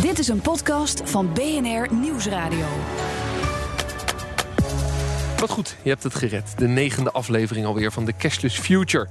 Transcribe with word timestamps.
Dit 0.00 0.18
is 0.18 0.28
een 0.28 0.40
podcast 0.40 1.02
van 1.04 1.32
BNR 1.32 1.94
Nieuwsradio. 1.94 2.66
Wat 5.38 5.50
goed, 5.50 5.76
je 5.82 5.88
hebt 5.88 6.02
het 6.02 6.14
gered. 6.14 6.58
De 6.58 6.68
negende 6.68 7.10
aflevering 7.10 7.66
alweer 7.66 7.92
van 7.92 8.04
de 8.04 8.16
Cashless 8.16 8.58
Future. 8.58 9.08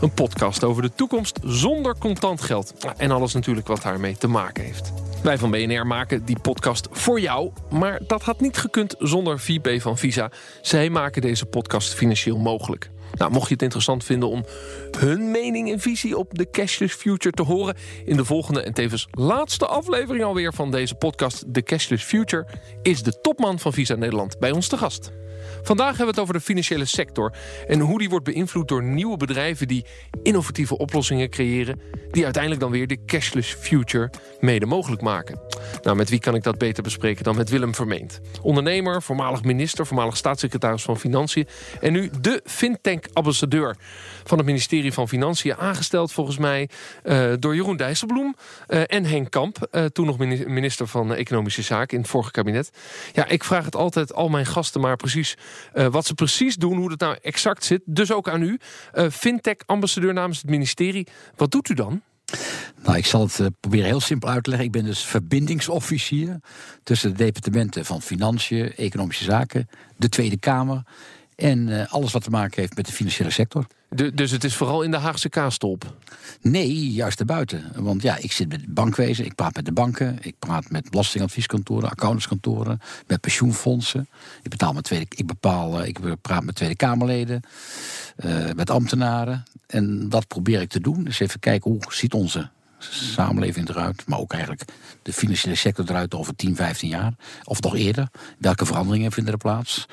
Een 0.00 0.12
podcast 0.12 0.64
over 0.64 0.82
de 0.82 0.92
toekomst 0.94 1.38
zonder 1.44 1.98
contant 1.98 2.40
geld. 2.40 2.74
En 2.96 3.10
alles 3.10 3.34
natuurlijk 3.34 3.66
wat 3.66 3.82
daarmee 3.82 4.16
te 4.16 4.28
maken 4.28 4.64
heeft. 4.64 4.92
Wij 5.22 5.38
van 5.38 5.50
BNR 5.50 5.86
maken 5.86 6.24
die 6.24 6.38
podcast 6.38 6.88
voor 6.90 7.20
jou. 7.20 7.50
Maar 7.70 8.00
dat 8.06 8.22
had 8.22 8.40
niet 8.40 8.56
gekund 8.56 8.94
zonder 8.98 9.40
VP 9.40 9.80
van 9.80 9.98
Visa. 9.98 10.30
Zij 10.62 10.90
maken 10.90 11.22
deze 11.22 11.46
podcast 11.46 11.94
financieel 11.94 12.38
mogelijk. 12.38 12.90
Nou, 13.18 13.30
mocht 13.30 13.48
je 13.48 13.52
het 13.52 13.62
interessant 13.62 14.04
vinden 14.04 14.28
om 14.28 14.44
hun 14.98 15.30
mening 15.30 15.72
en 15.72 15.80
visie 15.80 16.18
op 16.18 16.34
de 16.34 16.50
cashless 16.50 16.94
future 16.94 17.34
te 17.34 17.42
horen 17.42 17.76
in 18.04 18.16
de 18.16 18.24
volgende 18.24 18.62
en 18.62 18.72
tevens 18.72 19.08
laatste 19.10 19.66
aflevering 19.66 20.24
alweer 20.24 20.52
van 20.52 20.70
deze 20.70 20.94
podcast, 20.94 21.44
The 21.52 21.62
Cashless 21.62 22.04
Future, 22.04 22.46
is 22.82 23.02
de 23.02 23.20
topman 23.20 23.58
van 23.58 23.72
Visa 23.72 23.94
Nederland 23.94 24.38
bij 24.38 24.50
ons 24.50 24.68
te 24.68 24.76
gast. 24.76 25.12
Vandaag 25.62 25.88
hebben 25.88 26.04
we 26.04 26.10
het 26.10 26.20
over 26.20 26.34
de 26.34 26.40
financiële 26.40 26.84
sector 26.84 27.32
en 27.66 27.80
hoe 27.80 27.98
die 27.98 28.08
wordt 28.08 28.24
beïnvloed 28.24 28.68
door 28.68 28.82
nieuwe 28.82 29.16
bedrijven 29.16 29.68
die 29.68 29.84
innovatieve 30.22 30.78
oplossingen 30.78 31.30
creëren, 31.30 31.80
die 32.10 32.24
uiteindelijk 32.24 32.62
dan 32.62 32.70
weer 32.70 32.86
de 32.86 33.04
cashless 33.06 33.54
future 33.54 34.10
mede 34.40 34.66
mogelijk 34.66 35.02
maken. 35.02 35.40
Nou, 35.82 35.96
met 35.96 36.10
wie 36.10 36.20
kan 36.20 36.34
ik 36.34 36.42
dat 36.42 36.58
beter 36.58 36.82
bespreken 36.82 37.24
dan 37.24 37.36
met 37.36 37.48
Willem 37.48 37.74
Vermeend? 37.74 38.20
Ondernemer, 38.42 39.02
voormalig 39.02 39.42
minister, 39.42 39.86
voormalig 39.86 40.16
staatssecretaris 40.16 40.82
van 40.82 40.98
Financiën 40.98 41.46
en 41.80 41.92
nu 41.92 42.10
de 42.20 42.40
fintech-ambassadeur 42.44 43.76
van 44.28 44.38
het 44.38 44.46
ministerie 44.46 44.92
van 44.92 45.08
Financiën, 45.08 45.56
aangesteld 45.56 46.12
volgens 46.12 46.38
mij 46.38 46.68
uh, 47.04 47.32
door 47.38 47.54
Jeroen 47.54 47.76
Dijsselbloem 47.76 48.34
uh, 48.68 48.82
en 48.86 49.04
Henk 49.04 49.30
Kamp, 49.30 49.68
uh, 49.72 49.84
toen 49.84 50.06
nog 50.06 50.18
minister 50.18 50.86
van 50.86 51.14
Economische 51.14 51.62
Zaken 51.62 51.96
in 51.96 52.02
het 52.02 52.10
vorige 52.10 52.30
kabinet. 52.30 52.70
Ja, 53.12 53.26
ik 53.26 53.44
vraag 53.44 53.64
het 53.64 53.76
altijd 53.76 54.14
al 54.14 54.28
mijn 54.28 54.46
gasten 54.46 54.80
maar 54.80 54.96
precies 54.96 55.36
wat 55.72 56.06
ze 56.06 56.14
precies 56.14 56.56
doen, 56.56 56.76
hoe 56.76 56.88
dat 56.88 57.00
nou 57.00 57.16
exact 57.22 57.64
zit. 57.64 57.82
Dus 57.84 58.12
ook 58.12 58.28
aan 58.28 58.42
u, 58.42 58.58
fintech-ambassadeur 59.10 60.12
namens 60.12 60.38
het 60.38 60.50
ministerie. 60.50 61.06
Wat 61.36 61.50
doet 61.50 61.68
u 61.68 61.74
dan? 61.74 62.02
Nou, 62.82 62.96
ik 62.96 63.06
zal 63.06 63.20
het 63.20 63.50
proberen 63.60 63.86
heel 63.86 64.00
simpel 64.00 64.28
uit 64.28 64.44
te 64.44 64.50
leggen. 64.50 64.68
Ik 64.68 64.74
ben 64.74 64.84
dus 64.84 65.04
verbindingsofficier 65.04 66.40
tussen 66.82 67.10
de 67.10 67.16
departementen 67.16 67.84
van 67.84 68.02
Financiën, 68.02 68.74
Economische 68.76 69.24
Zaken, 69.24 69.68
de 69.96 70.08
Tweede 70.08 70.38
Kamer 70.38 70.82
en 71.38 71.68
uh, 71.68 71.92
alles 71.92 72.12
wat 72.12 72.22
te 72.22 72.30
maken 72.30 72.60
heeft 72.60 72.76
met 72.76 72.86
de 72.86 72.92
financiële 72.92 73.30
sector. 73.30 73.66
De, 73.88 74.14
dus 74.14 74.30
het 74.30 74.44
is 74.44 74.56
vooral 74.56 74.82
in 74.82 74.90
de 74.90 74.96
Haagse 74.96 75.28
kaastop? 75.28 75.96
Nee, 76.40 76.92
juist 76.92 77.18
daarbuiten. 77.18 77.72
Want 77.76 78.02
ja, 78.02 78.16
ik 78.16 78.32
zit 78.32 78.48
met 78.48 78.60
het 78.60 78.74
bankwezen, 78.74 79.24
ik 79.24 79.34
praat 79.34 79.54
met 79.54 79.64
de 79.64 79.72
banken, 79.72 80.18
ik 80.20 80.34
praat 80.38 80.70
met 80.70 80.90
belastingadvieskantoren, 80.90 81.90
accountantskantoren, 81.90 82.80
met 83.06 83.20
pensioenfondsen. 83.20 84.08
Ik, 84.42 84.50
betaal 84.50 84.72
met 84.72 84.84
tweede, 84.84 85.06
ik, 85.08 85.26
bepaal, 85.26 85.84
ik 85.84 85.98
praat 86.20 86.44
met 86.44 86.54
Tweede 86.54 86.76
Kamerleden, 86.76 87.42
uh, 88.24 88.52
met 88.52 88.70
ambtenaren. 88.70 89.44
En 89.66 90.08
dat 90.08 90.26
probeer 90.26 90.60
ik 90.60 90.68
te 90.68 90.80
doen. 90.80 91.04
Dus 91.04 91.20
even 91.20 91.40
kijken 91.40 91.70
hoe 91.70 91.80
ziet 91.88 92.14
onze 92.14 92.50
samenleving 92.78 93.68
eruit, 93.68 94.06
maar 94.06 94.18
ook 94.18 94.32
eigenlijk 94.32 94.64
de 95.02 95.12
financiële 95.12 95.54
sector 95.54 95.84
eruit 95.88 96.14
over 96.14 96.36
10, 96.36 96.56
15 96.56 96.88
jaar, 96.88 97.12
of 97.44 97.60
nog 97.60 97.76
eerder. 97.76 98.08
Welke 98.38 98.66
veranderingen 98.66 99.12
vinden 99.12 99.32
er 99.32 99.38
plaats? 99.38 99.86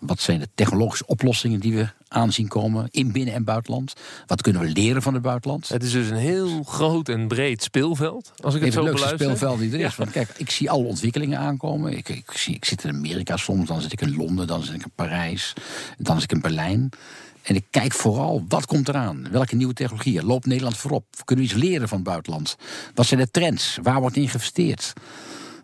Wat 0.00 0.20
zijn 0.20 0.38
de 0.40 0.48
technologische 0.54 1.06
oplossingen 1.06 1.60
die 1.60 1.74
we 1.74 1.88
aanzien 2.08 2.48
komen 2.48 2.88
in 2.90 3.12
binnen- 3.12 3.34
en 3.34 3.44
buitenland? 3.44 3.92
Wat 4.26 4.42
kunnen 4.42 4.62
we 4.62 4.68
leren 4.68 5.02
van 5.02 5.14
het 5.14 5.22
buitenland? 5.22 5.68
Het 5.68 5.82
is 5.82 5.92
dus 5.92 6.10
een 6.10 6.16
heel 6.16 6.62
groot 6.62 7.08
en 7.08 7.28
breed 7.28 7.62
speelveld, 7.62 8.32
als 8.40 8.54
ik 8.54 8.60
het 8.60 8.68
Even 8.70 8.82
zo 8.82 8.88
het 8.88 8.98
leukste 8.98 9.16
beluister. 9.16 9.36
speelveld 9.36 9.70
die 9.70 9.80
er 9.80 9.86
is. 9.86 9.96
Want 9.96 10.10
kijk, 10.10 10.28
ik 10.36 10.50
zie 10.50 10.70
alle 10.70 10.84
ontwikkelingen 10.84 11.38
aankomen. 11.38 11.96
Ik, 11.96 12.08
ik, 12.08 12.30
zie, 12.30 12.54
ik 12.54 12.64
zit 12.64 12.84
in 12.84 12.90
Amerika 12.90 13.36
soms, 13.36 13.68
dan 13.68 13.80
zit 13.80 13.92
ik 13.92 14.00
in 14.00 14.16
Londen, 14.16 14.46
dan 14.46 14.62
zit 14.62 14.74
ik 14.74 14.82
in 14.84 14.92
Parijs, 14.94 15.52
dan 15.98 16.14
zit 16.20 16.30
ik 16.30 16.32
in 16.32 16.40
Berlijn. 16.40 16.88
En 17.42 17.54
ik 17.54 17.64
kijk 17.70 17.92
vooral, 17.92 18.44
wat 18.48 18.66
komt 18.66 18.88
eraan? 18.88 19.26
Welke 19.30 19.56
nieuwe 19.56 19.72
technologieën? 19.74 20.24
Loopt 20.24 20.46
Nederland 20.46 20.76
voorop? 20.76 21.04
Kunnen 21.24 21.44
we 21.44 21.50
iets 21.52 21.60
leren 21.60 21.88
van 21.88 21.98
het 21.98 22.06
buitenland? 22.06 22.56
Wat 22.94 23.06
zijn 23.06 23.20
de 23.20 23.30
trends? 23.30 23.78
Waar 23.82 24.00
wordt 24.00 24.16
in 24.16 24.28
geïnvesteerd? 24.28 24.92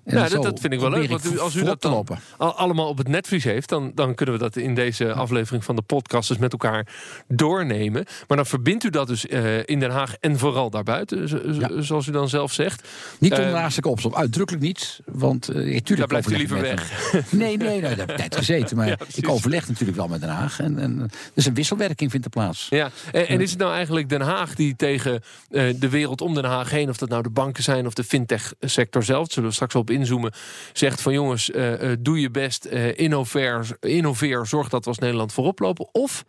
Zo 0.06 0.18
dat, 0.28 0.42
dat 0.42 0.60
vind 0.60 0.72
ik 0.72 0.80
wel 0.80 0.90
leuk. 0.90 1.08
Want 1.08 1.32
u, 1.32 1.38
als 1.38 1.54
u 1.54 1.62
dat 1.64 1.82
dan 1.82 2.06
allemaal 2.38 2.88
op 2.88 2.98
het 2.98 3.08
netvlies 3.08 3.44
heeft, 3.44 3.68
dan, 3.68 3.92
dan 3.94 4.14
kunnen 4.14 4.34
we 4.34 4.40
dat 4.40 4.56
in 4.56 4.74
deze 4.74 5.12
aflevering 5.12 5.64
van 5.64 5.76
de 5.76 5.82
podcast 5.82 6.28
dus 6.28 6.38
met 6.38 6.52
elkaar 6.52 6.86
doornemen. 7.28 8.04
Maar 8.28 8.36
dan 8.36 8.46
verbindt 8.46 8.84
u 8.84 8.90
dat 8.90 9.06
dus 9.06 9.26
eh, 9.26 9.58
in 9.64 9.80
Den 9.80 9.90
Haag 9.90 10.14
en 10.20 10.38
vooral 10.38 10.70
daarbuiten, 10.70 11.28
zo- 11.28 11.38
zo- 11.52 11.60
Ja. 11.60 11.80
zoals 11.82 12.06
u 12.06 12.10
dan 12.12 12.28
zelf 12.28 12.52
zegt. 12.52 12.88
Niet 13.18 13.32
Eh, 13.32 13.38
onder 13.38 13.52
de 13.54 13.60
haagse 13.60 13.82
opstap, 13.82 14.14
uitdrukkelijk 14.14 14.64
niet. 14.64 15.00
Want 15.06 15.50
uh, 15.54 15.80
Daar 15.96 16.06
blijft 16.06 16.30
u 16.30 16.36
liever 16.36 16.64
hem. 16.66 16.76
Nee, 17.30 17.56
nee, 17.56 17.68
nee, 17.68 17.80
daar 17.80 17.96
heb 17.96 18.10
ik 18.10 18.16
tijd 18.16 18.36
gezeten. 18.36 18.76
Maar 18.76 18.86
Ja, 18.96 18.96
ik 19.14 19.28
overleg 19.28 19.68
natuurlijk 19.68 19.98
wel 19.98 20.08
met 20.08 20.20
Den 20.20 20.28
Haag. 20.30 20.60
En, 20.60 20.78
en, 20.78 21.10
dus 21.34 21.46
een 21.46 21.54
wisselwerking 21.54 22.10
vindt 22.10 22.26
er 22.26 22.32
plaats. 22.32 22.66
Ja, 22.70 22.90
en, 23.12 23.28
en 23.28 23.40
is 23.40 23.50
het 23.50 23.58
nou 23.58 23.72
eigenlijk 23.72 24.08
Den 24.08 24.20
Haag 24.20 24.54
die 24.54 24.76
tegen 24.76 25.22
eh, 25.50 25.74
de 25.76 25.88
wereld 25.88 26.20
om 26.20 26.34
Den 26.34 26.44
Haag 26.44 26.70
heen, 26.70 26.88
of 26.88 26.96
dat 26.96 27.08
nou 27.08 27.22
de 27.22 27.30
banken 27.30 27.62
zijn 27.62 27.86
of 27.86 27.94
de 27.94 28.04
fintech-sector 28.04 29.02
zelf, 29.02 29.32
zullen 29.32 29.48
we 29.48 29.54
straks 29.54 29.72
wel 29.72 29.82
op 29.82 29.90
inzoomen, 29.98 30.32
zegt 30.72 31.02
van 31.02 31.12
jongens, 31.12 31.50
eh, 31.50 31.92
eh, 31.92 31.98
doe 32.00 32.20
je 32.20 32.30
best, 32.30 32.64
eh, 32.64 32.98
innoveer, 32.98 33.76
innoveer, 33.80 34.46
zorg 34.46 34.68
dat 34.68 34.82
we 34.82 34.88
als 34.88 34.98
Nederland 34.98 35.32
voorop 35.32 35.58
lopen? 35.58 35.88
Of 35.92 36.24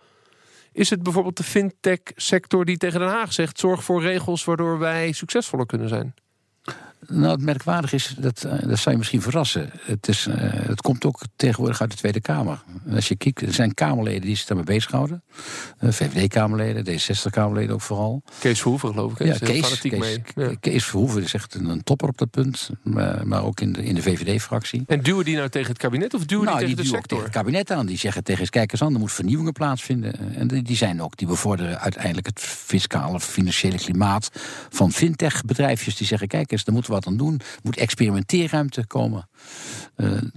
is 0.72 0.89
het 0.89 1.03
bijvoorbeeld 1.03 1.38
de 1.38 1.44
fintech-sector 1.44 2.66
die 2.66 2.78
tegen 2.78 3.00
Den 3.00 3.09
Haag 3.09 3.33
zegt, 3.33 3.59
zorg 3.59 3.83
voor 3.83 4.01
regels 4.01 4.44
waardoor 4.44 4.79
wij 4.79 5.11
succesvoller 5.11 5.66
kunnen 5.66 5.89
zijn? 5.89 6.13
Nou, 7.08 7.31
het 7.31 7.41
merkwaardig 7.41 7.94
is, 7.94 8.16
dat, 8.18 8.44
eh, 8.44 8.52
dat 8.68 8.78
zou 8.78 8.90
je 8.91 8.97
misschien 8.97 9.22
verrassen. 9.22 9.69
Het, 9.81 10.08
is, 10.08 10.25
eh, 10.28 10.35
het 10.52 10.81
komt 10.81 11.06
ook 11.06 11.19
tegenwoordig 11.35 11.81
uit 11.81 11.91
de 11.91 11.97
Tweede 11.97 12.22
Kamer. 12.22 12.63
Als 12.91 13.08
je 13.08 13.16
kijkt, 13.16 13.41
er 13.41 13.53
zijn 13.53 13.74
Kamerleden 13.74 14.22
die 14.22 14.35
zich 14.35 14.46
daarmee 14.46 14.66
bezighouden. 14.66 15.24
Uh, 15.81 15.91
VVD-Kamerleden, 15.91 16.85
D60-Kamerleden 17.00 17.74
ook 17.74 17.81
vooral. 17.81 18.24
Kees 18.40 18.59
Verhoeven, 18.62 18.90
geloof 18.90 19.12
ik. 19.12 19.18
hè? 19.18 19.25
Ja, 19.25 19.31
Is 19.31 19.40
Kees, 19.40 19.66
fanatiek 19.66 19.91
Kees, 19.91 20.19
mee. 20.35 20.47
Ja. 20.47 20.56
Kees 20.59 20.85
Verhoeven 20.85 21.24
is 21.24 21.34
echt 21.34 21.53
een, 21.53 21.66
een 21.66 21.84
topper 21.84 22.08
op 22.08 22.18
dat 22.18 22.30
punt. 22.30 22.69
Maar, 22.84 23.28
maar 23.28 23.44
ook 23.44 23.59
in 23.59 23.74
de, 23.74 23.84
in 23.84 23.96
de 23.96 24.02
VVD-fractie. 24.02 24.84
En 24.88 25.02
duwen 25.02 25.25
die 25.25 25.35
nou 25.35 25.50
tegen 25.50 25.69
het 25.69 25.78
kabinet 25.78 26.14
of 26.14 26.25
duwen 26.25 26.46
Nou, 26.46 26.58
die 26.58 26.68
die 26.68 26.75
tegen 26.75 26.91
de 26.91 26.97
duwen 26.97 26.97
ook 26.97 27.09
sector? 27.09 27.18
tegen 27.18 27.44
het 27.44 27.64
kabinet 27.64 27.79
aan. 27.79 27.85
Die 27.85 27.97
zeggen 27.97 28.24
tegen 28.24 28.41
eens, 28.41 28.50
kijk 28.50 28.72
eens 28.72 28.81
aan, 28.81 28.94
er 28.94 29.00
moet 29.00 29.12
vernieuwingen 29.12 29.53
plaatsvinden. 29.53 30.35
En 30.35 30.47
die, 30.47 30.62
die 30.62 30.75
zijn 30.75 31.02
ook, 31.02 31.18
die 31.18 31.28
bevorderen 31.28 31.79
uiteindelijk 31.79 32.28
het 32.28 32.40
fiscale, 32.40 33.19
financiële 33.19 33.78
klimaat 33.78 34.29
van 34.69 34.91
fintech-bedrijfjes. 34.91 35.96
Die 35.96 36.08
zeggen, 36.08 36.28
kijk 36.28 36.52
eens, 36.52 36.64
daar 36.64 36.75
wat 36.93 37.07
aan 37.07 37.17
doen. 37.17 37.41
Moet 37.63 37.77
experimenteerruimte 37.77 38.85
komen. 38.87 39.29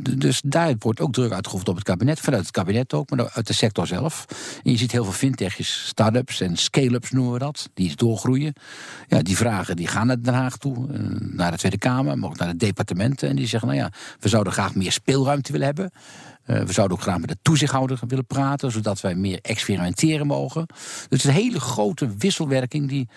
D- 0.02 0.20
dus 0.20 0.40
daar 0.44 0.74
wordt 0.78 1.00
ook 1.00 1.12
druk 1.12 1.32
uitgeoefend 1.32 1.68
op 1.70 1.76
het 1.76 1.84
kabinet. 1.84 2.20
Vanuit 2.20 2.42
het 2.42 2.50
kabinet 2.50 2.92
ook, 2.94 3.10
maar 3.10 3.30
uit 3.30 3.46
de 3.46 3.52
sector 3.52 3.86
zelf. 3.86 4.24
En 4.64 4.70
je 4.70 4.76
ziet 4.76 4.92
heel 4.92 5.04
veel 5.04 5.12
fintechjes, 5.12 5.86
start-ups 5.86 6.40
en 6.40 6.56
scale-ups 6.56 7.10
noemen 7.10 7.32
we 7.32 7.38
dat. 7.38 7.68
Die 7.74 7.96
doorgroeien. 7.96 8.52
Ja, 9.08 9.22
die 9.22 9.36
vragen 9.36 9.76
die 9.76 9.86
gaan 9.86 10.06
naar 10.06 10.22
Den 10.22 10.34
Haag 10.34 10.56
toe. 10.56 10.92
eh, 10.92 11.00
Naar 11.20 11.50
de 11.50 11.56
Tweede 11.58 11.78
Kamer, 11.78 12.18
maar 12.18 12.28
ook 12.30 12.38
naar 12.38 12.48
de 12.48 12.56
departementen. 12.56 13.28
En 13.28 13.36
die 13.36 13.46
zeggen, 13.46 13.68
nou 13.68 13.80
ja, 13.80 13.92
we 14.20 14.28
zouden 14.28 14.52
graag 14.52 14.74
meer 14.74 14.92
speelruimte 14.92 15.52
willen 15.52 15.66
hebben. 15.66 15.90
Uh, 16.46 16.62
we 16.62 16.72
zouden 16.72 16.96
ook 16.96 17.02
graag 17.02 17.18
met 17.18 17.28
de 17.28 17.36
toezichthouder 17.42 17.98
willen 18.06 18.26
praten, 18.26 18.70
zodat 18.72 19.00
wij 19.00 19.14
meer 19.14 19.38
experimenteren 19.42 20.26
mogen. 20.26 20.64
Dus 20.66 21.04
het 21.08 21.12
is 21.12 21.24
een 21.24 21.30
hele 21.32 21.60
grote 21.60 22.14
wisselwerking 22.18 22.88
die 22.88 23.08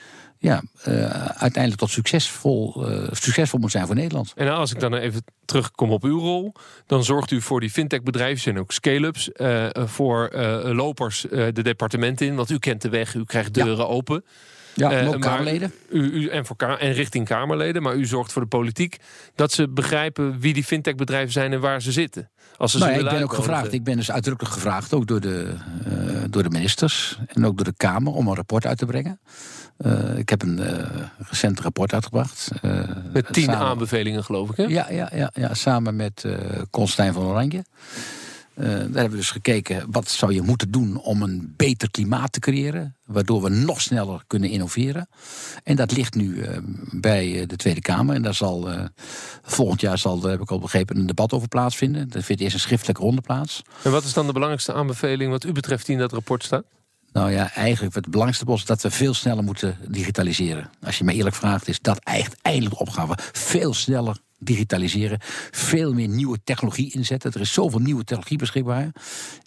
ja, 0.44 0.62
uh, 0.88 1.06
uiteindelijk 1.16 1.76
tot 1.76 1.90
succesvol, 1.90 2.90
uh, 2.92 3.08
succesvol 3.12 3.60
moet 3.60 3.72
zijn 3.72 3.86
voor 3.86 3.96
Nederland. 3.96 4.32
En 4.36 4.54
als 4.54 4.72
ik 4.72 4.80
dan 4.80 4.94
even 4.94 5.24
terugkom 5.46 5.92
op 5.92 6.04
uw 6.04 6.20
rol, 6.20 6.54
dan 6.86 7.04
zorgt 7.04 7.32
u 7.32 7.42
voor 7.42 7.60
die 7.60 7.70
fintech-bedrijven 7.70 8.54
en 8.54 8.60
ook 8.60 8.72
scale-ups, 8.72 9.30
uh, 9.36 9.70
voor 9.74 10.30
lopers 10.64 11.26
de 11.30 11.62
departementen 11.64 12.28
in, 12.28 12.36
want 12.36 12.50
u 12.50 12.60
kent 12.60 12.82
de 12.82 12.90
weg, 12.90 13.14
u 13.14 13.24
krijgt 13.24 13.54
deuren 13.54 13.78
ja. 13.78 13.84
open. 13.84 14.26
Ja, 14.76 14.92
en 14.92 15.08
ook 15.08 15.22
Kamerleden. 15.22 15.74
U, 15.90 16.12
u, 16.12 16.28
en, 16.28 16.46
voor, 16.46 16.56
en 16.58 16.94
richting 16.94 17.26
Kamerleden, 17.26 17.82
maar 17.82 17.96
u 17.96 18.06
zorgt 18.06 18.32
voor 18.32 18.42
de 18.42 18.48
politiek 18.48 18.98
dat 19.36 19.52
ze 19.52 19.70
begrijpen 19.70 20.40
wie 20.40 20.54
die 20.54 20.64
fintech-bedrijven 20.64 21.32
zijn 21.32 21.54
en 21.54 21.60
waar 21.60 21.82
ze 21.82 21.92
zitten. 21.92 22.30
Als 22.58 22.72
ze 22.72 22.78
nou, 22.78 22.92
ze 22.92 23.00
ja, 23.00 23.06
ik 23.06 23.12
ben 23.12 23.24
ook 23.24 23.34
gevraagd. 23.34 23.74
Ik 23.74 23.84
ben 23.84 23.96
dus 23.96 24.12
uitdrukkelijk 24.12 24.54
gevraagd, 24.54 24.94
ook 24.94 25.08
door 25.08 25.22
de, 25.22 25.54
door 26.30 26.44
de 26.44 26.50
ministers 26.50 27.20
en 27.28 27.46
ook 27.46 27.56
door 27.56 27.66
de 27.66 27.74
Kamer, 27.78 28.14
om 28.14 28.28
een 28.28 28.36
rapport 28.36 28.66
uit 28.66 28.78
te 28.78 28.86
brengen. 28.86 29.20
Uh, 29.78 30.18
ik 30.18 30.30
heb 30.30 30.42
een 30.42 30.60
uh, 30.60 30.68
recent 31.18 31.60
rapport 31.60 31.94
uitgebracht. 31.94 32.52
Uh, 32.62 32.82
met 33.14 33.34
tien 33.34 33.44
samen, 33.44 33.60
aanbevelingen, 33.60 34.24
geloof 34.24 34.50
ik. 34.50 34.58
Hè? 34.58 34.64
Ja, 34.64 34.92
ja, 34.92 35.10
ja, 35.14 35.32
ja, 35.34 35.54
samen 35.54 35.96
met 35.96 36.26
Constijn 36.70 37.14
van 37.14 37.24
Oranje. 37.24 37.64
Uh, 38.56 38.66
daar 38.68 38.78
hebben 38.78 39.10
we 39.10 39.16
dus 39.16 39.32
gekeken 39.32 39.86
wat 39.92 40.10
zou 40.10 40.34
je 40.34 40.42
moeten 40.42 40.72
doen 40.72 40.98
om 41.02 41.22
een 41.22 41.54
beter 41.58 41.92
klimaat 41.92 42.32
te 42.32 42.40
creëren. 42.40 42.96
Waardoor 43.06 43.42
we 43.42 43.50
nog 43.50 43.82
sneller 43.82 44.24
kunnen 44.28 44.50
innoveren. 44.50 45.08
En 45.64 45.76
dat 45.76 45.92
ligt 45.92 46.16
nu 46.16 46.36
uh, 46.36 46.48
bij 46.92 47.46
de 47.46 47.56
Tweede 47.56 47.82
Kamer. 47.82 48.16
En 48.16 48.22
daar 48.22 48.34
zal 48.34 48.72
uh, 48.72 48.84
volgend 49.42 49.82
jaar 49.82 49.98
zal, 49.98 50.20
daar 50.20 50.32
heb 50.32 50.42
ik 50.42 50.52
al 50.52 50.60
begrepen, 50.60 50.98
een 50.98 51.06
debat 51.06 51.34
over 51.34 51.48
plaatsvinden. 51.48 52.12
Er 52.12 52.24
vindt 52.24 52.42
eerst 52.42 52.54
een 52.54 52.60
schriftelijke 52.60 53.02
ronde 53.02 53.22
plaats. 53.22 53.62
En 53.84 53.92
wat 53.92 54.04
is 54.04 54.14
dan 54.14 54.26
de 54.26 54.34
belangrijkste 54.34 54.74
aanbeveling 54.74 55.32
wat 55.32 55.44
u 55.44 55.52
betreft 55.52 55.86
die 55.86 55.96
in 55.96 56.02
dat 56.02 56.12
rapport 56.12 56.44
staat? 56.44 56.64
Nou 57.14 57.32
ja, 57.32 57.54
eigenlijk 57.54 57.96
het 57.96 58.06
belangrijkste 58.06 58.46
was 58.46 58.66
dat 58.66 58.82
we 58.82 58.92
veel 58.92 59.14
sneller 59.14 59.44
moeten 59.44 59.78
digitaliseren. 59.88 60.70
Als 60.84 60.98
je 60.98 61.04
me 61.04 61.14
eerlijk 61.14 61.36
vraagt, 61.36 61.68
is 61.68 61.80
dat 61.80 61.98
eigenlijk 61.98 62.40
eindelijk 62.42 62.76
de 62.76 62.82
opgave. 62.82 63.18
Veel 63.32 63.74
sneller 63.74 64.18
digitaliseren. 64.40 65.18
Veel 65.52 65.94
meer 65.94 66.08
nieuwe 66.08 66.40
technologie 66.44 66.94
inzetten. 66.94 67.32
Er 67.32 67.42
is 67.42 67.54
zoveel 67.54 67.80
nieuwe 67.80 68.04
technologie 68.04 68.38
beschikbaar. 68.38 68.92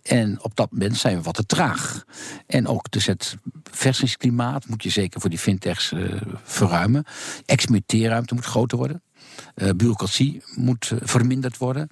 En 0.03 0.43
op 0.43 0.57
dat 0.57 0.71
moment 0.71 0.97
zijn 0.97 1.17
we 1.17 1.23
wat 1.23 1.35
te 1.35 1.47
traag. 1.47 2.05
En 2.47 2.67
ook 2.67 2.91
dus 2.91 3.07
het 3.07 3.37
versingsklimaat 3.71 4.69
moet 4.69 4.83
je 4.83 4.91
zeker 4.91 5.21
voor 5.21 5.31
die 5.31 5.39
fintechs 5.39 5.93
uh, 5.93 6.21
verruimen. 6.43 7.05
Experimenteerruimte 7.47 8.35
moet 8.35 8.45
groter 8.45 8.79
worden. 8.79 9.03
Uh, 9.55 9.71
bureaucratie 9.71 10.43
moet 10.55 10.91
uh, 10.91 10.99
verminderd 11.03 11.57
worden. 11.57 11.91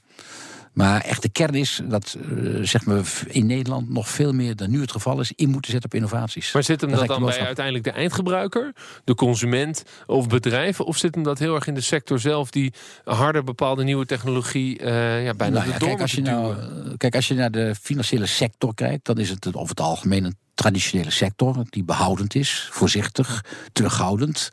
Maar 0.74 1.00
echt 1.00 1.22
de 1.22 1.28
kern 1.28 1.54
is 1.54 1.80
dat 1.84 2.16
uh, 2.30 2.62
zeg 2.62 2.84
maar 2.84 3.02
in 3.26 3.46
Nederland 3.46 3.90
nog 3.90 4.08
veel 4.08 4.32
meer 4.32 4.56
dan 4.56 4.70
nu 4.70 4.80
het 4.80 4.92
geval 4.92 5.20
is, 5.20 5.32
in 5.36 5.50
moeten 5.50 5.70
zetten 5.70 5.90
op 5.90 5.96
innovaties. 5.96 6.52
Maar 6.52 6.62
zit 6.62 6.80
hem 6.80 6.90
dat, 6.90 6.98
dat 6.98 7.08
dan 7.08 7.24
bij 7.24 7.40
uiteindelijk 7.40 7.84
de 7.84 7.90
eindgebruiker, 7.90 8.72
de 9.04 9.14
consument 9.14 9.82
of 10.06 10.28
bedrijven? 10.28 10.84
Of 10.84 10.96
zit 10.96 11.14
hem 11.14 11.24
dat 11.24 11.38
heel 11.38 11.54
erg 11.54 11.66
in 11.66 11.74
de 11.74 11.80
sector 11.80 12.20
zelf 12.20 12.50
die 12.50 12.72
harder 13.04 13.44
bepaalde 13.44 13.84
nieuwe 13.84 14.06
technologie 14.06 14.80
uh, 14.80 15.24
ja, 15.24 15.34
bijna 15.34 15.58
nou 15.58 15.70
ja, 15.70 15.76
kijk, 15.76 16.00
als 16.00 16.12
je 16.12 16.22
nou, 16.22 16.56
kijk, 16.96 17.14
als 17.14 17.28
je 17.28 17.34
naar 17.34 17.50
de 17.50 17.74
financiële 17.80 18.26
sector 18.26 18.74
kijkt, 18.74 19.04
dan 19.04 19.18
is 19.18 19.30
het 19.30 19.46
over 19.54 19.68
het 19.68 19.80
algemeen 19.80 20.24
een 20.24 20.36
traditionele 20.54 21.10
sector 21.10 21.64
die 21.70 21.84
behoudend 21.84 22.34
is, 22.34 22.68
voorzichtig, 22.70 23.44
terughoudend. 23.72 24.50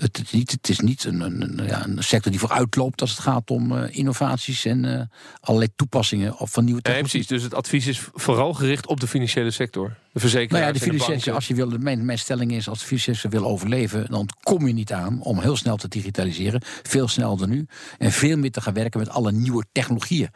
Het, 0.00 0.16
het, 0.16 0.32
niet, 0.32 0.50
het 0.50 0.68
is 0.68 0.78
niet 0.78 1.04
een, 1.04 1.20
een, 1.20 1.66
ja, 1.66 1.84
een, 1.84 2.02
sector 2.02 2.30
die 2.30 2.40
vooruitloopt 2.40 3.00
als 3.00 3.10
het 3.10 3.20
gaat 3.20 3.50
om 3.50 3.72
uh, 3.72 3.82
innovaties 3.90 4.64
en 4.64 4.84
uh, 4.84 5.00
allerlei 5.40 5.70
toepassingen 5.76 6.34
van 6.38 6.64
nieuwe 6.64 6.82
technologie. 6.82 7.10
Precies. 7.10 7.26
Dus 7.26 7.42
het 7.42 7.54
advies 7.54 7.86
is 7.86 8.08
vooral 8.14 8.54
gericht 8.54 8.86
op 8.86 9.00
de 9.00 9.06
financiële 9.06 9.50
sector. 9.50 9.96
De 10.12 10.20
verzekeraars 10.20 10.64
nou 10.64 10.74
ja, 10.74 10.78
de 10.78 10.92
financiële 10.92 11.36
als 11.36 11.48
je 11.48 11.54
wil, 11.54 11.68
mijn, 11.78 12.04
mijn 12.04 12.18
stelling 12.18 12.52
is, 12.52 12.68
als 12.68 12.78
de 12.78 12.84
financiële 12.84 13.16
sector 13.16 13.40
wil 13.40 13.50
overleven, 13.50 14.06
dan 14.10 14.28
kom 14.40 14.66
je 14.66 14.72
niet 14.72 14.92
aan 14.92 15.22
om 15.22 15.38
heel 15.38 15.56
snel 15.56 15.76
te 15.76 15.88
digitaliseren, 15.88 16.62
veel 16.82 17.08
sneller 17.08 17.38
dan 17.38 17.48
nu, 17.48 17.66
en 17.98 18.12
veel 18.12 18.36
meer 18.36 18.50
te 18.50 18.60
gaan 18.60 18.74
werken 18.74 19.00
met 19.00 19.08
alle 19.08 19.32
nieuwe 19.32 19.64
technologieën 19.72 20.28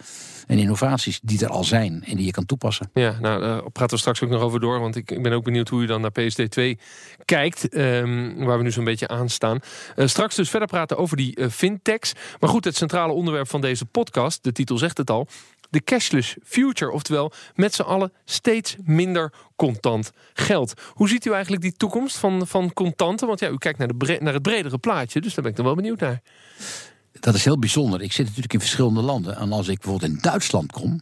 en 0.47 0.59
innovaties 0.59 1.21
die 1.23 1.45
er 1.45 1.51
al 1.51 1.65
zijn 1.65 2.05
en 2.05 2.17
die 2.17 2.27
je 2.27 2.31
kan 2.31 2.47
toepassen. 2.47 2.91
Ja, 2.95 3.17
nou, 3.21 3.41
daar 3.41 3.71
praten 3.71 3.95
we 3.95 4.01
straks 4.01 4.23
ook 4.23 4.31
nog 4.31 4.43
over 4.43 4.61
door, 4.61 4.81
want 4.81 4.97
ik, 4.97 5.11
ik 5.11 5.23
ben 5.23 5.33
ook 5.33 5.45
benieuwd 5.45 5.69
hoe 5.69 5.81
je 5.81 5.87
dan 5.87 6.01
naar 6.01 6.13
PSD2 6.21 6.81
kijkt, 7.25 7.77
um, 7.77 8.45
waar 8.45 8.59
we 8.59 8.65
nu 8.65 8.71
zo'n 8.71 8.85
beetje 8.85 9.09
aan 9.09 9.29
staan. 9.29 9.54
Uh, 9.97 10.07
straks 10.07 10.35
dus 10.35 10.51
verder 10.51 10.69
praten 10.69 10.97
over 10.97 11.17
die 11.17 11.39
uh, 11.39 11.49
fintechs. 11.49 12.13
Maar 12.41 12.51
goed, 12.51 12.65
het 12.65 12.77
centrale 12.77 13.13
onderwerp 13.13 13.49
van 13.49 13.61
deze 13.61 13.85
podcast, 13.85 14.45
de 14.45 14.53
titel 14.53 14.79
zegt 14.79 14.99
het 14.99 15.11
al, 15.11 15.29
de 15.71 15.81
cashless 15.85 16.37
future. 16.45 16.93
Oftewel, 16.93 17.33
met 17.55 17.75
z'n 17.75 17.83
allen 17.83 18.13
steeds 18.25 18.77
minder 18.85 19.33
contant 19.57 20.11
geld. 20.33 20.73
Hoe 20.89 21.09
ziet 21.09 21.25
u 21.25 21.33
eigenlijk 21.33 21.63
die 21.63 21.73
toekomst 21.73 22.17
van, 22.17 22.47
van 22.47 22.73
contanten? 22.73 23.27
Want 23.27 23.41
ja, 23.41 23.49
u 23.49 23.59
kijkt 23.59 23.79
naar, 23.79 23.89
de 23.89 24.19
naar 24.21 24.33
het 24.33 24.43
bredere 24.43 24.79
plaatje, 24.79 25.21
dus 25.21 25.35
daar 25.35 25.43
ben 25.43 25.51
ik 25.51 25.57
dan 25.57 25.67
wel 25.67 25.75
benieuwd 25.75 26.01
naar. 26.01 26.23
Dat 27.21 27.35
is 27.35 27.45
heel 27.45 27.59
bijzonder. 27.59 28.03
Ik 28.03 28.13
zit 28.13 28.27
natuurlijk 28.27 28.53
in 28.53 28.61
verschillende 28.61 29.03
landen. 29.03 29.37
En 29.37 29.53
als 29.53 29.69
ik 29.69 29.81
bijvoorbeeld 29.81 30.13
in 30.13 30.19
Duitsland 30.21 30.73
kom, 30.73 31.01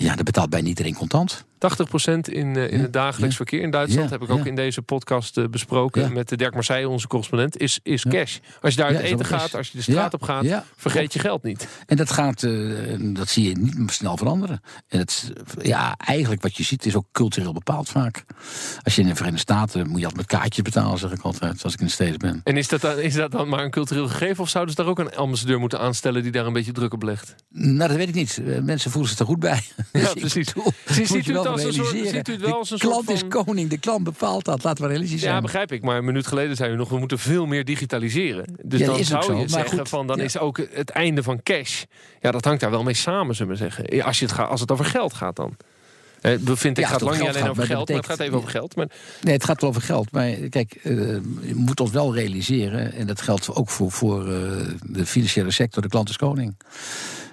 ja, 0.00 0.14
dan 0.14 0.24
betaalt 0.24 0.50
bijna 0.50 0.68
iedereen 0.68 0.94
contant. 0.94 1.44
80% 1.60 2.32
in, 2.32 2.56
uh, 2.56 2.72
in 2.72 2.80
het 2.80 2.92
dagelijks 2.92 3.36
verkeer 3.36 3.60
in 3.60 3.70
Duitsland, 3.70 4.10
heb 4.10 4.22
ik 4.22 4.30
ook 4.30 4.46
in 4.46 4.54
deze 4.54 4.82
podcast 4.82 5.36
uh, 5.36 5.46
besproken 5.46 6.12
met 6.12 6.38
Dirk 6.38 6.54
Marseille, 6.54 6.88
onze 6.88 7.06
correspondent, 7.06 7.58
is, 7.58 7.80
is 7.82 8.04
cash. 8.04 8.38
Als 8.60 8.74
je 8.74 8.80
daar 8.80 8.88
uit 8.88 8.98
eten 8.98 9.24
gaat, 9.24 9.54
als 9.54 9.68
je 9.68 9.76
de 9.76 9.82
straat 9.82 10.14
op 10.14 10.22
gaat, 10.22 10.46
vergeet 10.76 11.12
je 11.12 11.18
geld 11.18 11.42
niet. 11.42 11.68
En 11.86 11.96
dat 11.96 12.10
gaat, 12.10 12.42
uh, 12.42 13.14
dat 13.14 13.28
zie 13.28 13.48
je 13.48 13.56
niet 13.58 13.92
snel 13.92 14.16
veranderen. 14.16 14.60
En 14.88 14.98
het, 14.98 15.32
ja, 15.62 15.96
eigenlijk 15.96 16.42
wat 16.42 16.56
je 16.56 16.62
ziet 16.62 16.86
is 16.86 16.96
ook 16.96 17.06
cultureel 17.12 17.52
bepaald 17.52 17.88
vaak. 17.88 18.24
Als 18.82 18.94
je 18.94 19.02
in 19.02 19.08
de 19.08 19.14
Verenigde 19.14 19.40
Staten 19.40 19.88
moet 19.88 20.00
je 20.00 20.06
altijd 20.06 20.28
met 20.28 20.40
kaartjes 20.40 20.64
betalen, 20.64 20.98
zeg 20.98 21.12
ik 21.12 21.20
altijd, 21.20 21.64
als 21.64 21.72
ik 21.72 21.80
in 21.80 21.86
de 21.86 21.92
steden 21.92 22.18
ben. 22.18 22.40
En 22.44 22.56
is 22.56 22.68
dat, 22.68 22.80
dan, 22.80 22.98
is 22.98 23.14
dat 23.14 23.30
dan 23.30 23.48
maar 23.48 23.64
een 23.64 23.70
cultureel 23.70 24.08
gegeven, 24.08 24.42
of 24.42 24.48
zouden 24.48 24.74
ze 24.74 24.82
daar 24.82 24.90
ook 24.90 24.98
een 24.98 25.16
ambassadeur 25.16 25.58
moeten 25.58 25.80
aanstellen 25.80 26.22
die 26.22 26.32
daar 26.32 26.46
een 26.46 26.52
beetje 26.52 26.72
druk 26.72 26.92
op 26.92 27.02
legt? 27.02 27.34
Nou, 27.48 27.88
dat 27.88 27.96
weet 27.96 28.08
ik 28.08 28.14
niet. 28.14 28.40
Mensen 28.62 28.90
voelen 28.90 29.10
zich 29.10 29.18
er 29.18 29.26
goed 29.26 29.38
bij. 29.38 29.62
Ja, 30.00 30.12
precies. 30.14 30.52
Ziet 30.86 31.26
u 31.26 31.36
het 31.36 31.46
als 31.46 31.64
een 31.64 31.72
soort, 31.72 31.88
ziet 31.88 32.28
u 32.28 32.32
het 32.32 32.40
wel 32.40 32.58
als 32.58 32.70
een 32.70 32.78
de 32.78 32.86
klant 32.86 33.04
soort 33.04 33.22
is 33.22 33.28
koning, 33.28 33.70
de 33.70 33.78
klant 33.78 34.04
bepaalt 34.04 34.44
dat. 34.44 34.64
Laten 34.64 34.84
we 34.84 34.90
realistisch 34.90 35.20
zijn. 35.20 35.34
Ja, 35.34 35.40
begrijp 35.40 35.72
ik. 35.72 35.82
Maar 35.82 35.96
een 35.96 36.04
minuut 36.04 36.26
geleden 36.26 36.56
zei 36.56 36.72
u 36.72 36.76
nog, 36.76 36.88
we 36.88 36.98
moeten 36.98 37.18
veel 37.18 37.46
meer 37.46 37.64
digitaliseren. 37.64 38.44
Dus 38.62 38.80
ja, 38.80 38.86
dan 38.86 39.04
zou 39.04 39.36
je 39.36 39.48
zeggen, 39.48 39.78
goed, 39.78 39.88
van, 39.88 40.06
dan 40.06 40.16
ja. 40.16 40.24
is 40.24 40.38
ook 40.38 40.60
het 40.72 40.90
einde 40.90 41.22
van 41.22 41.42
cash. 41.42 41.82
Ja, 42.20 42.30
dat 42.30 42.44
hangt 42.44 42.60
daar 42.60 42.70
wel 42.70 42.82
mee 42.82 42.94
samen, 42.94 43.34
zullen 43.34 43.52
we 43.52 43.58
zeggen. 43.58 44.04
Als, 44.04 44.18
je 44.18 44.24
het 44.24 44.34
gaat, 44.34 44.48
als 44.48 44.60
het 44.60 44.70
over 44.70 44.84
geld 44.84 45.14
gaat 45.14 45.36
dan. 45.36 45.56
Eh, 46.20 46.32
vind 46.44 46.78
ik 46.78 46.84
ja, 46.84 46.90
gaat 46.90 47.00
lang 47.00 47.18
niet 47.18 47.28
alleen 47.28 47.48
over 47.48 47.66
geld, 47.66 47.86
betekent, 47.86 47.88
maar 47.88 47.96
het 47.96 48.06
gaat 48.06 48.20
even 48.20 48.36
over 48.38 48.50
geld. 48.50 48.76
Maar... 48.76 48.86
Nee, 49.20 49.34
het 49.34 49.44
gaat 49.44 49.60
wel 49.60 49.70
over 49.70 49.82
geld. 49.82 50.12
Maar 50.12 50.30
kijk, 50.30 50.78
uh, 50.82 50.94
je 51.42 51.54
moet 51.54 51.80
ons 51.80 51.90
wel 51.90 52.14
realiseren... 52.14 52.92
en 52.92 53.06
dat 53.06 53.20
geldt 53.20 53.54
ook 53.54 53.70
voor, 53.70 53.90
voor 53.90 54.28
uh, 54.28 54.66
de 54.82 55.06
financiële 55.06 55.50
sector, 55.50 55.82
de 55.82 55.88
klant 55.88 56.08
is 56.08 56.16
koning. 56.16 56.54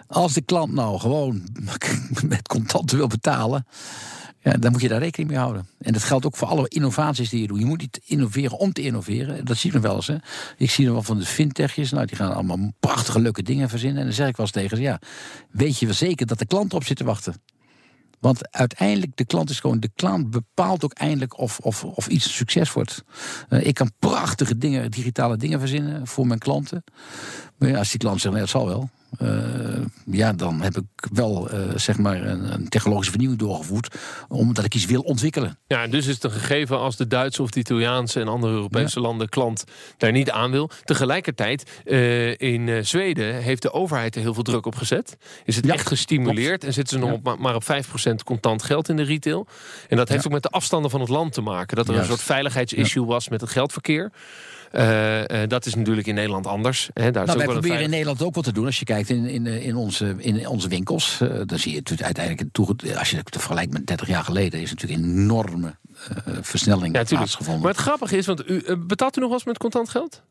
Als 0.07 0.33
de 0.33 0.41
klant 0.41 0.73
nou 0.73 0.99
gewoon 0.99 1.47
met 2.27 2.47
contanten 2.47 2.97
wil 2.97 3.07
betalen... 3.07 3.65
Ja, 4.47 4.53
dan 4.53 4.71
moet 4.71 4.81
je 4.81 4.87
daar 4.87 4.99
rekening 4.99 5.29
mee 5.29 5.39
houden. 5.39 5.67
En 5.79 5.93
dat 5.93 6.03
geldt 6.03 6.25
ook 6.25 6.35
voor 6.35 6.47
alle 6.47 6.67
innovaties 6.67 7.29
die 7.29 7.41
je 7.41 7.47
doet. 7.47 7.59
Je 7.59 7.65
moet 7.65 7.81
niet 7.81 8.01
innoveren 8.05 8.57
om 8.57 8.73
te 8.73 8.81
innoveren. 8.81 9.45
Dat 9.45 9.57
zie 9.57 9.73
je 9.73 9.79
wel 9.79 9.95
eens. 9.95 10.07
Hè. 10.07 10.15
Ik 10.57 10.71
zie 10.71 10.85
nog 10.85 10.93
wel 10.93 11.03
van 11.03 11.19
de 11.19 11.25
fintechjes. 11.25 11.91
Nou, 11.91 12.05
die 12.05 12.15
gaan 12.15 12.33
allemaal 12.33 12.71
prachtige, 12.79 13.19
leuke 13.19 13.43
dingen 13.43 13.69
verzinnen. 13.69 13.99
En 13.99 14.05
dan 14.05 14.15
zeg 14.15 14.27
ik 14.27 14.35
wel 14.35 14.45
eens 14.45 14.55
tegen 14.55 14.77
ze: 14.77 14.83
ja, 14.83 14.99
weet 15.51 15.79
je 15.79 15.85
wel 15.85 15.95
zeker 15.95 16.25
dat 16.25 16.39
de 16.39 16.45
klant 16.45 16.73
op 16.73 16.83
zit 16.83 16.97
te 16.97 17.03
wachten? 17.03 17.33
Want 18.19 18.51
uiteindelijk, 18.51 19.15
de 19.15 19.25
klant 19.25 19.49
is 19.49 19.59
gewoon, 19.59 19.79
de 19.79 19.91
klant 19.95 20.29
bepaalt 20.29 20.83
ook 20.83 20.93
eindelijk 20.93 21.39
of, 21.39 21.59
of, 21.59 21.83
of 21.83 22.07
iets 22.07 22.35
succes 22.35 22.73
wordt. 22.73 23.03
Uh, 23.49 23.65
ik 23.65 23.73
kan 23.73 23.91
prachtige 23.99 24.57
dingen, 24.57 24.91
digitale 24.91 25.37
dingen 25.37 25.59
verzinnen 25.59 26.07
voor 26.07 26.27
mijn 26.27 26.39
klanten. 26.39 26.83
Maar 27.57 27.69
ja, 27.69 27.77
als 27.77 27.89
die 27.89 27.99
klant 27.99 28.21
zegt, 28.21 28.33
nee, 28.33 28.43
dat 28.43 28.51
zal 28.51 28.67
wel. 28.67 28.89
Uh, 29.21 29.29
ja, 30.05 30.33
dan 30.33 30.61
heb 30.61 30.77
ik 30.77 31.07
wel 31.13 31.53
uh, 31.53 31.59
zeg 31.75 31.97
maar 31.97 32.21
een, 32.21 32.53
een, 32.53 32.69
technologische 32.69 33.11
vernieuwing 33.11 33.41
doorgevoerd. 33.41 33.95
Omdat 34.27 34.65
ik 34.65 34.75
iets 34.75 34.85
wil 34.85 35.01
ontwikkelen. 35.01 35.57
Ja, 35.67 35.83
en 35.83 35.89
dus 35.89 36.07
is 36.07 36.13
het 36.13 36.23
een 36.23 36.31
gegeven 36.31 36.79
als 36.79 36.95
de 36.95 37.07
Duitse 37.07 37.41
of 37.41 37.49
de 37.49 37.59
Italiaanse 37.59 38.19
en 38.19 38.27
andere 38.27 38.53
Europese 38.53 38.99
ja. 38.99 39.05
landen 39.05 39.29
klant 39.29 39.63
daar 39.97 40.11
niet 40.11 40.31
aan 40.31 40.51
wil. 40.51 40.69
Tegelijkertijd, 40.83 41.81
uh, 41.85 42.37
in 42.37 42.85
Zweden 42.85 43.35
heeft 43.35 43.61
de 43.61 43.71
overheid 43.71 44.15
er 44.15 44.21
heel 44.21 44.33
veel 44.33 44.43
druk 44.43 44.65
op 44.65 44.75
gezet. 44.75 45.17
Is 45.45 45.55
het 45.55 45.65
ja, 45.65 45.73
echt 45.73 45.87
gestimuleerd 45.87 46.63
en 46.63 46.73
zitten 46.73 46.99
ze 46.99 47.05
nog 47.05 47.13
op, 47.13 47.37
maar 47.39 47.55
op 47.55 47.63
5% 47.63 48.13
contant 48.25 48.63
geld 48.63 48.89
in 48.89 48.95
de 48.95 49.03
retail. 49.03 49.47
En 49.87 49.97
dat 49.97 50.09
heeft 50.09 50.25
ook 50.25 50.31
met 50.31 50.43
de 50.43 50.49
afstanden 50.49 50.91
van 50.91 50.99
het 50.99 51.09
land 51.09 51.33
te 51.33 51.41
maken. 51.41 51.75
Dat 51.75 51.87
er 51.87 51.93
Juist. 51.93 52.09
een 52.09 52.15
soort 52.15 52.27
veiligheidsissue 52.27 53.05
was 53.05 53.29
met 53.29 53.41
het 53.41 53.49
geldverkeer. 53.49 54.11
Uh, 54.73 55.19
uh, 55.19 55.25
dat 55.47 55.65
is 55.65 55.75
natuurlijk 55.75 56.07
in 56.07 56.15
Nederland 56.15 56.47
anders. 56.47 56.89
Hè. 56.93 57.11
Daar 57.11 57.25
nou, 57.25 57.37
wij 57.37 57.47
proberen 57.47 57.81
in 57.81 57.89
Nederland 57.89 58.21
ook 58.21 58.35
wat 58.35 58.43
te 58.43 58.51
doen. 58.51 58.65
Als 58.65 58.79
je 58.79 58.85
kijkt 58.85 59.09
in, 59.09 59.25
in, 59.25 59.45
in, 59.45 59.75
onze, 59.75 60.15
in 60.17 60.47
onze 60.47 60.67
winkels, 60.67 61.19
uh, 61.21 61.41
dan 61.45 61.59
zie 61.59 61.71
je 61.71 61.77
het 61.83 62.03
uiteindelijk... 62.03 62.57
Als 62.97 63.09
je 63.09 63.17
het 63.17 63.29
vergelijkt 63.29 63.73
met 63.73 63.87
30 63.87 64.07
jaar 64.07 64.23
geleden... 64.23 64.61
is 64.61 64.69
natuurlijk 64.69 65.01
een 65.01 65.09
enorme 65.09 65.75
versnelling 66.41 66.95
ja, 66.95 67.03
plaatsgevonden. 67.03 67.61
Maar 67.61 67.71
het 67.71 67.81
grappige 67.81 68.17
is, 68.17 68.25
want 68.25 68.49
u, 68.49 68.77
betaalt 68.77 69.17
u 69.17 69.19
nog 69.19 69.29
wel 69.29 69.37
eens 69.37 69.47
met 69.47 69.57
contant 69.57 69.89
geld? 69.89 70.21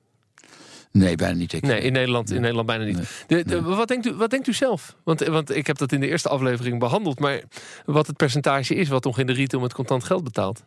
Nee, 0.97 1.17
bijna 1.17 1.35
niet. 1.35 1.53
Ik, 1.53 1.63
nee, 1.63 1.81
in 1.81 1.93
Nederland, 1.93 2.31
in 2.31 2.41
Nederland 2.41 2.67
bijna 2.67 2.85
niet. 2.85 2.97
Nee, 2.97 3.07
de, 3.27 3.45
de, 3.45 3.61
nee. 3.61 3.75
wat, 3.75 3.89
denkt 3.89 4.07
u, 4.07 4.15
wat 4.15 4.31
denkt 4.31 4.47
u 4.47 4.53
zelf? 4.53 4.97
Want, 5.05 5.21
want 5.21 5.57
ik 5.57 5.67
heb 5.67 5.79
dat 5.79 5.93
in 5.93 6.01
de 6.01 6.09
eerste 6.09 6.29
aflevering 6.29 6.79
behandeld. 6.79 7.21
Maar 7.21 7.43
wat 7.85 8.07
het 8.07 8.17
percentage 8.17 8.75
is 8.75 8.89
wat 8.89 9.05
nog 9.05 9.19
in 9.19 9.27
de 9.27 9.33
retail 9.33 9.63
met 9.63 9.75
contant 9.75 10.05
geld 10.05 10.25
betaalt? 10.25 10.65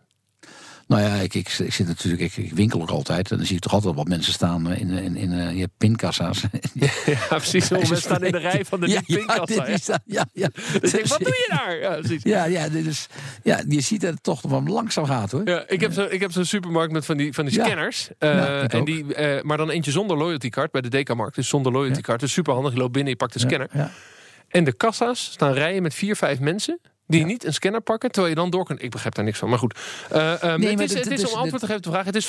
Nou 0.89 1.01
ja, 1.01 1.15
ik, 1.15 1.33
ik, 1.33 1.49
ik 1.49 1.73
zit 1.73 1.87
natuurlijk, 1.87 2.21
ik, 2.21 2.37
ik, 2.37 2.53
winkel 2.53 2.81
ook 2.81 2.89
altijd. 2.89 3.31
En 3.31 3.37
dan 3.37 3.45
zie 3.45 3.55
je 3.55 3.61
toch 3.61 3.73
altijd 3.73 3.95
wat 3.95 4.07
mensen 4.07 4.33
staan 4.33 4.71
in, 4.71 4.89
in, 4.89 5.15
in, 5.15 5.31
in 5.31 5.57
je 5.57 5.69
pinkassa's. 5.77 6.43
Ja, 7.05 7.17
precies. 7.27 7.69
Mensen 7.79 7.97
staan 7.97 8.23
in 8.23 8.31
de 8.31 8.37
rij 8.37 8.65
van 8.65 8.79
de 8.79 8.87
ja, 8.87 9.01
pinkassa. 9.05 9.65
Ja, 9.65 9.77
ja, 9.77 9.99
ja, 10.05 10.25
ja. 10.43 10.49
Dus 10.79 10.93
ik, 10.93 11.05
wat 11.05 11.19
doe 11.19 11.27
je 11.27 11.47
daar? 11.49 11.79
Ja, 11.79 11.99
precies. 11.99 12.23
ja, 12.23 12.45
ja, 12.45 12.67
ja, 13.43 13.63
je 13.67 13.81
ziet 13.81 14.01
dat 14.01 14.13
het 14.13 14.23
toch 14.23 14.41
van 14.47 14.69
langzaam 14.69 15.05
gaat 15.05 15.31
hoor. 15.31 15.47
Ja, 15.47 15.63
ik 15.67 15.81
heb 15.81 15.93
zo'n 15.93 16.09
zo, 16.19 16.29
zo 16.29 16.43
supermarkt 16.43 16.93
met 16.93 17.05
van 17.05 17.17
die, 17.17 17.33
van 17.33 17.45
die 17.45 17.53
scanners. 17.53 18.09
Ja. 18.19 18.33
Uh, 18.33 18.73
en 18.73 18.85
die, 18.85 19.03
uh, 19.03 19.41
maar 19.41 19.57
dan 19.57 19.69
eentje 19.69 19.91
zonder 19.91 20.17
loyalty 20.17 20.49
card 20.49 20.71
bij 20.71 20.81
de 20.81 20.89
Dekamarkt. 20.89 21.35
Dus 21.35 21.47
zonder 21.47 21.71
loyalty 21.71 22.01
card. 22.01 22.19
Dus 22.19 22.33
super 22.33 22.53
handig. 22.53 22.73
Je 22.73 22.79
loopt 22.79 22.91
binnen, 22.91 23.11
je 23.11 23.17
pakt 23.17 23.33
de 23.33 23.39
scanner. 23.39 23.69
En 24.47 24.63
de 24.63 24.73
kassa's 24.73 25.23
staan 25.31 25.53
rijen 25.53 25.81
met 25.81 25.93
vier, 25.93 26.15
vijf 26.15 26.39
mensen. 26.39 26.79
Die 27.09 27.19
ja. 27.19 27.25
niet 27.25 27.45
een 27.45 27.53
scanner 27.53 27.81
pakken, 27.81 28.11
terwijl 28.11 28.33
je 28.33 28.39
dan 28.39 28.49
door 28.49 28.65
kunt. 28.65 28.83
Ik 28.83 28.91
begrijp 28.91 29.15
daar 29.15 29.25
niks 29.25 29.39
van, 29.39 29.49
maar 29.49 29.59
goed. 29.59 29.79
Uh, 30.13 30.43
um, 30.43 30.59
nee, 30.59 30.75
maar 30.75 30.83
het 30.83 30.95
is, 30.95 31.03
het 31.03 31.11
is 31.11 31.31
om 31.31 31.39
antwoord 31.39 31.61
te 31.61 31.67
geven 31.67 31.75
op 31.75 31.83
de 31.83 31.89
vraag. 31.89 32.05
Het 32.05 32.15
is 32.15 32.27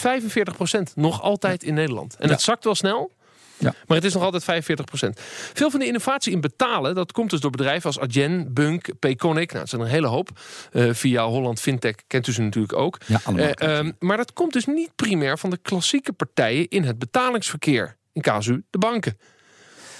45% 0.90 0.94
nog 0.94 1.22
altijd 1.22 1.62
in 1.62 1.74
Nederland. 1.74 2.16
En 2.18 2.28
het 2.28 2.42
zakt 2.42 2.64
wel 2.64 2.74
snel. 2.74 3.12
Ja. 3.60 3.74
Maar 3.86 3.96
het 3.96 4.06
is 4.06 4.14
nog 4.14 4.22
altijd 4.22 4.64
45% 4.64 5.22
Veel 5.52 5.70
van 5.70 5.80
de 5.80 5.86
innovatie 5.86 6.32
in 6.32 6.40
betalen, 6.40 6.94
dat 6.94 7.12
komt 7.12 7.30
dus 7.30 7.40
door 7.40 7.50
bedrijven 7.50 7.86
als 7.86 7.98
Adyen, 7.98 8.52
Bunk, 8.52 8.98
Payconic. 8.98 9.48
Nou, 9.48 9.60
het 9.60 9.68
zijn 9.68 9.80
er 9.80 9.86
een 9.86 9.92
hele 9.92 10.06
hoop. 10.06 10.28
Uh, 10.72 10.92
via 10.92 11.24
Holland 11.24 11.60
Fintech 11.60 11.94
kent 12.06 12.26
u 12.26 12.32
ze 12.32 12.42
natuurlijk 12.42 12.72
ook. 12.72 12.98
Ja, 13.06 13.20
uh, 13.36 13.78
um, 13.78 13.96
maar 13.98 14.16
dat 14.16 14.32
komt 14.32 14.52
dus 14.52 14.66
niet 14.66 14.90
primair 14.96 15.38
van 15.38 15.50
de 15.50 15.58
klassieke 15.62 16.12
partijen 16.12 16.68
in 16.68 16.84
het 16.84 16.98
betalingsverkeer. 16.98 17.96
In 18.12 18.22
casu 18.22 18.64
de 18.70 18.78
banken. 18.78 19.18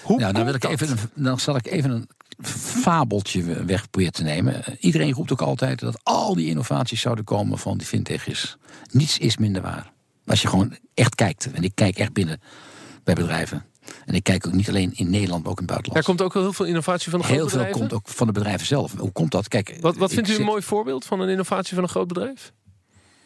Hoe 0.03 0.21
ja, 0.21 0.33
dan, 0.33 0.45
wil 0.45 0.55
ik 0.55 0.65
even, 0.65 0.99
dan 1.15 1.41
zal 1.41 1.57
ik 1.57 1.67
even 1.67 1.91
een 1.91 2.09
fabeltje 2.83 3.65
weg 3.65 3.91
proberen 3.91 4.13
te 4.13 4.23
nemen. 4.23 4.63
Iedereen 4.81 5.13
roept 5.13 5.33
ook 5.33 5.43
altijd 5.43 5.79
dat 5.79 6.01
al 6.03 6.35
die 6.35 6.49
innovaties 6.49 7.01
zouden 7.01 7.25
komen 7.25 7.59
van 7.59 7.79
die 7.79 7.87
fintechs. 7.87 8.57
Niets 8.91 9.19
is 9.19 9.37
minder 9.37 9.63
waar. 9.63 9.93
Als 10.27 10.43
je 10.43 10.49
gewoon 10.49 10.77
echt 10.95 11.15
kijkt, 11.15 11.51
en 11.53 11.63
ik 11.63 11.73
kijk 11.75 11.99
echt 11.99 12.13
binnen 12.13 12.41
bij 13.05 13.15
bedrijven. 13.15 13.65
En 14.05 14.15
ik 14.15 14.23
kijk 14.23 14.47
ook 14.47 14.53
niet 14.53 14.69
alleen 14.69 14.93
in 14.95 15.11
Nederland, 15.11 15.43
maar 15.43 15.53
ook 15.53 15.61
in 15.61 15.65
het 15.65 15.73
buitenland. 15.73 16.07
Er 16.07 16.15
komt 16.15 16.23
ook 16.23 16.35
heel 16.43 16.53
veel 16.53 16.67
innovatie 16.67 17.11
van 17.11 17.19
de 17.19 17.25
grote 17.25 17.41
Heel 17.41 17.49
veel 17.49 17.59
bedrijven. 17.59 17.89
komt 17.89 18.01
ook 18.01 18.09
van 18.09 18.27
de 18.27 18.33
bedrijven 18.33 18.67
zelf. 18.67 18.95
Hoe 18.99 19.13
komt 19.13 19.31
dat? 19.31 19.49
Kijk, 19.49 19.77
Wat, 19.81 19.97
wat 19.97 20.13
vindt 20.13 20.29
u 20.29 20.37
een 20.37 20.45
mooi 20.45 20.63
voorbeeld 20.63 21.05
van 21.05 21.21
een 21.21 21.29
innovatie 21.29 21.75
van 21.75 21.83
een 21.83 21.89
groot 21.89 22.09
bedrijf? 22.09 22.53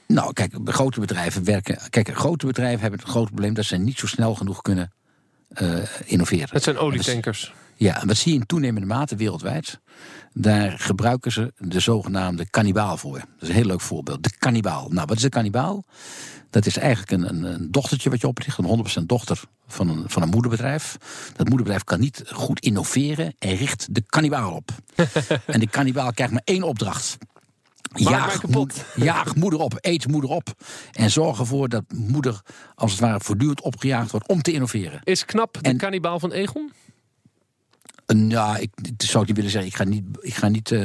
Nou, 0.06 0.32
kijk, 0.32 0.54
grote 0.64 1.00
bedrijven 1.00 1.44
werken. 1.44 1.78
Kijk, 1.90 2.16
grote 2.16 2.46
bedrijven 2.46 2.80
hebben 2.80 3.00
het 3.00 3.08
grote 3.08 3.30
probleem 3.30 3.54
dat 3.54 3.64
ze 3.64 3.76
niet 3.76 3.98
zo 3.98 4.06
snel 4.06 4.34
genoeg 4.34 4.62
kunnen 4.62 4.92
innoveren. 6.04 6.48
Het 6.50 6.62
zijn 6.62 6.74
dat 6.74 6.84
olietankers. 6.84 7.52
Ja, 7.76 8.00
en 8.00 8.06
wat 8.06 8.16
zie 8.16 8.32
je 8.32 8.38
in 8.38 8.46
toenemende 8.46 8.86
mate 8.86 9.16
wereldwijd? 9.16 9.80
Daar 10.32 10.78
gebruiken 10.78 11.32
ze 11.32 11.52
de 11.58 11.80
zogenaamde 11.80 12.50
kannibaal 12.50 12.96
voor. 12.96 13.18
Dat 13.18 13.26
is 13.40 13.48
een 13.48 13.54
heel 13.54 13.64
leuk 13.64 13.80
voorbeeld. 13.80 14.22
De 14.22 14.32
kannibaal. 14.38 14.88
Nou, 14.88 15.06
wat 15.06 15.16
is 15.16 15.22
een 15.22 15.30
kannibaal? 15.30 15.84
Dat 16.50 16.66
is 16.66 16.76
eigenlijk 16.76 17.10
een, 17.10 17.28
een, 17.28 17.42
een 17.54 17.70
dochtertje 17.70 18.10
wat 18.10 18.20
je 18.20 18.26
opricht, 18.26 18.58
een 18.58 18.86
100% 19.02 19.02
dochter 19.06 19.40
van 19.66 19.88
een, 19.88 20.04
van 20.06 20.22
een 20.22 20.28
moederbedrijf. 20.28 20.96
Dat 21.36 21.48
moederbedrijf 21.48 21.84
kan 21.84 22.00
niet 22.00 22.22
goed 22.26 22.60
innoveren 22.60 23.34
en 23.38 23.56
richt 23.56 23.94
de 23.94 24.02
kannibaal 24.06 24.52
op. 24.52 24.70
en 25.46 25.60
de 25.60 25.68
kannibaal 25.68 26.12
krijgt 26.12 26.32
maar 26.32 26.42
één 26.44 26.62
opdracht. 26.62 27.16
Jaag 28.94 29.34
moeder 29.34 29.60
op, 29.60 29.78
eet 29.80 30.08
moeder 30.08 30.30
op. 30.30 30.48
En 30.92 31.10
zorg 31.10 31.38
ervoor 31.38 31.68
dat 31.68 31.84
moeder 31.94 32.40
als 32.74 32.90
het 32.90 33.00
ware 33.00 33.20
voortdurend 33.20 33.60
opgejaagd 33.60 34.10
wordt 34.10 34.28
om 34.28 34.42
te 34.42 34.52
innoveren. 34.52 35.00
Is 35.04 35.24
Knap 35.24 35.58
de 35.60 35.76
kannibaal 35.76 36.18
van 36.18 36.32
Egon? 36.32 36.72
Nou, 38.14 38.58
ik 38.58 38.70
zou 38.96 39.20
ik 39.22 39.26
niet 39.28 39.36
willen 39.36 39.50
zeggen. 39.52 39.70
Ik 39.70 39.76
ga 39.76 39.84
niet. 39.84 40.02
Ik 40.20 40.34
ga 40.34 40.48
niet 40.48 40.70
uh, 40.70 40.80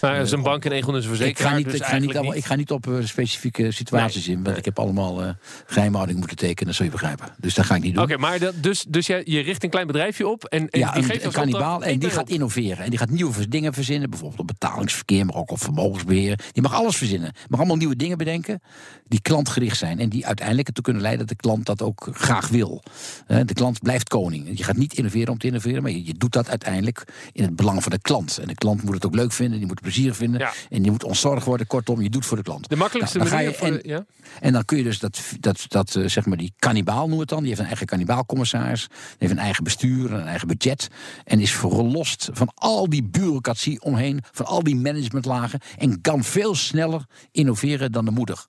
Nou, 0.00 0.42
bank 0.42 0.64
en 0.64 0.72
is 0.72 0.86
een 0.86 0.94
ik 0.96 1.02
verzekeraar. 1.04 1.50
ga 1.50 1.56
niet, 1.56 1.64
dus 1.64 1.74
ik 1.74 1.84
ga 1.84 1.98
niet, 1.98 2.16
allemaal- 2.16 2.34
ik 2.34 2.44
ga 2.44 2.54
niet 2.54 2.70
op 2.70 2.86
uh, 2.86 3.04
specifieke 3.04 3.70
situaties 3.70 4.26
Nee, 4.26 4.36
in. 4.36 4.42
Want 4.42 4.46
nee. 4.48 4.56
ik 4.58 4.64
heb 4.64 4.78
allemaal 4.78 5.22
uh, 5.22 5.28
geheimhouding 5.66 6.18
moeten 6.18 6.36
tekenen, 6.36 6.66
dat 6.66 6.74
zul 6.74 6.84
je 6.84 6.90
begrijpen. 6.90 7.28
Dus 7.38 7.54
dat 7.54 7.64
ga 7.64 7.74
ik 7.74 7.82
niet 7.82 7.94
doen. 7.94 8.02
Oké, 8.02 8.16
maar 8.16 8.38
dat, 8.38 8.54
dus, 8.62 8.84
dus 8.88 9.06
jij, 9.06 9.22
je 9.24 9.40
richt 9.40 9.64
een 9.64 9.70
klein 9.70 9.86
bedrijfje 9.86 10.28
op 10.28 10.44
en, 10.44 10.68
en 10.70 10.78
ja, 10.80 10.92
die 10.92 11.02
geeft 11.02 11.24
een 11.24 11.32
kannibaal 11.32 11.82
en 11.84 11.98
die 11.98 12.10
gaat 12.10 12.22
op. 12.22 12.28
innoveren. 12.28 12.84
En 12.84 12.90
die 12.90 12.98
gaat 12.98 13.10
nieuwe 13.10 13.48
dingen 13.48 13.72
verzinnen. 13.72 14.10
Bijvoorbeeld 14.10 14.40
op 14.40 14.46
betalingsverkeer, 14.46 15.26
maar 15.26 15.36
ook 15.36 15.50
op 15.50 15.60
vermogensbeheer. 15.62 16.38
Die 16.52 16.62
mag 16.62 16.74
alles 16.74 16.96
verzinnen. 16.96 17.32
Mag 17.48 17.58
allemaal 17.58 17.76
nieuwe 17.76 17.96
dingen 17.96 18.18
bedenken 18.18 18.60
die 19.08 19.20
klantgericht 19.20 19.76
zijn. 19.76 19.98
En 19.98 20.08
die 20.08 20.26
uiteindelijk 20.26 20.68
ertoe 20.68 20.84
kunnen 20.84 21.02
leiden 21.02 21.26
dat 21.26 21.36
de 21.36 21.42
klant 21.42 21.66
dat 21.66 21.82
ook 21.82 22.08
graag 22.12 22.48
wil. 22.48 22.82
Eh, 23.26 23.40
De 23.44 23.54
klant 23.54 23.80
blijft 23.82 24.08
koning. 24.08 24.58
Je 24.58 24.64
gaat 24.64 24.76
niet 24.76 24.94
innoveren 24.94 25.28
om 25.32 25.38
te 25.38 25.46
innoveren, 25.46 25.82
maar 25.82 25.90
je, 25.90 26.06
je 26.06 26.14
doet 26.14 26.32
dat 26.32 26.41
uiteindelijk 26.48 27.04
in 27.32 27.42
het 27.42 27.56
belang 27.56 27.82
van 27.82 27.92
de 27.92 27.98
klant. 28.00 28.38
En 28.38 28.46
de 28.48 28.54
klant 28.54 28.82
moet 28.82 28.94
het 28.94 29.06
ook 29.06 29.14
leuk 29.14 29.32
vinden, 29.32 29.58
die 29.58 29.66
moet 29.66 29.80
plezier 29.80 30.14
vinden. 30.14 30.40
Ja. 30.40 30.52
En 30.70 30.82
die 30.82 30.90
moet 30.90 31.04
ontzorgd 31.04 31.44
worden. 31.46 31.66
Kortom, 31.66 32.02
je 32.02 32.10
doet 32.10 32.26
voor 32.26 32.36
de 32.36 32.42
klant. 32.42 32.68
De 32.68 32.76
makkelijkste 32.76 33.18
Nou, 33.18 33.30
manier 33.30 33.50
je- 33.50 33.56
en- 33.56 33.72
de, 33.72 33.80
ja? 33.88 34.04
En 34.40 34.52
dan 34.52 34.64
kun 34.64 34.76
je 34.78 34.82
dus 34.84 34.98
dat, 34.98 35.20
dat, 35.40 35.64
dat 35.68 35.94
eh, 35.94 36.06
zeg 36.08 36.26
maar 36.26 36.36
die 36.36 36.52
kannibaal 36.58 37.00
noemen 37.00 37.18
het 37.18 37.28
dan. 37.28 37.38
Die 37.38 37.48
heeft 37.48 37.60
een 37.60 37.66
eigen 37.66 37.86
kannibaalcommissaris. 37.86 38.86
Die 38.88 38.98
heeft 39.18 39.32
een 39.32 39.38
eigen 39.38 39.64
bestuur, 39.64 40.12
een 40.12 40.26
eigen 40.26 40.48
budget. 40.48 40.88
En 41.24 41.40
is 41.40 41.52
verlost 41.52 42.28
van 42.32 42.50
al 42.54 42.88
die 42.88 43.02
bureaucratie 43.02 43.80
omheen. 43.82 44.20
Van 44.32 44.46
al 44.46 44.62
die 44.62 44.76
managementlagen. 44.76 45.60
En 45.78 46.00
kan 46.00 46.24
veel 46.24 46.54
sneller 46.54 47.04
innoveren 47.32 47.92
dan 47.92 48.04
de 48.04 48.10
moeder. 48.10 48.46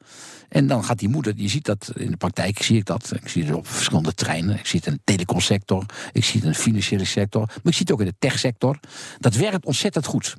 En 0.50 0.67
dan 0.67 0.83
gaat 0.83 1.00
die 1.00 1.09
moeder, 1.09 1.33
je 1.35 1.47
ziet 1.50 1.65
dat 1.65 1.91
in 1.95 2.12
de 2.12 2.17
praktijk, 2.17 2.62
zie 2.63 2.77
ik 2.77 2.85
dat. 2.85 3.12
Ik 3.21 3.27
zie 3.29 3.43
het 3.45 3.55
op 3.55 3.67
verschillende 3.67 4.13
terreinen. 4.13 4.57
Ik 4.59 4.65
zie 4.65 4.79
het 4.79 4.88
in 4.88 4.93
de 4.93 5.01
telecomsector. 5.03 5.85
Ik 6.12 6.23
zie 6.23 6.35
het 6.35 6.43
in 6.43 6.51
de 6.51 6.57
financiële 6.57 7.05
sector. 7.05 7.50
Maar 7.63 7.73
ik 7.74 7.88
het 7.88 7.92
ook 7.92 8.00
in 8.00 8.06
de 8.06 8.15
techsector. 8.20 8.80
Dat 9.20 9.36
werkt 9.36 9.65
ontzettend 9.65 10.06
goed. 10.06 10.36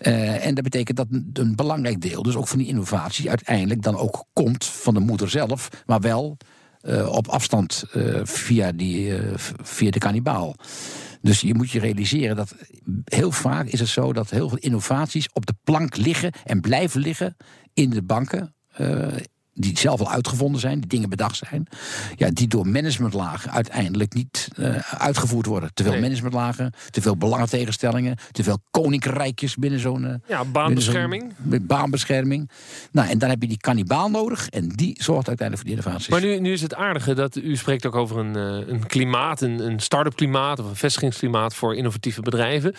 Uh, 0.00 0.46
en 0.46 0.54
dat 0.54 0.64
betekent 0.64 0.96
dat 0.96 1.06
een, 1.32 1.56
belangrijk 1.56 2.00
deel, 2.00 2.22
dus 2.22 2.36
ook 2.36 2.48
van 2.48 2.58
die 2.58 2.66
innovatie, 2.66 3.28
uiteindelijk 3.28 3.82
dan 3.82 3.96
ook 3.96 4.24
komt 4.32 4.64
van 4.64 4.94
de 4.94 5.00
moeder 5.00 5.30
zelf, 5.30 5.68
maar 5.86 6.00
wel 6.00 6.36
uh, 6.82 7.12
op 7.12 7.28
afstand 7.28 7.84
uh, 7.94 8.20
via, 8.24 8.72
die, 8.72 9.18
via 9.62 9.90
de 9.90 9.98
kannibaal. 9.98 10.54
Dus 11.22 11.40
je 11.40 11.54
moet 11.54 11.70
je 11.70 11.78
realiseren 11.78 12.36
dat 12.36 12.54
heel 13.04 13.32
vaak 13.32 13.66
is 13.66 13.80
het 13.80 13.88
zo 13.88 14.12
dat 14.12 14.30
heel 14.30 14.48
veel 14.48 14.58
innovaties 14.58 15.32
op 15.32 15.46
de 15.46 15.54
plank 15.64 15.96
liggen 15.96 16.32
en 16.44 16.60
blijven 16.60 17.00
liggen 17.00 17.36
in 17.74 17.90
de 17.90 18.02
banken. 18.02 18.54
Die 19.60 19.78
zelf 19.78 20.00
al 20.00 20.10
uitgevonden 20.10 20.60
zijn, 20.60 20.80
die 20.80 20.88
dingen 20.88 21.08
bedacht 21.08 21.36
zijn, 21.36 21.66
ja, 22.16 22.30
die 22.32 22.48
door 22.48 22.66
managementlagen 22.66 23.50
uiteindelijk 23.50 24.14
niet 24.14 24.48
uh, 24.58 24.76
uitgevoerd 24.92 25.46
worden. 25.46 25.70
Te 25.74 25.82
veel 25.82 25.92
Nee. 25.92 26.00
managementlagen, 26.00 26.72
te 26.90 27.00
veel 27.02 27.16
belangentegenstellingen, 27.16 28.16
te 28.32 28.42
veel 28.42 28.58
koninkrijkjes 28.70 29.56
binnen 29.56 29.80
zo'n. 29.80 30.02
Uh, 30.02 30.14
Ja, 30.28 30.44
baanbescherming. 30.44 31.22
binnen 31.22 31.58
zo'n 31.58 31.66
baanbescherming. 31.66 32.50
Nou, 32.92 33.08
en 33.08 33.18
dan 33.18 33.28
heb 33.28 33.42
je 33.42 33.48
die 33.48 33.58
kannibaal 33.58 34.10
nodig 34.10 34.48
en 34.48 34.68
die 34.68 34.96
zorgt 35.02 35.28
uiteindelijk 35.28 35.68
voor 35.68 35.76
die 35.76 35.84
innovaties. 35.84 36.08
Maar 36.08 36.20
nu, 36.20 36.38
nu 36.40 36.52
is 36.52 36.62
het 36.62 36.74
aardige 36.74 37.14
dat 37.14 37.36
u 37.36 37.56
spreekt 37.56 37.86
ook 37.86 37.94
over 37.94 38.18
een, 38.18 38.34
een 38.70 38.86
klimaat, 38.86 39.40
een, 39.40 39.66
een 39.66 39.80
start-up 39.80 40.16
klimaat 40.16 40.58
of 40.58 40.68
een 40.68 40.76
vestigingsklimaat 40.76 41.54
voor 41.54 41.76
innovatieve 41.76 42.20
bedrijven. 42.20 42.74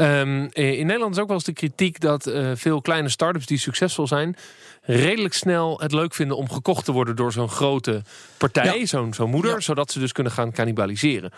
Um, 0.00 0.48
in 0.52 0.86
Nederland 0.86 1.14
is 1.14 1.20
ook 1.20 1.26
wel 1.26 1.36
eens 1.36 1.44
de 1.44 1.52
kritiek 1.52 2.00
dat 2.00 2.26
uh, 2.26 2.50
veel 2.54 2.80
kleine 2.80 3.08
start-ups 3.08 3.46
die 3.46 3.58
succesvol 3.58 4.06
zijn, 4.06 4.36
redelijk 4.86 5.34
snel 5.34 5.80
het 5.80 5.92
leuk 5.92 6.14
vinden 6.14 6.36
om 6.36 6.50
gekocht 6.50 6.84
te 6.84 6.92
worden 6.92 7.16
door 7.16 7.32
zo'n 7.32 7.48
grote 7.48 8.02
partij, 8.36 8.78
ja. 8.78 8.86
zo'n 8.86 9.14
zo 9.14 9.26
moeder, 9.26 9.52
ja. 9.52 9.60
zodat 9.60 9.90
ze 9.90 9.98
dus 9.98 10.12
kunnen 10.12 10.32
gaan 10.32 10.52
cannibaliseren. 10.52 11.32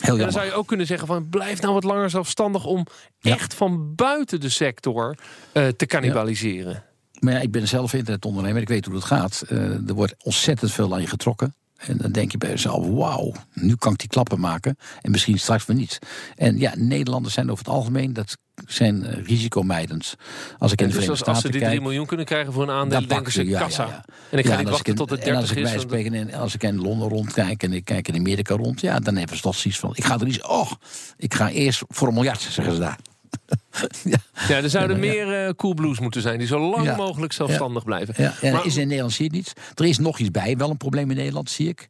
Heel 0.00 0.14
en 0.14 0.20
dan 0.20 0.32
zou 0.32 0.44
je 0.44 0.52
ook 0.52 0.66
kunnen 0.66 0.86
zeggen 0.86 1.06
van 1.06 1.28
blijf 1.28 1.60
nou 1.60 1.74
wat 1.74 1.84
langer 1.84 2.10
zelfstandig 2.10 2.64
om 2.64 2.86
ja. 3.18 3.34
echt 3.34 3.54
van 3.54 3.94
buiten 3.94 4.40
de 4.40 4.48
sector 4.48 5.16
uh, 5.52 5.68
te 5.68 5.86
cannibaliseren. 5.86 6.84
Maar 7.18 7.32
ja, 7.32 7.40
ik 7.40 7.50
ben 7.50 7.68
zelf 7.68 7.92
internetondernemer, 7.92 8.62
ik 8.62 8.68
weet 8.68 8.84
hoe 8.84 8.94
dat 8.94 9.04
gaat. 9.04 9.44
Uh, 9.48 9.88
er 9.88 9.94
wordt 9.94 10.14
ontzettend 10.24 10.72
veel 10.72 10.94
aan 10.94 11.00
je 11.00 11.06
getrokken. 11.06 11.54
En 11.76 11.96
dan 11.96 12.12
denk 12.12 12.32
je 12.32 12.38
bij 12.38 12.50
jezelf, 12.50 12.86
wauw, 12.86 13.32
nu 13.52 13.76
kan 13.76 13.92
ik 13.92 13.98
die 13.98 14.08
klappen 14.08 14.40
maken. 14.40 14.76
En 15.00 15.10
misschien 15.10 15.38
straks 15.38 15.66
weer 15.66 15.76
niet. 15.76 15.98
En 16.34 16.58
ja, 16.58 16.72
Nederlanders 16.76 17.34
zijn 17.34 17.50
over 17.50 17.64
het 17.64 17.74
algemeen, 17.74 18.12
dat 18.12 18.36
zijn 18.66 19.04
uh, 19.04 19.26
risicomijdend. 19.26 20.16
Als 20.58 20.72
ik 20.72 20.80
in 20.80 20.88
de 20.88 20.94
dus 20.94 21.08
als, 21.08 21.24
als 21.24 21.40
ze 21.40 21.48
die 21.48 21.60
kijk, 21.60 21.70
3 21.72 21.82
miljoen 21.82 22.06
kunnen 22.06 22.26
krijgen 22.26 22.52
voor 22.52 22.62
een 22.62 22.70
aandeel, 22.70 22.98
dan 22.98 23.08
denken 23.08 23.32
ze 23.32 23.44
kassa. 23.44 24.04
En 24.30 24.38
ik 24.38 24.46
ga 24.46 24.50
niet 24.50 24.58
en 24.60 24.64
als 24.66 24.70
wachten 24.70 24.92
ik 24.92 24.98
tot 24.98 25.10
het 25.10 25.20
En 25.20 25.34
als 25.34 25.46
30 25.46 25.56
ik, 25.56 25.64
is. 25.64 25.70
want- 25.70 25.82
spreken 25.82 26.14
in, 26.14 26.34
als 26.34 26.54
ik 26.54 26.62
in 26.62 26.80
Londen 26.80 27.08
rondkijk 27.08 27.62
en 27.62 27.72
ik 27.72 27.84
kijk 27.84 28.08
in 28.08 28.14
Amerika 28.14 28.54
rond, 28.54 28.80
ja, 28.80 28.98
dan 28.98 29.16
hebben 29.16 29.36
ze 29.36 29.42
toch 29.42 29.54
zoiets 29.56 29.80
van: 29.80 29.92
ik 29.94 30.04
ga 30.04 30.18
er 30.18 30.24
niet. 30.24 30.42
Oh, 30.42 30.70
ik 31.16 31.34
ga 31.34 31.50
eerst 31.50 31.82
voor 31.88 32.08
een 32.08 32.14
miljard, 32.14 32.40
zeggen 32.40 32.74
ze 32.74 32.80
daar. 32.80 32.98
ja. 34.04 34.16
Ja, 34.48 34.56
er 34.56 34.70
zouden 34.70 34.98
meer 34.98 35.46
eh, 35.46 35.54
cool 35.54 35.74
blues 35.74 35.98
moeten 36.00 36.20
zijn 36.22 36.38
die 36.38 36.46
zo 36.46 36.70
lang 36.70 36.84
Ja. 36.84 36.96
mogelijk 36.96 37.32
zelfstandig 37.32 37.84
blijven. 37.84 38.14
Ja, 38.16 38.34
ja, 38.40 38.52
Maar- 38.52 38.66
is 38.66 38.76
in 38.76 38.86
Nederland 38.86 39.12
zie 39.14 39.30
je 39.30 39.36
het 39.36 39.54
niet. 39.56 39.72
Er 39.74 39.84
is 39.84 39.98
nog 39.98 40.18
iets 40.18 40.30
bij, 40.30 40.56
wel 40.56 40.70
een 40.70 40.76
probleem 40.76 41.10
in 41.10 41.16
Nederland, 41.16 41.50
zie 41.50 41.68
ik. 41.68 41.88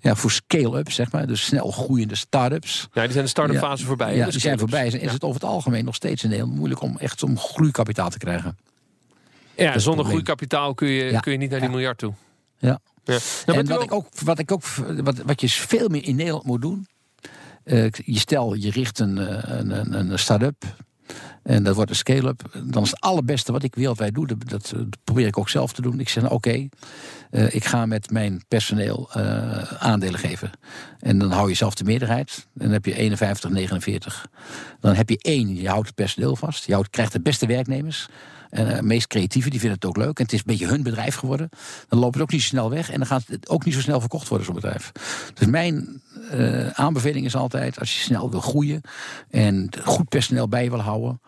Ja, 0.00 0.14
voor 0.14 0.30
scale-up, 0.30 0.90
zeg 0.90 1.12
maar. 1.12 1.26
Dus 1.26 1.44
snel 1.44 1.70
groeiende 1.70 2.14
start-ups. 2.16 2.88
Ja, 2.92 3.02
die 3.02 3.12
zijn 3.12 3.24
de 3.24 3.30
start-up 3.30 3.56
fase 3.58 3.84
voorbij. 3.84 4.08
Ja, 4.08 4.14
die 4.14 4.40
zijn 4.40 4.40
scale-ups. 4.58 4.60
voorbij. 4.60 4.86
Is 5.00 5.12
het 5.12 5.24
over 5.24 5.40
het 5.40 5.50
algemeen 5.50 5.84
nog 5.84 5.94
steeds 5.94 6.22
in 6.22 6.28
Nederland 6.30 6.56
moeilijk 6.56 6.80
om 6.82 6.96
echt 6.98 7.22
om 7.22 7.38
groeikapitaal 7.38 8.10
te 8.10 8.18
krijgen. 8.18 8.58
Ja, 9.56 9.78
zonder 9.78 10.04
groeikapitaal 10.04 10.74
kun 10.74 10.88
je, 10.88 11.20
kun 11.20 11.32
je 11.32 11.38
niet 11.38 11.50
naar 11.50 11.58
die 11.60 11.68
Ja. 11.68 11.74
miljard 11.74 11.98
toe. 11.98 12.12
Ja. 12.58 12.78
Ja. 13.04 13.18
Nou, 13.46 13.58
en 13.58 13.66
wat 13.66 13.76
ook- 13.78 13.82
ik 13.84 13.92
ook, 13.92 14.06
wat 14.24 14.38
ik 14.38 14.52
ook, 14.52 14.62
wat, 15.02 15.16
wat 15.26 15.40
je 15.40 15.48
veel 15.48 15.88
meer 15.88 16.04
in 16.04 16.16
Nederland 16.16 16.44
moet 16.44 16.62
doen. 16.62 16.86
Eh, 17.68 17.90
je 17.90 18.18
stel, 18.18 18.54
je 18.54 18.70
richt 18.70 18.98
een, 18.98 19.18
eh, 19.18 19.58
een, 19.58 19.70
een, 19.70 20.10
een 20.10 20.18
start-up. 20.18 20.64
En 21.42 21.62
dat 21.62 21.74
wordt 21.74 21.90
een 21.90 21.96
scale-up. 21.96 22.58
Dan 22.64 22.82
is 22.82 22.90
het 22.90 23.00
allerbeste 23.00 23.52
wat 23.52 23.62
ik 23.62 23.74
wereldwijd 23.74 24.14
doe. 24.14 24.26
Dat, 24.26 24.48
dat 24.48 24.72
eh, 24.74 24.80
probeer 25.04 25.26
ik 25.26 25.38
ook 25.38 25.48
zelf 25.48 25.72
te 25.72 25.82
doen. 25.82 26.00
Ik 26.00 26.08
zeg, 26.08 26.22
nou, 26.22 26.34
oké, 26.34 26.68
ik 27.30 27.64
ga 27.64 27.86
met 27.86 28.10
mijn 28.10 28.44
personeel 28.48 29.12
aandelen 29.78 30.20
geven. 30.20 30.50
En 31.00 31.18
dan 31.18 31.30
hou 31.30 31.48
je 31.48 31.54
zelf 31.54 31.74
de 31.74 31.84
meerderheid. 31.84 32.46
Dan 32.54 32.70
heb 32.70 32.84
je 32.84 32.94
51, 32.94 33.50
49. 33.50 34.28
Dan 34.80 34.94
heb 34.94 35.08
je 35.08 35.18
één, 35.18 35.54
je 35.54 35.68
houdt 35.68 35.86
het 35.86 35.94
personeel 35.94 36.36
vast. 36.36 36.66
Je 36.66 36.84
krijgt 36.90 37.12
de 37.12 37.20
beste 37.20 37.46
werknemers. 37.46 38.08
En 38.50 38.76
de 38.76 38.82
meest 38.82 39.06
creatieve, 39.06 39.50
die 39.50 39.60
vinden 39.60 39.78
het 39.78 39.88
ook 39.88 39.96
leuk. 39.96 40.18
En 40.18 40.24
het 40.24 40.32
is 40.32 40.38
een 40.38 40.44
beetje 40.46 40.66
hun 40.66 40.82
bedrijf 40.82 41.14
geworden. 41.14 41.48
Dan 41.88 41.98
loopt 41.98 42.14
het 42.14 42.22
ook 42.22 42.30
niet 42.32 42.42
zo 42.42 42.46
snel 42.46 42.70
weg. 42.70 42.90
En 42.90 42.98
dan 42.98 43.06
gaat 43.06 43.26
het 43.26 43.48
ook 43.48 43.64
niet 43.64 43.74
zo 43.74 43.80
snel 43.80 44.00
verkocht 44.00 44.28
worden, 44.28 44.46
zo'n 44.46 44.54
bedrijf. 44.54 44.92
Dus 45.34 45.46
mijn 45.46 46.02
eh, 46.30 46.68
aanbeveling 46.68 47.26
is 47.26 47.36
altijd, 47.36 47.78
als 47.78 47.94
je 47.94 48.00
snel 48.00 48.30
wil 48.30 48.40
groeien... 48.40 48.80
en 49.30 49.70
goed 49.84 50.08
personeel 50.08 50.48
bij 50.48 50.70
wil 50.70 50.80
houden, 50.80 51.20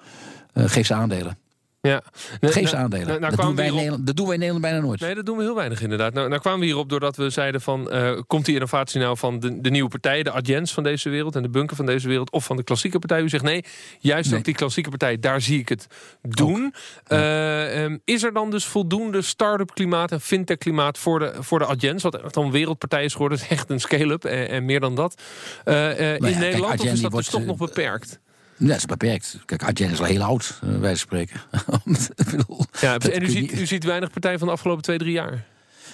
eh, 0.53 0.65
geef 0.67 0.87
ze 0.87 0.95
aandelen. 0.95 1.40
Ja. 1.83 2.03
Geef 2.41 2.69
ze 2.69 2.77
aandelen. 2.77 3.07
nou, 3.07 3.21
nou 3.21 3.37
dat, 3.37 3.45
doen 3.45 3.55
wij 3.55 3.91
dat 4.01 4.17
doen 4.17 4.27
wij 4.27 4.35
in 4.35 4.41
Nederland 4.41 4.61
bijna 4.61 4.81
nooit. 4.81 5.01
Nee, 5.01 5.15
dat 5.15 5.27
doen 5.27 5.37
we 5.37 5.43
heel 5.43 5.55
weinig 5.55 5.83
inderdaad. 5.83 6.13
Nou, 6.13 6.29
nou 6.29 6.41
kwamen 6.41 6.61
we 6.61 6.67
hierop 6.67 6.89
doordat 6.89 7.17
we 7.17 7.31
zeiden 7.31 7.61
van... 7.61 7.91
eh, 7.91 8.19
komt 8.27 8.45
die 8.45 8.55
innovatie 8.55 9.01
nou 9.01 9.17
van 9.17 9.39
de, 9.41 9.61
de 9.61 9.71
nieuwe 9.71 9.89
partijen... 9.89 10.25
de 10.25 10.31
Adjens 10.31 10.73
van 10.73 10.83
deze 10.83 11.09
wereld 11.09 11.37
en 11.37 11.43
de 11.43 11.49
Bunker 11.49 11.77
van 11.77 11.87
deze 11.87 12.09
wereld... 12.09 12.31
of 12.31 12.45
van 12.45 12.57
de 12.57 12.63
klassieke 12.63 12.99
partij? 12.99 13.21
U 13.23 13.29
zegt 13.29 13.43
nee, 13.45 13.65
juist 13.99 14.31
Nee. 14.31 14.39
ook 14.39 14.45
die 14.45 14.55
klassieke 14.55 14.89
partij... 14.89 15.19
daar 15.19 15.41
zie 15.41 15.59
ik 15.59 15.69
het 15.69 15.87
doen. 16.23 16.75
Eh, 17.07 17.85
ehm, 17.85 17.99
is 18.05 18.23
er 18.23 18.33
dan 18.33 18.51
dus 18.51 18.65
voldoende 18.65 19.23
start-up 19.23 19.75
klimaat 19.75 20.13
en 20.13 20.21
fintech 20.21 20.59
klimaat... 20.59 20.99
voor 20.99 21.19
de, 21.19 21.33
voor 21.39 21.59
de 21.59 21.65
Adjens, 21.65 22.03
wat 22.03 22.23
echt 22.23 22.37
een 22.37 22.51
wereldpartij 22.51 23.05
is 23.05 23.13
geworden... 23.13 23.39
Is 23.39 23.49
echt 23.49 23.71
een 23.71 23.81
scale-up 23.81 24.25
en, 24.25 24.49
en 24.49 24.65
meer 24.65 24.81
dan 24.81 24.95
dat. 24.95 25.23
Eh, 25.65 25.89
in 25.89 25.97
kijk, 26.21 26.37
Nederland 26.37 26.81
of 26.81 26.87
is 26.87 27.01
dat 27.01 27.13
dus 27.13 27.29
toch 27.29 27.45
nog 27.45 27.57
beperkt? 27.57 28.21
Dat 28.61 28.77
is 28.77 28.87
beperkt. 28.87 29.39
Kijk, 29.45 29.65
Adyen 29.65 29.91
is 29.91 29.99
al 29.99 30.05
heel 30.05 30.23
oud, 30.23 30.59
eh, 30.63 30.79
wij 30.79 30.95
spreken. 30.95 31.41
Bedoel, 32.31 32.65
Ja, 32.81 32.99
en 32.99 33.23
u 33.23 33.31
ziet, 33.31 33.53
u 33.53 33.67
ziet 33.67 33.85
weinig 33.85 34.11
partijen 34.11 34.39
van 34.39 34.49
de 34.49 34.55
afgelopen 34.55 34.83
twee, 34.83 34.99
drie 34.99 35.13
jaar. 35.13 35.45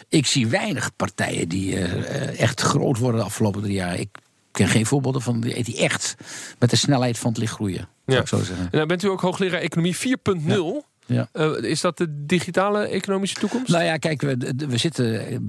Ik 0.09 0.27
zie 0.27 0.47
weinig 0.47 0.97
partijen 0.97 1.49
die 1.49 1.79
eh, 1.79 2.41
echt 2.41 2.61
groot 2.61 2.99
worden 2.99 3.21
de 3.21 3.27
afgelopen 3.27 3.63
drie 3.63 3.75
jaar. 3.75 3.99
Ik 3.99 4.09
ken 4.51 4.69
geen 4.69 4.87
voorbeelden 4.87 5.23
van 5.23 5.41
die 5.41 5.79
echt 5.79 6.15
met 6.59 6.71
de 6.71 6.77
snelheid 6.77 7.19
van 7.19 7.31
het 7.31 7.39
licht 7.39 7.53
groeien. 7.53 7.89
Zou 8.07 8.21
ik 8.21 8.29
zo 8.29 8.43
zeggen. 8.43 8.69
Nou, 8.71 8.87
bent 8.87 9.03
u 9.03 9.09
ook 9.09 9.21
hoogleraar 9.21 9.61
economie 9.61 9.97
4.0? 9.97 10.87
Ja. 11.07 11.29
Uh, 11.33 11.63
is 11.63 11.81
dat 11.81 11.99
de 11.99 12.27
digitale 12.27 12.87
economische 12.87 13.37
toekomst? 13.37 13.69
Nou 13.69 13.85
ja, 13.85 13.97
kijk, 13.97 14.21
we, 14.21 14.55
we 14.69 14.77
zitten. 14.77 15.41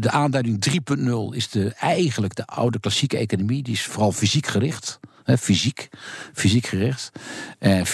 De 0.00 0.10
aanduiding 0.10 0.66
3.0 0.70 1.36
is 1.36 1.48
de, 1.48 1.72
eigenlijk 1.78 2.34
de 2.34 2.46
oude 2.46 2.80
klassieke 2.80 3.16
economie. 3.16 3.62
Die 3.62 3.74
is 3.74 3.82
vooral 3.82 4.12
fysiek 4.12 4.46
gericht. 4.46 5.00
Fysiek, 5.26 5.88
fysiek 6.32 6.66
gericht. 6.66 7.12
En 7.58 7.86
4.0 7.86 7.92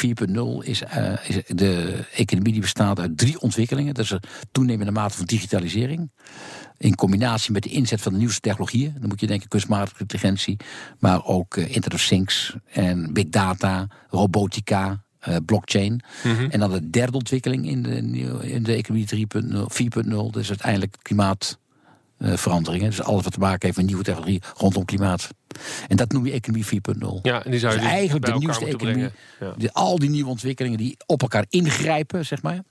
is, 0.61 0.83
uh, 0.83 1.29
is 1.29 1.37
de 1.47 2.05
economie 2.15 2.53
die 2.53 2.61
bestaat 2.61 2.99
uit 2.99 3.19
drie 3.19 3.41
ontwikkelingen. 3.41 3.95
Dat 3.95 4.05
is 4.05 4.11
een 4.11 4.23
toenemende 4.53 4.93
mate 4.93 5.17
van 5.17 5.27
digitalisering. 5.27 6.11
In 6.79 6.95
combinatie 6.95 7.53
met 7.53 7.63
de 7.63 7.69
inzet 7.69 8.01
van 8.01 8.13
de 8.13 8.19
nieuwste 8.19 8.41
technologieën. 8.41 8.95
Dan 8.99 9.09
moet 9.09 9.21
je 9.21 9.27
denken 9.27 9.49
kunstmatige 9.49 10.01
intelligentie. 10.01 10.57
Maar 10.99 11.25
ook 11.25 11.57
uh, 11.57 11.65
Internet 11.65 11.95
of 11.95 12.07
Things 12.07 12.57
en 12.73 13.13
big 13.13 13.29
data, 13.29 13.87
robotica, 14.09 15.05
uh, 15.29 15.37
blockchain. 15.47 16.01
Mhm. 16.25 16.51
En 16.51 16.61
dan 16.61 16.71
de 16.71 16.91
derde 16.91 17.17
ontwikkeling 17.17 17.67
in 17.67 17.83
de, 17.83 17.97
in 18.51 18.63
de 18.63 18.75
economie 18.75 19.07
3.0, 19.15 19.57
4.0, 20.05 20.31
dus 20.31 20.49
uiteindelijk 20.49 20.97
klimaatveranderingen. 22.23 22.91
dus 22.91 23.03
alles 23.03 23.23
wat 23.23 23.33
te 23.33 23.39
maken 23.39 23.61
heeft 23.67 23.77
met 23.77 23.87
nieuwe 23.87 24.03
technologie 24.03 24.43
rondom 24.57 24.85
klimaat. 24.85 25.29
En 25.89 25.97
dat 25.97 26.13
noem 26.13 26.27
je 26.27 26.33
economie 26.33 26.65
4.0. 26.65 27.21
Ja, 27.23 27.45
en 27.45 27.51
die 27.51 27.61
zou 27.61 27.75
je 27.75 27.81
dus 27.81 27.89
eigenlijk 27.89 28.27
de 28.27 28.39
nieuwste 28.39 28.67
economie. 28.67 29.11
Ja. 29.41 29.69
al 29.73 29.99
die 29.99 30.11
nieuwe 30.11 30.31
ontwikkelingen 30.31 30.79
die 30.79 30.97
op 31.07 31.23
elkaar 31.23 31.45
ingrijpen, 31.49 32.27
zeg 32.27 32.43
maar 32.43 32.63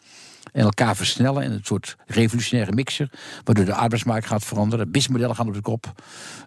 en 0.52 0.64
elkaar 0.64 0.96
versnellen 0.96 1.44
in 1.44 1.52
een 1.52 1.64
soort 1.64 1.96
revolutionaire 2.08 2.72
mixer, 2.76 3.10
waardoor 3.44 3.66
de 3.66 3.74
arbeidsmarkt 3.74 4.28
gaat 4.28 4.46
veranderen, 4.46 4.86
businessmodellen 4.86 5.36
gaan 5.36 5.48
op 5.48 5.54
de 5.54 5.62
kop. 5.62 5.92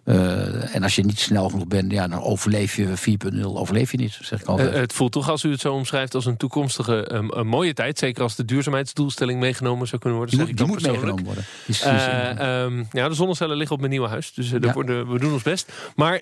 Uh, 0.05 0.75
en 0.75 0.83
als 0.83 0.95
je 0.95 1.03
niet 1.03 1.19
snel 1.19 1.49
genoeg 1.49 1.67
bent, 1.67 1.91
ja, 1.91 2.07
dan 2.07 2.21
overleef 2.21 2.75
je 2.75 2.87
4.0, 3.33 3.41
overleef 3.43 3.91
je 3.91 3.97
niet, 3.97 4.17
zeg 4.21 4.41
ik 4.41 4.47
altijd. 4.47 4.73
Uh, 4.73 4.79
het 4.79 4.93
voelt 4.93 5.11
toch, 5.11 5.29
als 5.29 5.43
u 5.43 5.51
het 5.51 5.59
zo 5.59 5.73
omschrijft, 5.73 6.15
als 6.15 6.25
een 6.25 6.37
toekomstige 6.37 7.13
um, 7.13 7.31
een 7.31 7.47
mooie 7.47 7.73
tijd, 7.73 7.99
zeker 7.99 8.23
als 8.23 8.35
de 8.35 8.45
duurzaamheidsdoelstelling 8.45 9.39
meegenomen 9.39 9.87
zou 9.87 10.01
kunnen 10.01 10.19
worden. 10.19 10.37
Die, 10.37 10.47
moet, 10.47 10.57
die 10.57 10.67
moet 10.67 10.81
meegenomen 10.81 11.23
worden. 11.23 11.43
Uh, 11.67 12.63
um, 12.63 12.87
ja, 12.91 13.09
de 13.09 13.15
zonnecellen 13.15 13.57
liggen 13.57 13.75
op 13.75 13.79
mijn 13.79 13.91
nieuwe 13.91 14.07
huis, 14.07 14.33
dus 14.33 14.49
ja. 14.49 14.73
worden, 14.73 15.11
we 15.11 15.19
doen 15.19 15.33
ons 15.33 15.43
best. 15.43 15.71
Maar 15.95 16.19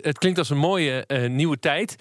het 0.00 0.18
klinkt 0.18 0.38
als 0.38 0.50
een 0.50 0.58
mooie 0.58 1.06
nieuwe 1.28 1.58
tijd. 1.58 1.96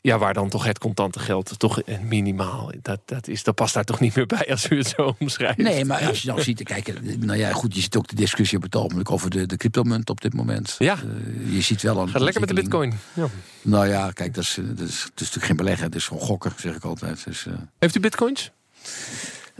Ja, 0.00 0.18
waar 0.18 0.34
dan 0.34 0.48
toch 0.48 0.64
het 0.64 0.78
contante 0.78 1.18
geld 1.18 1.58
toch 1.58 1.80
minimaal. 2.02 2.72
Dat, 2.82 3.00
dat, 3.04 3.28
is, 3.28 3.42
dat 3.42 3.54
past 3.54 3.74
daar 3.74 3.84
toch 3.84 4.00
niet 4.00 4.14
meer 4.16 4.26
bij 4.26 4.50
als 4.50 4.70
u 4.70 4.78
het 4.78 4.94
zo 4.96 5.14
omschrijft. 5.18 5.58
Nee, 5.58 5.84
maar 5.84 6.06
als 6.06 6.22
je 6.22 6.28
dan 6.28 6.40
ziet, 6.40 6.62
kijk, 6.62 7.16
nou 7.18 7.38
ja, 7.38 7.52
goed, 7.52 7.74
je 7.74 7.80
ziet 7.80 7.96
ook 7.96 8.08
de 8.08 8.16
discussie 8.16 8.56
op 8.56 8.62
het 8.62 8.76
ogenblik 8.76 9.10
over 9.10 9.30
de, 9.30 9.46
de 9.46 9.56
cryptomunt 9.56 10.10
op 10.10 10.20
dit 10.20 10.34
moment. 10.34 10.76
Ja. 10.78 10.96
Uh, 10.96 11.54
je 11.54 11.60
ziet 11.60 11.82
wel 11.82 11.98
een. 11.98 12.08
Gaat 12.08 12.20
lekker 12.20 12.40
met 12.40 12.48
de 12.48 12.54
bitcoin. 12.54 12.92
Ja. 13.12 13.26
Nou 13.62 13.88
ja, 13.88 14.10
kijk, 14.10 14.34
dat 14.34 14.44
is, 14.44 14.54
dat 14.54 14.66
is, 14.68 14.76
dat 14.76 14.88
is 14.88 15.10
natuurlijk 15.14 15.44
geen 15.44 15.56
beleggen, 15.56 15.84
het 15.86 15.94
is 15.94 16.06
gewoon 16.06 16.22
gokken, 16.22 16.52
zeg 16.56 16.76
ik 16.76 16.84
altijd. 16.84 17.24
Dus, 17.24 17.44
uh... 17.44 17.54
Heeft 17.78 17.96
u 17.96 18.00
bitcoins? 18.00 18.50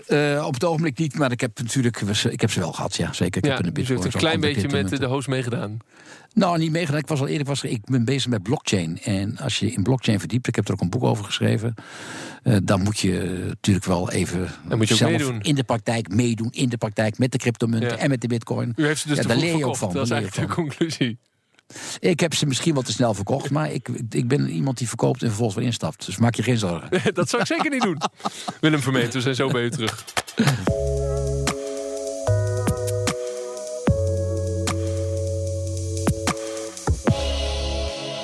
Uh, 0.08 0.44
op 0.46 0.54
het 0.54 0.64
ogenblik 0.64 0.98
niet, 0.98 1.18
maar 1.18 1.32
ik 1.32 1.40
heb 1.40 1.58
natuurlijk 1.58 2.00
ik 2.30 2.40
heb 2.40 2.50
ze 2.50 2.60
wel 2.60 2.72
gehad, 2.72 2.96
ja, 2.96 3.12
zeker. 3.12 3.44
Ik 3.44 3.50
ja, 3.50 3.56
heb 3.56 3.66
een, 3.66 3.72
dus 3.72 3.88
een 3.88 4.10
klein 4.10 4.40
beetje 4.40 4.68
met 4.68 4.88
de 4.88 5.06
host 5.06 5.28
meegedaan. 5.28 5.78
Nou, 6.36 6.58
niet 6.58 6.70
meegedaan. 6.70 7.00
Ik 7.00 7.06
was 7.06 7.20
al 7.20 7.26
eerder, 7.26 7.46
was, 7.46 7.62
ik 7.62 7.84
ben 7.84 8.04
bezig 8.04 8.30
met 8.30 8.42
blockchain. 8.42 8.98
En 9.02 9.38
als 9.38 9.58
je 9.58 9.72
in 9.72 9.82
blockchain 9.82 10.18
verdiept, 10.18 10.48
ik 10.48 10.54
heb 10.54 10.66
er 10.66 10.72
ook 10.72 10.80
een 10.80 10.90
boek 10.90 11.02
over 11.02 11.24
geschreven. 11.24 11.74
Uh, 12.42 12.56
dan 12.62 12.82
moet 12.82 12.98
je 12.98 13.44
natuurlijk 13.46 13.86
wel 13.86 14.10
even 14.10 14.48
dan 14.68 14.78
moet 14.78 14.88
je 14.88 14.94
zelf 14.94 15.10
meedoen. 15.10 15.40
in 15.40 15.54
de 15.54 15.64
praktijk 15.64 16.08
meedoen. 16.08 16.48
In 16.52 16.68
de 16.68 16.76
praktijk 16.76 17.18
met 17.18 17.32
de 17.32 17.38
cryptomunten 17.38 17.88
ja. 17.88 17.96
en 17.96 18.08
met 18.08 18.20
de 18.20 18.26
bitcoin. 18.26 18.72
U 18.76 18.86
heeft 18.86 19.00
ze 19.00 19.08
dus 19.08 19.16
ja, 19.16 19.22
daar 19.22 19.36
leer 19.36 19.56
je 19.56 19.66
ook 19.66 19.76
van. 19.76 19.92
Dat 19.92 20.04
is 20.04 20.10
eigenlijk 20.10 20.48
de 20.48 20.54
conclusie. 20.54 21.18
Ik 21.98 22.20
heb 22.20 22.34
ze 22.34 22.46
misschien 22.46 22.74
wel 22.74 22.82
te 22.82 22.92
snel 22.92 23.14
verkocht, 23.14 23.50
maar 23.50 23.72
ik, 23.72 23.88
ik 24.10 24.28
ben 24.28 24.48
iemand 24.48 24.78
die 24.78 24.88
verkoopt 24.88 25.22
en 25.22 25.26
vervolgens 25.26 25.56
weer 25.56 25.66
instapt. 25.66 26.06
Dus 26.06 26.16
maak 26.16 26.34
je 26.34 26.42
geen 26.42 26.58
zorgen. 26.58 26.88
dat 27.14 27.28
zou 27.28 27.42
ik 27.42 27.48
zeker 27.48 27.70
niet 27.70 27.82
doen. 27.82 28.00
Willem 28.60 28.80
Vermeet, 28.80 29.14
we 29.14 29.20
zijn 29.20 29.34
zo 29.34 29.48
bij 29.48 29.62
u 29.62 29.70
terug. 29.70 30.04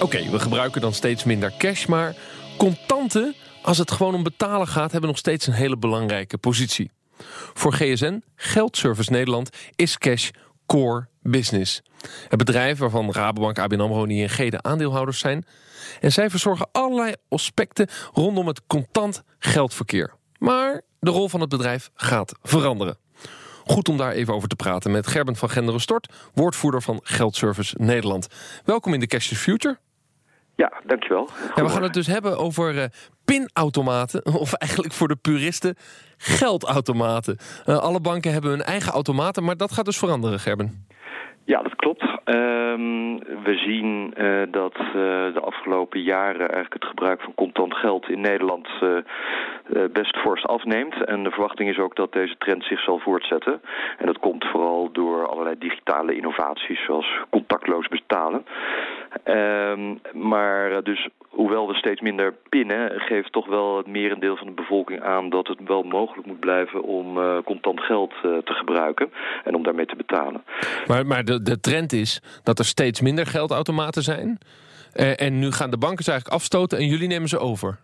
Oké, 0.03 0.31
we 0.31 0.39
gebruiken 0.39 0.81
dan 0.81 0.93
steeds 0.93 1.25
minder 1.25 1.53
cash, 1.59 1.87
maar 1.87 2.17
contanten, 2.57 3.35
als 3.63 3.79
het 3.79 3.91
gewoon 3.91 4.15
om 4.15 4.23
betalen 4.23 4.67
gaat, 4.67 4.93
hebben 4.93 5.11
nog 5.11 5.19
steeds 5.19 5.47
een 5.47 5.53
hele 5.53 5.77
belangrijke 5.77 6.39
positie. 6.39 6.91
Voor 7.55 7.73
GSN, 7.73 8.23
Geldservice 8.35 9.11
Nederland, 9.11 9.51
is 9.77 9.99
cash 9.99 10.31
core 10.67 11.09
business. 11.21 11.83
Het 12.29 12.39
bedrijf 12.39 12.79
waarvan 12.79 13.13
Rabobank, 13.13 13.59
ABN 13.59 13.81
AMRO 13.81 14.05
en 14.05 14.11
ING 14.11 14.51
de 14.51 14.63
aandeelhouders 14.63 15.19
zijn. 15.19 15.47
En 16.01 16.13
zij 16.13 16.31
verzorgen 16.31 16.69
allerlei 16.73 17.15
aspecten 17.29 17.89
rondom 18.13 18.47
het 18.47 18.67
contant 18.67 19.23
geldverkeer. 19.39 20.15
Maar 20.39 20.83
de 21.01 21.11
rol 21.11 21.29
van 21.29 21.41
het 21.41 21.49
bedrijf 21.49 21.91
gaat 21.95 22.33
veranderen. 22.43 22.97
Goed 23.65 23.89
om 23.89 23.97
daar 23.97 24.13
even 24.13 24.35
over 24.35 24.49
te 24.49 24.57
praten 24.57 24.91
met 24.91 25.07
Gerben 25.07 25.37
van 25.37 25.51
Genderen 25.51 25.81
Stort, 25.81 26.13
woordvoerder 26.35 26.83
van 26.83 27.01
Geldservice 27.03 27.75
Nederland. 27.79 28.27
Welkom 28.65 28.95
in 28.95 29.01
de 29.01 29.07
Cashless 29.07 29.43
Future. 29.43 29.79
Ja, 30.57 30.73
dankjewel. 30.87 31.29
Ja, 31.55 31.63
we 31.63 31.69
gaan 31.69 31.83
het 31.83 31.95
dus 31.95 32.07
hebben 32.07 32.39
over 32.39 32.75
uh, 32.75 32.85
pinautomaten, 33.25 34.27
of 34.45 34.53
eigenlijk 34.53 34.93
voor 34.93 35.09
de 35.09 35.17
puristen 35.17 35.77
geldautomaten. 36.17 37.39
Uh, 37.67 37.79
alle 37.79 38.01
banken 38.01 38.33
hebben 38.33 38.51
hun 38.51 38.63
eigen 38.63 38.93
automaten, 38.93 39.45
maar 39.45 39.57
dat 39.57 39.73
gaat 39.73 39.85
dus 39.85 39.99
veranderen, 39.99 40.41
Gerben. 40.41 40.87
Ja, 41.45 41.63
dat 41.63 41.75
klopt. 41.77 42.12
Um, 42.25 43.19
we 43.19 43.55
zien 43.55 44.15
uh, 44.17 44.43
dat 44.51 44.79
uh, 44.79 44.93
de 45.35 45.41
afgelopen 45.41 46.01
jaren 46.03 46.41
eigenlijk 46.41 46.73
het 46.73 46.85
gebruik 46.85 47.21
van 47.21 47.35
contant 47.35 47.75
geld 47.75 48.09
in 48.09 48.21
Nederland 48.21 48.69
uh, 48.83 48.97
best 49.93 50.17
fors 50.17 50.47
afneemt. 50.47 51.05
En 51.05 51.23
de 51.25 51.31
verwachting 51.31 51.69
is 51.69 51.79
ook 51.79 51.97
dat 51.97 52.13
deze 52.13 52.35
trend 52.39 52.65
zich 52.65 52.81
zal 52.81 52.99
voortzetten. 52.99 53.61
En 53.99 54.07
dat 54.07 54.19
komt 54.19 54.45
vooral 54.45 54.89
door 54.93 55.29
allerlei 55.29 55.59
digitale 55.59 56.17
innovaties 56.17 56.85
zoals 56.85 57.21
contactloos 57.31 57.89
betalen. 57.89 58.45
Um, 59.25 60.01
maar 60.13 60.83
dus 60.83 61.09
hoewel 61.29 61.69
we 61.69 61.75
steeds 61.75 62.01
minder 62.01 62.35
pinnen, 62.49 63.01
geeft 63.01 63.33
toch 63.33 63.47
wel 63.47 63.77
het 63.77 63.87
merendeel 63.87 64.37
van 64.37 64.47
de 64.47 64.53
bevolking 64.53 65.03
aan 65.03 65.31
dat 65.31 65.47
het 65.47 65.59
wel 65.67 65.83
mogelijk 65.83 66.27
moet 66.27 66.41
blijven 66.41 66.83
om 66.83 67.19
contant 67.45 67.81
geld 67.81 68.13
te 68.21 68.53
gebruiken 68.53 69.13
en 69.45 69.55
om 69.55 69.63
daarmee 69.63 69.87
te 69.87 69.97
betalen. 69.97 70.43
Maar, 70.87 71.07
maar 71.07 71.25
de, 71.25 71.43
de 71.43 71.61
trend 71.61 71.93
is 71.93 72.12
dat 72.43 72.59
er 72.59 72.65
steeds 72.65 73.01
minder 73.01 73.27
geldautomaten 73.27 74.03
zijn. 74.03 74.39
Uh, 74.95 75.21
en 75.21 75.39
nu 75.39 75.53
gaan 75.53 75.71
de 75.71 75.79
banken 75.79 76.05
ze 76.05 76.11
eigenlijk 76.11 76.41
afstoten 76.41 76.79
en 76.79 76.87
jullie 76.87 77.09
nemen 77.09 77.29
ze 77.29 77.39
over. 77.39 77.79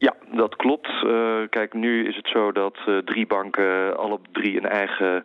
Ja, 0.00 0.14
dat 0.32 0.56
klopt. 0.56 0.88
Uh, 1.04 1.38
kijk, 1.50 1.74
nu 1.74 2.08
is 2.08 2.16
het 2.16 2.28
zo 2.28 2.52
dat 2.52 2.76
uh, 2.88 2.98
drie 2.98 3.26
banken 3.26 3.96
alle 3.96 4.18
drie 4.32 4.56
een 4.56 4.68
eigen 4.68 5.22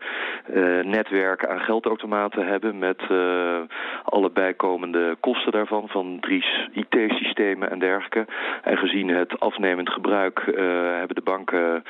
uh, 0.54 0.84
netwerk 0.84 1.48
aan 1.48 1.60
geldautomaten 1.60 2.48
hebben 2.48 2.80
met 2.80 3.02
alle 4.04 4.32
bijkomende 4.34 5.18
kosten 5.20 5.52
daarvan, 5.52 5.88
van 5.88 6.18
drie 6.20 6.46
IT-systemen 6.72 7.72
en 7.72 7.80
dergelijke. 7.80 8.26
En 8.64 8.78
gezien 8.78 9.08
het 9.08 9.40
afnemend 9.40 9.90
gebruik 9.90 10.42
hebben 10.98 11.16
de 11.16 11.22
banken, 11.24 11.84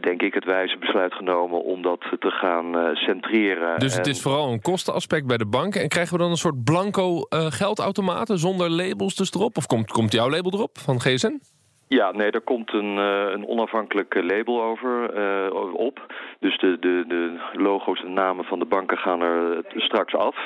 denk 0.00 0.22
ik, 0.22 0.34
het 0.34 0.44
wijze 0.44 0.78
besluit 0.78 1.14
genomen 1.14 1.62
om 1.62 1.82
dat 1.82 2.00
te 2.18 2.30
gaan 2.30 2.96
centreren. 2.96 3.78
Dus 3.78 3.96
het 3.96 4.06
is 4.06 4.22
vooral 4.22 4.52
een 4.52 4.60
kostenaspect 4.60 5.26
bij 5.26 5.36
de 5.36 5.46
banken. 5.46 5.80
En 5.80 5.88
krijgen 5.88 6.12
we 6.12 6.22
dan 6.22 6.30
een 6.30 6.36
soort 6.36 6.64
blanco 6.64 7.20
geldautomaten 7.30 8.38
zonder 8.38 8.70
labels 8.70 9.14
dus 9.14 9.32
erop? 9.32 9.56
Of 9.56 9.66
komt, 9.66 9.90
komt 9.90 10.12
jouw 10.12 10.30
label 10.30 10.52
erop 10.52 10.78
van 10.78 11.00
GSN? 11.00 11.51
Ja, 11.98 12.10
nee, 12.10 12.30
er 12.30 12.40
komt 12.40 12.72
een, 12.72 12.96
uh, 12.96 13.32
een 13.32 13.46
onafhankelijk 13.46 14.14
label 14.14 14.62
over 14.62 15.16
uh, 15.16 15.74
op. 15.74 16.14
Dus 16.40 16.58
de, 16.58 16.76
de, 16.80 17.04
de 17.08 17.40
logo's 17.52 18.02
en 18.04 18.12
namen 18.12 18.44
van 18.44 18.58
de 18.58 18.64
banken 18.64 18.98
gaan 18.98 19.20
er 19.20 19.64
straks 19.76 20.14
af. 20.14 20.36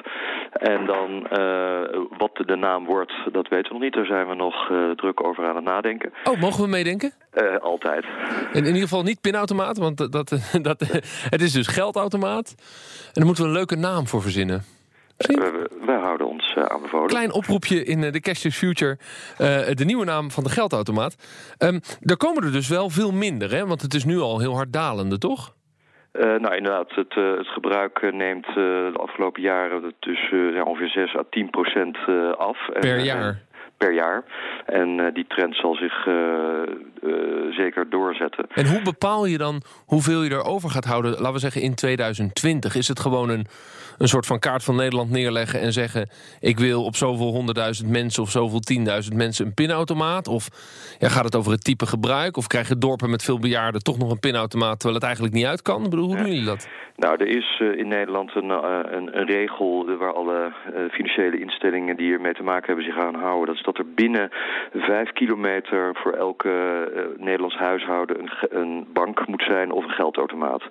En 0.52 0.86
dan 0.86 1.10
uh, 1.10 1.80
wat 2.18 2.42
de 2.46 2.56
naam 2.56 2.84
wordt, 2.84 3.12
dat 3.32 3.48
weten 3.48 3.66
we 3.66 3.72
nog 3.72 3.82
niet. 3.82 3.94
Daar 3.94 4.06
zijn 4.06 4.28
we 4.28 4.34
nog 4.34 4.72
druk 4.96 5.24
over 5.24 5.46
aan 5.48 5.56
het 5.56 5.64
nadenken. 5.64 6.12
Oh, 6.24 6.40
mogen 6.40 6.62
we 6.62 6.68
meedenken? 6.68 7.12
altijd. 7.60 8.04
In, 8.52 8.60
in 8.60 8.66
ieder 8.66 8.80
geval 8.80 9.02
niet 9.02 9.20
pinautomaat, 9.20 9.78
want 9.78 9.96
dat, 9.96 10.12
dat, 10.12 10.28
dat, 10.68 10.80
het 11.30 11.42
is 11.42 11.52
dus 11.52 11.66
geldautomaat. 11.66 12.54
En 13.06 13.12
daar 13.12 13.24
moeten 13.24 13.42
we 13.42 13.50
een 13.50 13.56
leuke 13.56 13.76
naam 13.76 14.06
voor 14.06 14.22
verzinnen. 14.22 14.62
We, 15.16 15.70
we, 15.86 15.92
houden 15.92 16.26
ons 16.26 16.35
aanbevolen. 16.56 17.06
Klein 17.06 17.32
oproepje 17.32 17.84
in 17.84 18.00
de 18.00 18.20
Cashless 18.20 18.58
Future. 18.58 18.98
Uh, 19.40 19.74
de 19.74 19.84
nieuwe 19.84 20.04
naam 20.04 20.30
van 20.30 20.44
de 20.44 20.50
geldautomaat. 20.50 21.16
Um, 21.58 21.80
daar 22.00 22.16
komen 22.16 22.44
er 22.44 22.52
dus 22.52 22.68
wel 22.68 22.90
veel 22.90 23.12
minder, 23.12 23.50
hè? 23.50 23.66
Want 23.66 23.82
het 23.82 23.94
is 23.94 24.04
nu 24.04 24.18
al 24.18 24.40
heel 24.40 24.54
hard 24.54 24.72
dalende, 24.72 25.18
toch? 25.18 25.54
Uh, 26.12 26.22
nou, 26.22 26.56
inderdaad, 26.56 26.90
het, 26.94 27.14
het 27.14 27.46
gebruik 27.46 28.12
neemt 28.12 28.46
de 28.54 28.92
afgelopen 28.96 29.42
jaren 29.42 29.94
ja, 30.54 30.62
ongeveer 30.62 30.88
6 30.88 31.16
à 31.16 31.22
10 31.30 31.50
procent 31.50 31.98
af. 32.36 32.58
Per 32.80 32.98
jaar? 32.98 33.44
per 33.76 33.92
jaar. 33.92 34.24
En 34.66 35.10
die 35.12 35.26
trend 35.28 35.56
zal 35.56 35.74
zich 35.74 36.06
zeker 37.50 37.90
doorzetten. 37.90 38.46
En 38.54 38.66
hoe 38.66 38.82
bepaal 38.82 39.26
je 39.26 39.38
dan 39.38 39.62
hoeveel 39.86 40.22
je 40.22 40.30
erover 40.30 40.70
gaat 40.70 40.84
houden, 40.84 41.10
laten 41.10 41.32
we 41.32 41.38
zeggen 41.38 41.62
in 41.62 41.74
2020? 41.74 42.74
Is 42.74 42.88
het 42.88 43.00
gewoon 43.00 43.28
een, 43.28 43.46
een 43.98 44.08
soort 44.08 44.26
van 44.26 44.38
kaart 44.38 44.64
van 44.64 44.76
Nederland 44.76 45.10
neerleggen 45.10 45.60
en 45.60 45.72
zeggen: 45.72 46.08
ik 46.40 46.58
wil 46.58 46.84
op 46.84 46.94
zoveel 46.94 47.30
honderdduizend 47.30 47.90
mensen 47.90 48.22
of 48.22 48.30
zoveel 48.30 48.60
tienduizend 48.60 49.16
mensen 49.16 49.46
een 49.46 49.54
pinautomaat? 49.54 50.28
Of 50.28 50.48
ja, 50.98 51.08
gaat 51.08 51.24
het 51.24 51.36
over 51.36 51.52
het 51.52 51.64
type 51.64 51.86
gebruik? 51.86 52.36
Of 52.36 52.46
krijgen 52.46 52.78
dorpen 52.78 53.10
met 53.10 53.22
veel 53.22 53.38
bejaarden 53.38 53.82
toch 53.82 53.98
nog 53.98 54.10
een 54.10 54.20
pinautomaat 54.20 54.74
terwijl 54.80 54.94
het 54.94 55.04
eigenlijk 55.04 55.34
niet 55.34 55.46
uit 55.46 55.62
kan? 55.62 55.84
Ik 55.84 55.90
bedoel, 55.90 56.06
hoe 56.06 56.16
doen 56.16 56.26
jullie 56.26 56.44
dat? 56.44 56.68
Nou, 56.96 57.16
er 57.18 57.26
is 57.26 57.60
uh, 57.62 57.78
in 57.78 57.88
Nederland 57.88 58.34
een, 58.34 58.48
uh, 58.48 58.80
een, 58.82 59.18
een, 59.18 59.26
regel 59.26 59.96
waar 59.98 60.12
alle 60.12 60.52
financiële 60.90 61.40
instellingen 61.40 61.96
die 61.96 62.12
ermee 62.12 62.32
te 62.32 62.42
maken 62.42 62.66
hebben 62.66 62.84
zich 62.84 62.98
aan 62.98 63.14
houden. 63.14 63.46
Dat 63.46 63.54
is 63.54 63.62
dat 63.62 63.78
er 63.78 63.92
binnen 63.94 64.30
vijf 64.72 65.12
kilometer 65.12 65.90
voor 65.94 66.12
elke 66.12 66.50
Nederlands 67.16 67.56
huishouden 67.56 68.20
een, 68.20 68.58
een, 68.60 68.86
bank 68.92 69.26
moet 69.26 69.42
zijn 69.42 69.70
of 69.70 69.84
een 69.84 69.90
geldautomaat. 69.90 70.62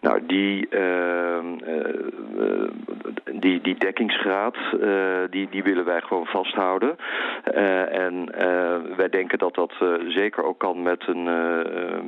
Nou, 0.00 0.26
die, 0.26 0.68
ehm, 0.68 1.46
die, 3.40 3.60
die 3.60 3.78
dekkingsgraad, 3.78 4.56
die, 5.30 5.48
die 5.50 5.62
willen 5.62 5.84
wij 5.84 6.00
gewoon 6.00 6.26
vasthouden. 6.26 6.96
en 7.90 8.30
wij 8.96 9.08
denken 9.10 9.38
dat 9.38 9.54
dat 9.54 9.72
zeker 10.08 10.44
ook 10.44 10.58
kan 10.58 10.82
met, 10.82 11.06
een, 11.06 11.22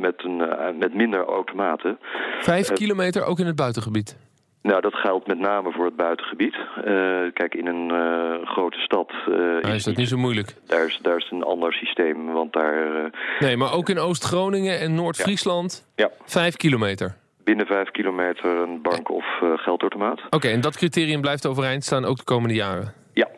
met, 0.00 0.24
een, 0.24 0.42
met 0.78 0.94
minder 0.94 1.24
automaten. 1.24 1.98
Vijf 2.38 2.72
kilometer 2.72 3.24
ook 3.24 3.38
in 3.38 3.46
het 3.46 3.56
buitengebied? 3.56 4.16
Nou, 4.62 4.80
dat 4.80 4.94
geldt 4.94 5.26
met 5.26 5.38
name 5.38 5.72
voor 5.72 5.84
het 5.84 5.96
buitengebied. 5.96 6.54
Uh, 6.54 6.84
kijk, 7.32 7.54
in 7.54 7.66
een 7.66 7.92
uh, 7.92 8.46
grote 8.46 8.78
stad... 8.78 9.09
Uh, 9.30 9.74
is 9.74 9.84
dat 9.84 9.96
niet 9.96 10.08
zo 10.08 10.16
moeilijk? 10.16 10.54
Daar 10.66 10.86
is, 10.86 10.98
daar 11.02 11.16
is 11.16 11.30
een 11.30 11.42
ander 11.42 11.72
systeem, 11.72 12.32
want 12.32 12.52
daar... 12.52 13.10
nee, 13.38 13.56
maar 13.56 13.72
ook 13.72 13.88
in 13.88 13.98
Oost-Groningen 13.98 14.80
en 14.80 14.94
Noord-Friesland? 14.94 15.86
Ja. 15.94 16.10
Vijf 16.24 16.56
kilometer? 16.56 17.16
Binnen 17.44 17.66
vijf 17.66 17.90
kilometer 17.90 18.50
een 18.50 18.82
bank 18.82 19.10
of 19.10 19.24
geldautomaat. 19.56 20.20
Oké, 20.30 20.48
en 20.48 20.60
dat 20.60 20.76
criterium 20.76 21.20
blijft 21.20 21.46
overeind 21.46 21.84
staan 21.84 22.04
ook 22.04 22.16
de 22.16 22.24
komende 22.24 22.54
jaren? 22.54 22.94
Ja, 23.12 23.28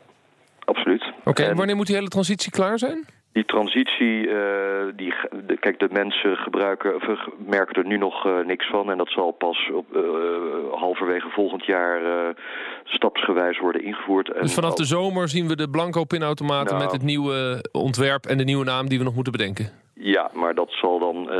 absoluut. 0.64 1.12
Oké, 1.24 1.42
en 1.42 1.56
wanneer 1.56 1.76
moet 1.76 1.86
die 1.86 1.96
hele 1.96 2.08
transitie 2.08 2.50
klaar 2.50 2.78
zijn? 2.78 3.06
Die 3.32 3.44
transitie, 3.44 4.26
uh, 4.26 4.34
die, 4.96 5.14
de, 5.46 5.56
kijk, 5.60 5.78
de 5.78 5.88
mensen 5.92 6.36
gebruiken, 6.36 6.94
of, 6.94 7.02
merken 7.46 7.74
er 7.74 7.88
nu 7.88 7.98
nog 7.98 8.26
uh, 8.26 8.44
niks 8.46 8.66
van. 8.70 8.90
En 8.90 8.98
dat 8.98 9.08
zal 9.08 9.30
pas 9.30 9.70
op, 9.74 9.96
uh, 9.96 10.02
halverwege 10.72 11.28
volgend 11.28 11.64
jaar 11.64 12.00
stapsgewijs 12.84 13.58
worden 13.58 13.84
ingevoerd. 13.84 14.34
Dus 14.40 14.54
vanaf 14.54 14.74
de 14.74 14.84
zomer 14.84 15.28
zien 15.28 15.48
we 15.48 15.56
de 15.56 15.70
blanco 15.70 16.04
pinautomaten 16.04 16.76
nou, 16.76 16.84
met 16.84 16.92
het 16.92 17.02
nieuwe 17.02 17.64
ontwerp 17.72 18.24
en 18.24 18.38
de 18.38 18.44
nieuwe 18.44 18.64
naam 18.64 18.88
die 18.88 18.98
we 18.98 19.04
nog 19.04 19.14
moeten 19.14 19.32
bedenken? 19.32 19.70
Ja, 19.94 20.30
maar 20.34 20.54
dat 20.54 20.70
zal 20.70 20.98
dan 20.98 21.30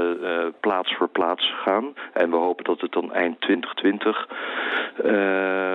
plaats 0.61 0.95
voor 0.97 1.09
plaats 1.09 1.53
gaan. 1.65 1.95
En 2.13 2.31
we 2.31 2.37
hopen 2.37 2.65
dat 2.65 2.81
het 2.81 2.93
dan 2.93 3.13
eind 3.13 3.41
2020 3.41 4.29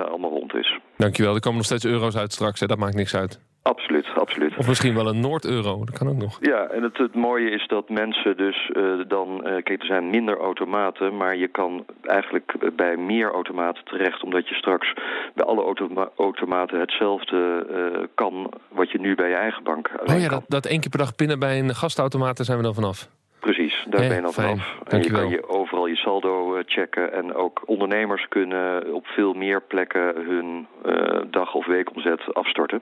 allemaal 0.09 0.29
rond 0.29 0.55
is. 0.55 0.79
Dankjewel, 0.95 1.33
er 1.33 1.39
komen 1.39 1.57
nog 1.57 1.65
steeds 1.65 1.85
euro's 1.85 2.17
uit 2.17 2.33
straks, 2.33 2.59
hè? 2.59 2.67
dat 2.67 2.77
maakt 2.77 2.95
niks 2.95 3.15
uit. 3.15 3.46
Absoluut, 3.67 4.07
absoluut. 4.15 4.57
Of 4.57 4.67
misschien 4.67 4.95
wel 4.95 5.07
een 5.07 5.19
Noord-euro, 5.19 5.85
dat 5.85 5.97
kan 5.97 6.09
ook 6.09 6.17
nog. 6.17 6.37
Ja, 6.39 6.67
en 6.67 6.83
het, 6.83 6.97
het 6.97 7.15
mooie 7.15 7.49
is 7.49 7.67
dat 7.67 7.89
mensen 7.89 8.37
dus 8.37 8.71
uh, 8.73 8.83
dan... 9.07 9.29
Uh, 9.29 9.43
kijk, 9.43 9.79
er 9.79 9.85
zijn 9.85 10.09
minder 10.09 10.37
automaten, 10.39 11.17
maar 11.17 11.35
je 11.35 11.47
kan 11.47 11.85
eigenlijk 12.03 12.75
bij 12.75 12.97
meer 12.97 13.31
automaten 13.31 13.83
terecht... 13.83 14.23
omdat 14.23 14.47
je 14.47 14.55
straks 14.55 14.93
bij 15.33 15.45
alle 15.45 15.63
automa 15.63 16.09
automaten 16.17 16.79
hetzelfde 16.79 17.67
uh, 17.71 18.03
kan... 18.15 18.53
wat 18.69 18.91
je 18.91 18.99
nu 18.99 19.15
bij 19.15 19.29
je 19.29 19.35
eigen 19.35 19.63
bank 19.63 19.89
Oh 20.05 20.19
ja, 20.19 20.29
dat, 20.29 20.43
dat 20.47 20.65
één 20.65 20.79
keer 20.79 20.89
per 20.89 20.99
dag 20.99 21.15
pinnen 21.15 21.39
bij 21.39 21.59
een 21.59 21.75
gastautomaat, 21.75 22.37
daar 22.37 22.45
zijn 22.45 22.57
we 22.57 22.63
dan 22.63 22.73
vanaf. 22.73 23.09
Precies, 23.39 23.85
daar 23.89 24.07
ben 24.07 24.15
je 24.15 24.21
dan 24.21 24.33
vanaf. 24.33 24.77
En 24.87 25.03
je 25.03 25.11
kan 25.11 25.29
je 25.29 25.49
overal 25.49 25.85
je 25.85 25.95
saldo 25.95 26.61
checken. 26.65 27.13
En 27.13 27.35
ook 27.35 27.61
ondernemers 27.65 28.27
kunnen 28.27 28.93
op 28.93 29.05
veel 29.05 29.33
meer 29.33 29.61
plekken 29.61 30.15
hun 30.15 30.67
uh, 30.85 31.21
dag- 31.31 31.53
of 31.53 31.65
weekomzet 31.65 32.33
afstorten. 32.33 32.81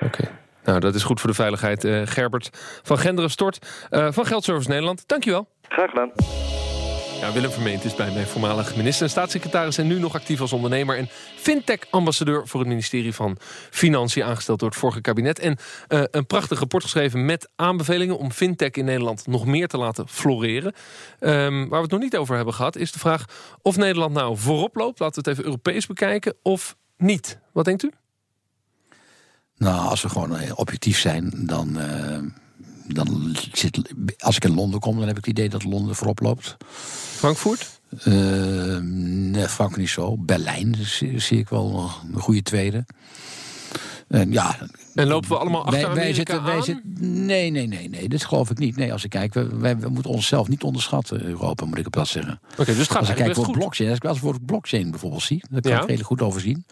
Oké. 0.00 0.24
Nou, 0.64 0.80
dat 0.80 0.94
is 0.94 1.02
goed 1.02 1.20
voor 1.20 1.30
de 1.30 1.36
veiligheid. 1.36 1.84
Uh, 1.84 2.02
Gerbert 2.04 2.50
van 2.82 2.98
Genderen 2.98 3.30
Stort 3.30 3.86
uh, 3.90 4.10
van 4.10 4.24
Geldservice 4.24 4.68
Nederland. 4.68 5.08
Dankjewel. 5.08 5.48
Graag 5.68 5.90
gedaan. 5.90 6.10
Ja, 7.20 7.32
Willem 7.32 7.50
Vermeent 7.50 7.84
is 7.84 7.94
bij 7.94 8.10
mij 8.10 8.26
voormalig 8.26 8.76
minister 8.76 9.04
en 9.04 9.10
staatssecretaris... 9.10 9.78
en 9.78 9.86
nu 9.86 9.98
nog 9.98 10.14
actief 10.14 10.40
als 10.40 10.52
ondernemer 10.52 10.96
en 10.96 11.08
fintech-ambassadeur... 11.36 12.48
voor 12.48 12.60
het 12.60 12.68
ministerie 12.68 13.14
van 13.14 13.36
Financiën, 13.70 14.24
aangesteld 14.24 14.58
door 14.58 14.68
het 14.68 14.78
vorige 14.78 15.00
kabinet. 15.00 15.38
En 15.38 15.56
uh, 15.88 16.02
een 16.10 16.26
prachtig 16.26 16.58
rapport 16.58 16.82
geschreven 16.82 17.24
met 17.24 17.48
aanbevelingen... 17.56 18.18
om 18.18 18.32
fintech 18.32 18.70
in 18.70 18.84
Nederland 18.84 19.26
nog 19.26 19.46
meer 19.46 19.68
te 19.68 19.76
laten 19.76 20.08
floreren. 20.08 20.74
Um, 21.20 21.68
waar 21.68 21.78
we 21.78 21.84
het 21.84 21.90
nog 21.90 22.00
niet 22.00 22.16
over 22.16 22.36
hebben 22.36 22.54
gehad, 22.54 22.76
is 22.76 22.92
de 22.92 22.98
vraag... 22.98 23.24
of 23.62 23.76
Nederland 23.76 24.14
nou 24.14 24.36
voorop 24.36 24.76
loopt, 24.76 24.98
laten 24.98 25.22
we 25.22 25.28
het 25.28 25.38
even 25.38 25.50
Europees 25.50 25.86
bekijken... 25.86 26.34
of 26.42 26.76
niet. 26.96 27.38
Wat 27.52 27.64
denkt 27.64 27.82
u? 27.82 27.90
Nou, 29.56 29.88
als 29.88 30.02
we 30.02 30.08
gewoon 30.08 30.56
objectief 30.56 30.98
zijn, 30.98 31.32
dan... 31.46 31.78
Uh 31.78 32.18
dan 32.88 33.36
zit, 33.52 33.94
als 34.18 34.36
ik 34.36 34.44
in 34.44 34.54
Londen 34.54 34.80
kom, 34.80 34.98
dan 34.98 35.06
heb 35.06 35.18
ik 35.18 35.24
het 35.24 35.38
idee 35.38 35.48
dat 35.48 35.64
Londen 35.64 35.94
voorop 35.94 36.20
loopt. 36.20 36.56
Frankfurt? 37.16 37.80
Uh, 38.04 38.78
nee, 38.82 39.48
Frankrijk 39.48 39.76
niet 39.76 39.88
zo. 39.88 40.16
Berlijn 40.16 40.76
zie, 40.80 41.18
zie 41.18 41.38
ik 41.38 41.48
wel 41.48 41.90
een 42.14 42.20
goede 42.20 42.42
tweede. 42.42 42.84
En 44.08 44.32
ja, 44.32 44.56
en 44.96 45.06
lopen 45.06 45.28
we 45.28 45.36
allemaal 45.36 45.64
achter 45.64 45.86
wij, 45.86 45.94
wij 45.94 46.14
zitten, 46.14 46.44
wij 46.44 46.62
zitten, 46.62 46.96
Nee, 46.98 47.50
nee, 47.50 47.66
nee, 47.66 47.88
nee. 47.88 48.08
Dat 48.08 48.24
geloof 48.24 48.50
ik 48.50 48.58
niet. 48.58 48.76
Nee, 48.76 48.92
als 48.92 49.04
ik 49.04 49.10
kijk, 49.10 49.34
we, 49.34 49.56
wij, 49.56 49.78
we 49.78 49.88
moeten 49.88 50.10
onszelf 50.10 50.48
niet 50.48 50.62
onderschatten, 50.62 51.24
Europa, 51.24 51.64
moet 51.64 51.78
ik 51.78 51.86
op 51.86 51.92
dat 51.92 52.08
zeggen. 52.08 52.40
Oké, 52.52 52.60
okay, 52.60 52.74
dus 52.74 52.82
het 52.82 52.90
gaat 52.90 53.00
als 53.00 53.08
ik 53.08 53.16
kijk 53.16 53.34
voor 53.34 53.50
blockchain, 53.50 53.90
als 53.90 53.98
ik 53.98 54.04
als 54.04 54.18
voor 54.18 54.40
blockchain 54.40 54.90
bijvoorbeeld 54.90 55.22
zie, 55.22 55.44
dat 55.50 55.62
kan 55.62 55.70
ja. 55.70 55.76
ik 55.76 55.82
redelijk 55.82 56.08
goed 56.08 56.22
overzien. 56.22 56.64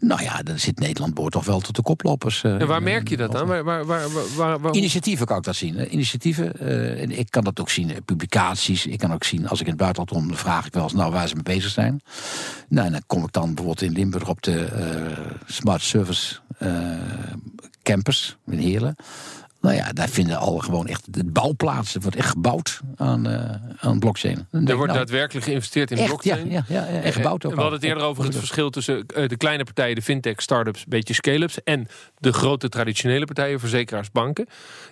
Nou 0.00 0.22
ja, 0.22 0.42
dan 0.42 0.58
zit 0.58 0.78
Nederland 0.78 1.14
behoort 1.14 1.32
toch 1.32 1.44
wel 1.44 1.60
tot 1.60 1.76
de 1.76 1.82
koplopers. 1.82 2.42
Uh, 2.42 2.60
en 2.60 2.66
waar 2.66 2.82
merk 2.82 3.08
je 3.08 3.16
dat 3.16 3.32
dan? 3.32 3.46
Waar, 3.46 3.64
waar, 3.64 3.86
waar, 3.86 4.60
waar, 4.60 4.74
Initiatieven 4.74 5.26
kan 5.26 5.36
ik 5.36 5.42
dat 5.42 5.56
zien. 5.56 5.92
Initiatieven, 5.92 6.52
uh, 6.60 7.02
en 7.02 7.18
ik 7.18 7.30
kan 7.30 7.44
dat 7.44 7.60
ook 7.60 7.70
zien, 7.70 8.04
publicaties. 8.04 8.86
Ik 8.86 8.98
kan 8.98 9.12
ook 9.12 9.24
zien, 9.24 9.48
als 9.48 9.60
ik 9.60 9.66
in 9.66 9.72
het 9.72 9.80
buitenland 9.80 10.10
kom, 10.10 10.28
dan 10.28 10.36
vraag 10.36 10.66
ik 10.66 10.74
wel 10.74 10.82
eens, 10.82 10.92
nou, 10.92 11.12
waar 11.12 11.28
ze 11.28 11.34
mee 11.34 11.56
bezig 11.56 11.70
zijn. 11.70 12.00
Nou, 12.68 12.86
en 12.86 12.92
dan 12.92 13.02
kom 13.06 13.24
ik 13.24 13.32
dan 13.32 13.46
bijvoorbeeld 13.54 13.82
in 13.82 13.92
Limburg 13.92 14.28
op 14.28 14.42
de 14.42 14.68
Smart 15.46 15.82
Service 15.82 16.40
campus 17.82 18.36
in 18.46 18.58
Heerlen. 18.58 18.96
Nou 19.62 19.74
ja, 19.74 19.92
daar 19.92 20.08
vinden 20.08 20.38
al 20.38 20.58
gewoon 20.58 20.86
echt 20.86 21.12
de 21.12 21.24
bouwplaatsen. 21.24 22.00
wordt 22.00 22.16
echt 22.16 22.28
gebouwd 22.28 22.80
aan, 22.96 23.28
uh, 23.28 23.54
aan 23.78 23.98
blockchain. 23.98 24.46
Er 24.50 24.76
wordt 24.76 24.92
nou, 24.92 24.98
daadwerkelijk 24.98 25.46
geïnvesteerd 25.46 25.90
in 25.90 25.96
echt, 25.96 26.06
blockchain. 26.06 26.50
Ja, 26.50 26.64
ja, 26.68 26.86
ja, 26.88 27.00
echt 27.00 27.16
gebouwd 27.16 27.44
ook. 27.44 27.54
We 27.54 27.60
hadden 27.60 27.78
het 27.78 27.88
eerder 27.88 28.04
over 28.04 28.24
het 28.24 28.36
verschil 28.36 28.70
tussen 28.70 29.06
uh, 29.16 29.28
de 29.28 29.36
kleine 29.36 29.64
partijen, 29.64 29.94
de 29.94 30.02
fintech, 30.02 30.42
startups, 30.42 30.84
beetje 30.84 31.14
scale-ups. 31.14 31.62
En 31.62 31.88
de 32.18 32.32
grote 32.32 32.68
traditionele 32.68 33.24
partijen, 33.24 33.60
verzekeraars, 33.60 34.10
banken. 34.10 34.46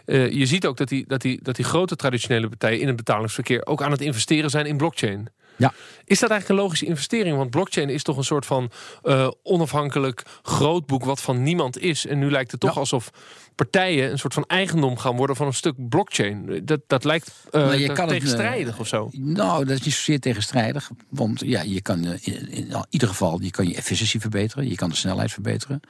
Uh, 0.06 0.32
je 0.32 0.46
ziet 0.46 0.66
ook 0.66 0.76
dat 0.76 0.88
die, 0.88 1.04
dat, 1.06 1.20
die, 1.20 1.40
dat 1.42 1.56
die 1.56 1.64
grote 1.64 1.96
traditionele 1.96 2.48
partijen 2.48 2.80
in 2.80 2.86
het 2.86 2.96
betalingsverkeer 2.96 3.66
ook 3.66 3.82
aan 3.82 3.90
het 3.90 4.00
investeren 4.00 4.50
zijn 4.50 4.66
in 4.66 4.76
blockchain. 4.76 5.28
Ja. 5.60 5.72
Is 6.04 6.18
dat 6.18 6.30
eigenlijk 6.30 6.60
een 6.60 6.64
logische 6.64 6.86
investering? 6.86 7.36
Want 7.36 7.50
blockchain 7.50 7.88
is 7.88 8.02
toch 8.02 8.16
een 8.16 8.24
soort 8.24 8.46
van 8.46 8.70
uh, 9.04 9.28
onafhankelijk 9.42 10.22
grootboek 10.42 11.04
wat 11.04 11.20
van 11.20 11.42
niemand 11.42 11.78
is. 11.78 12.06
En 12.06 12.18
nu 12.18 12.30
lijkt 12.30 12.50
het 12.50 12.60
toch 12.60 12.74
ja. 12.74 12.80
alsof 12.80 13.10
partijen 13.54 14.10
een 14.10 14.18
soort 14.18 14.34
van 14.34 14.44
eigendom 14.46 14.96
gaan 14.96 15.16
worden 15.16 15.36
van 15.36 15.46
een 15.46 15.54
stuk 15.54 15.88
blockchain. 15.88 16.62
Dat, 16.64 16.80
dat 16.86 17.04
lijkt 17.04 17.32
uh, 17.52 17.78
je 17.78 17.92
kan 17.92 18.08
tegenstrijdig 18.08 18.66
het, 18.66 18.74
uh, 18.74 18.80
of 18.80 18.86
zo. 18.86 19.10
Nou, 19.12 19.64
dat 19.64 19.78
is 19.78 19.84
niet 19.84 19.94
zozeer 19.94 20.20
tegenstrijdig. 20.20 20.90
Want 21.08 21.40
ja, 21.40 21.62
je 21.62 21.80
kan 21.80 22.04
in, 22.04 22.48
in 22.50 22.74
ieder 22.90 23.08
geval 23.08 23.40
je, 23.42 23.50
kan 23.50 23.68
je 23.68 23.76
efficiëntie 23.76 24.20
verbeteren. 24.20 24.68
Je 24.68 24.74
kan 24.74 24.88
de 24.88 24.96
snelheid 24.96 25.32
verbeteren. 25.32 25.80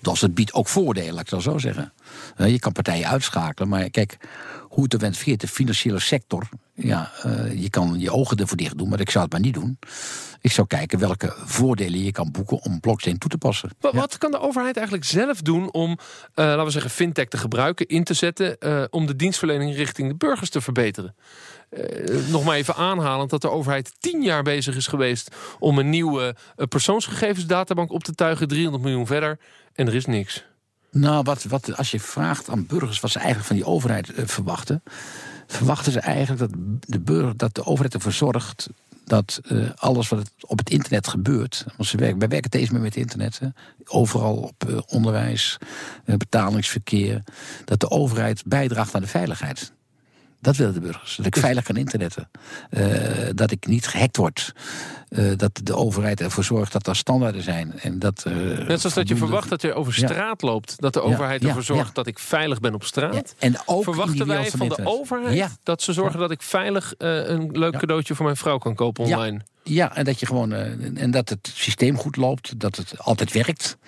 Dus 0.00 0.20
het 0.20 0.34
biedt 0.34 0.52
ook 0.52 0.68
voordelen, 0.68 1.14
laat 1.14 1.22
ik 1.22 1.30
het 1.30 1.42
zo 1.42 1.58
zeggen. 1.58 1.92
je 2.36 2.58
kan 2.58 2.72
partijen 2.72 3.08
uitschakelen. 3.08 3.68
Maar 3.68 3.90
kijk, 3.90 4.16
hoe 4.60 4.84
het 4.88 5.00
went 5.00 5.16
veert, 5.16 5.40
de 5.40 5.48
financiële 5.48 6.00
sector. 6.00 6.48
Ja, 6.82 7.10
uh, 7.26 7.62
je 7.62 7.70
kan 7.70 7.98
je 7.98 8.12
ogen 8.12 8.36
ervoor 8.36 8.56
dicht 8.56 8.78
doen, 8.78 8.88
maar 8.88 9.00
ik 9.00 9.10
zou 9.10 9.24
het 9.24 9.32
maar 9.32 9.42
niet 9.42 9.54
doen. 9.54 9.78
Ik 10.40 10.52
zou 10.52 10.66
kijken 10.66 10.98
welke 10.98 11.34
voordelen 11.44 12.04
je 12.04 12.12
kan 12.12 12.30
boeken 12.30 12.62
om 12.62 12.80
blockchain 12.80 13.18
toe 13.18 13.30
te 13.30 13.38
passen. 13.38 13.70
Ja. 13.80 13.92
wat 13.92 14.18
kan 14.18 14.30
de 14.30 14.40
overheid 14.40 14.76
eigenlijk 14.76 15.06
zelf 15.06 15.40
doen 15.40 15.72
om, 15.72 15.90
uh, 15.90 15.96
laten 16.34 16.64
we 16.64 16.70
zeggen, 16.70 16.90
fintech 16.90 17.28
te 17.28 17.36
gebruiken, 17.36 17.86
in 17.86 18.04
te 18.04 18.14
zetten, 18.14 18.56
uh, 18.60 18.84
om 18.90 19.06
de 19.06 19.16
dienstverlening 19.16 19.76
richting 19.76 20.08
de 20.08 20.14
burgers 20.14 20.50
te 20.50 20.60
verbeteren? 20.60 21.14
Nog 22.28 22.44
maar 22.44 22.56
even 22.56 22.74
aanhalend 22.74 23.30
dat 23.30 23.42
de 23.42 23.50
overheid 23.50 23.92
tien 23.98 24.22
jaar 24.22 24.42
bezig 24.42 24.76
is 24.76 24.86
geweest 24.86 25.34
om 25.58 25.78
een 25.78 25.90
nieuwe 25.90 26.36
persoonsgegevensdatabank 26.68 27.92
op 27.92 28.04
te 28.04 28.14
tuigen, 28.14 28.48
300 28.48 28.82
miljoen 28.82 29.06
verder, 29.06 29.38
en 29.74 29.86
er 29.86 29.94
is 29.94 30.06
niks. 30.06 30.44
Nou, 30.90 31.22
wat, 31.22 31.42
wat, 31.42 31.76
als 31.76 31.90
je 31.90 32.00
vraagt 32.00 32.48
aan 32.48 32.66
burgers 32.66 33.00
wat 33.00 33.10
ze 33.10 33.18
eigenlijk 33.18 33.46
van 33.46 33.56
die 33.56 33.64
overheid 33.64 34.12
verwachten, 34.14 34.82
verwachten 35.50 35.92
ze 35.92 36.00
eigenlijk 36.00 36.40
dat 36.40 36.60
de, 36.86 37.00
burger, 37.00 37.36
dat 37.36 37.54
de 37.54 37.64
overheid 37.64 37.94
ervoor 37.94 38.12
zorgt 38.12 38.68
dat 39.04 39.40
uh, 39.48 39.70
alles 39.74 40.08
wat 40.08 40.30
op 40.40 40.58
het 40.58 40.70
internet 40.70 41.08
gebeurt. 41.08 41.64
Want 41.76 41.88
ze 41.88 41.96
werken, 41.96 42.18
wij 42.18 42.28
werken 42.28 42.50
steeds 42.50 42.70
meer 42.70 42.80
met 42.80 42.96
internet. 42.96 43.38
Hè, 43.38 43.46
overal 43.84 44.36
op 44.36 44.68
uh, 44.68 44.78
onderwijs, 44.86 45.58
betalingsverkeer. 46.04 47.22
Dat 47.64 47.80
de 47.80 47.90
overheid 47.90 48.42
bijdraagt 48.46 48.94
aan 48.94 49.00
de 49.00 49.06
veiligheid. 49.06 49.72
Dat 50.40 50.56
willen 50.56 50.74
de 50.74 50.80
burgers. 50.80 51.16
Dat 51.16 51.26
ik 51.26 51.36
veilig 51.36 51.64
kan 51.64 51.76
internetten. 51.76 52.30
Uh, 52.70 52.84
dat 53.34 53.50
ik 53.50 53.66
niet 53.66 53.86
gehackt 53.86 54.16
word. 54.16 54.52
Uh, 55.08 55.32
dat 55.36 55.60
de 55.62 55.76
overheid 55.76 56.20
ervoor 56.20 56.44
zorgt 56.44 56.72
dat 56.72 56.86
er 56.86 56.96
standaarden 56.96 57.42
zijn. 57.42 57.80
En 57.80 57.98
dat, 57.98 58.24
uh, 58.28 58.34
Net 58.66 58.80
zoals 58.80 58.94
dat 58.94 59.08
je 59.08 59.16
verwacht 59.16 59.48
dat 59.48 59.62
je 59.62 59.74
over 59.74 59.94
straat 59.94 60.40
ja. 60.40 60.48
loopt. 60.48 60.74
Dat 60.78 60.92
de 60.92 61.02
overheid 61.02 61.42
ja, 61.42 61.48
ervoor 61.48 61.62
zorgt 61.62 61.94
dat 61.94 62.06
ik 62.06 62.18
veilig 62.18 62.60
ben 62.60 62.74
op 62.74 62.84
straat. 62.84 63.34
En 63.38 63.56
ook 63.64 63.84
Verwachten 63.84 64.26
wij 64.26 64.50
van 64.50 64.68
de 64.68 64.80
overheid 64.84 65.58
dat 65.62 65.82
ze 65.82 65.92
zorgen 65.92 66.18
dat 66.18 66.30
ik 66.30 66.42
veilig 66.42 66.94
een 66.98 67.50
leuk 67.58 67.78
cadeautje 67.78 68.14
voor 68.14 68.24
mijn 68.24 68.36
vrouw 68.36 68.58
kan 68.58 68.74
kopen 68.74 69.04
online? 69.04 69.40
Ja, 69.62 69.96
en 69.96 70.04
dat 70.04 70.20
je 70.20 70.26
gewoon 70.26 70.52
en 70.96 71.10
dat 71.10 71.28
het 71.28 71.50
systeem 71.54 71.96
goed 71.96 72.16
loopt, 72.16 72.60
dat 72.60 72.76
het 72.76 72.98
altijd 72.98 73.32
werkt. 73.32 73.78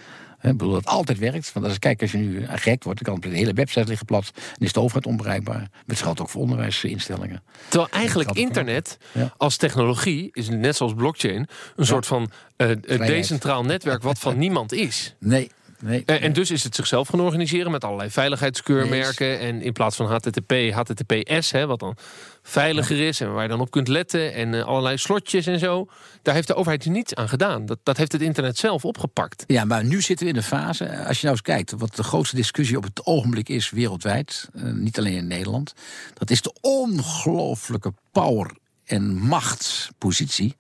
Ik 0.43 0.57
bedoel, 0.57 0.73
dat 0.73 0.85
het 0.85 0.93
altijd 0.93 1.19
werkt. 1.19 1.53
Want 1.53 1.67
als, 1.67 1.79
kijk, 1.79 2.01
als 2.01 2.13
je 2.13 2.19
nu 2.19 2.47
gek 2.47 2.85
wordt, 2.85 3.05
dan 3.05 3.21
kan 3.21 3.31
de 3.31 3.37
hele 3.37 3.53
website 3.53 3.89
liggen 3.89 4.07
plat. 4.07 4.33
En 4.35 4.65
is 4.65 4.73
de 4.73 4.81
overheid 4.81 5.07
onbereikbaar. 5.07 5.71
Het 5.87 6.03
geldt 6.03 6.21
ook 6.21 6.29
voor 6.29 6.41
onderwijsinstellingen. 6.41 7.43
Terwijl 7.69 7.91
eigenlijk 7.91 8.31
internet 8.31 8.99
als 9.37 9.57
technologie 9.57 10.31
is 10.33 10.49
net 10.49 10.77
zoals 10.77 10.95
blockchain 10.95 11.49
een 11.77 11.87
soort 11.87 12.07
van 12.07 12.31
uh, 12.57 12.77
decentraal 12.87 13.63
netwerk 13.65 14.03
wat 14.03 14.19
van 14.19 14.39
niemand 14.45 14.73
is. 14.73 15.15
Nee, 15.19 15.51
Nee, 15.83 16.03
en, 16.07 16.21
en 16.21 16.33
dus 16.33 16.51
is 16.51 16.65
het 16.65 16.75
zichzelf 16.75 17.09
gaan 17.09 17.21
organiseren 17.21 17.71
met 17.71 17.85
allerlei 17.85 18.11
veiligheidskeurmerken. 18.11 19.39
En 19.39 19.63
in 19.63 19.73
plaats 19.73 19.97
van 19.97 20.07
HTTP, 20.07 20.53
HTTPS, 20.73 21.51
hè, 21.51 21.67
wat 21.67 21.81
dan 21.81 21.97
veiliger 22.43 23.07
is 23.07 23.21
en 23.21 23.33
waar 23.33 23.43
je 23.43 23.49
dan 23.49 23.61
op 23.61 23.71
kunt 23.71 23.89
letten. 23.89 24.35
En 24.35 24.53
uh, 24.53 24.65
allerlei 24.65 24.97
slotjes 24.97 25.47
en 25.47 25.59
zo. 25.59 25.89
Daar 26.23 26.35
heeft 26.35 26.47
de 26.47 26.55
overheid 26.55 26.85
niets 26.85 27.15
aan 27.15 27.29
gedaan. 27.29 27.67
Dat, 27.67 27.79
dat 27.83 27.97
heeft 27.97 28.13
het 28.13 28.23
internet 28.23 28.59
zelf 28.59 28.85
opgepakt. 28.85 29.45
Ja, 29.47 29.65
maar 29.65 29.85
nu 29.85 30.01
zitten 30.01 30.27
we 30.27 30.33
in 30.33 30.39
een 30.39 30.45
fase. 30.45 30.85
Als 30.85 31.21
je 31.21 31.27
nou 31.27 31.37
eens 31.37 31.43
kijkt, 31.43 31.73
wat 31.77 31.97
de 31.97 32.03
grootste 32.03 32.37
discussie 32.37 32.77
op 32.77 32.85
het 32.85 33.07
ogenblik 33.07 33.49
is 33.49 33.71
wereldwijd. 33.71 34.49
Uh, 34.55 34.73
niet 34.73 34.99
alleen 34.99 35.17
in 35.17 35.27
Nederland. 35.27 35.75
Dat 36.15 36.31
is 36.31 36.43
de 36.43 36.55
ongelooflijke 36.61 37.93
power 38.13 38.51
en 38.85 39.15
machtspositie 39.15 40.57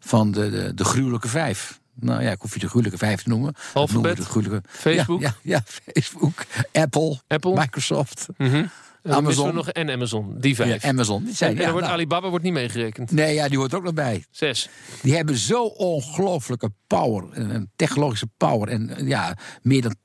van 0.00 0.30
de, 0.30 0.50
de, 0.50 0.74
de 0.74 0.84
gruwelijke 0.84 1.28
vijf 1.28 1.80
nou 2.00 2.22
ja, 2.22 2.30
ik 2.30 2.40
hoef 2.40 2.54
je 2.54 2.60
de 2.60 2.68
gruwelijke 2.68 2.98
vijf 2.98 3.22
te 3.22 3.28
noemen. 3.28 3.54
Alphabet, 3.74 4.18
gruwelijke... 4.18 4.68
Facebook. 4.68 5.20
Ja, 5.20 5.34
ja, 5.42 5.54
ja, 5.54 5.62
Facebook, 5.92 6.44
Apple, 6.72 7.20
Apple. 7.26 7.54
Microsoft. 7.54 8.26
Mm 8.36 8.50
-hmm. 8.50 8.70
Amazon. 9.14 9.54
nog 9.54 9.68
en 9.68 9.90
Amazon, 9.90 10.34
die 10.38 10.54
vijf. 10.54 10.82
Ja, 10.82 10.88
Amazon. 10.88 11.24
Die 11.24 11.34
zijn, 11.34 11.58
en, 11.58 11.64
en 11.64 11.70
wordt 11.70 11.86
nou, 11.86 11.98
Alibaba 11.98 12.28
wordt 12.28 12.44
niet 12.44 12.52
meegerekend. 12.52 13.10
Nee, 13.10 13.34
ja, 13.34 13.48
die 13.48 13.58
hoort 13.58 13.74
ook 13.74 13.82
nog 13.82 13.94
bij. 13.94 14.24
Zes. 14.30 14.68
Die 15.02 15.14
hebben 15.14 15.36
zo 15.36 15.64
ongelooflijke 15.64 16.70
power, 16.86 17.24
een 17.32 17.70
technologische 17.76 18.28
power. 18.36 18.68
En 18.68 19.06
ja, 19.06 19.36
meer 19.62 19.82
dan 19.82 19.96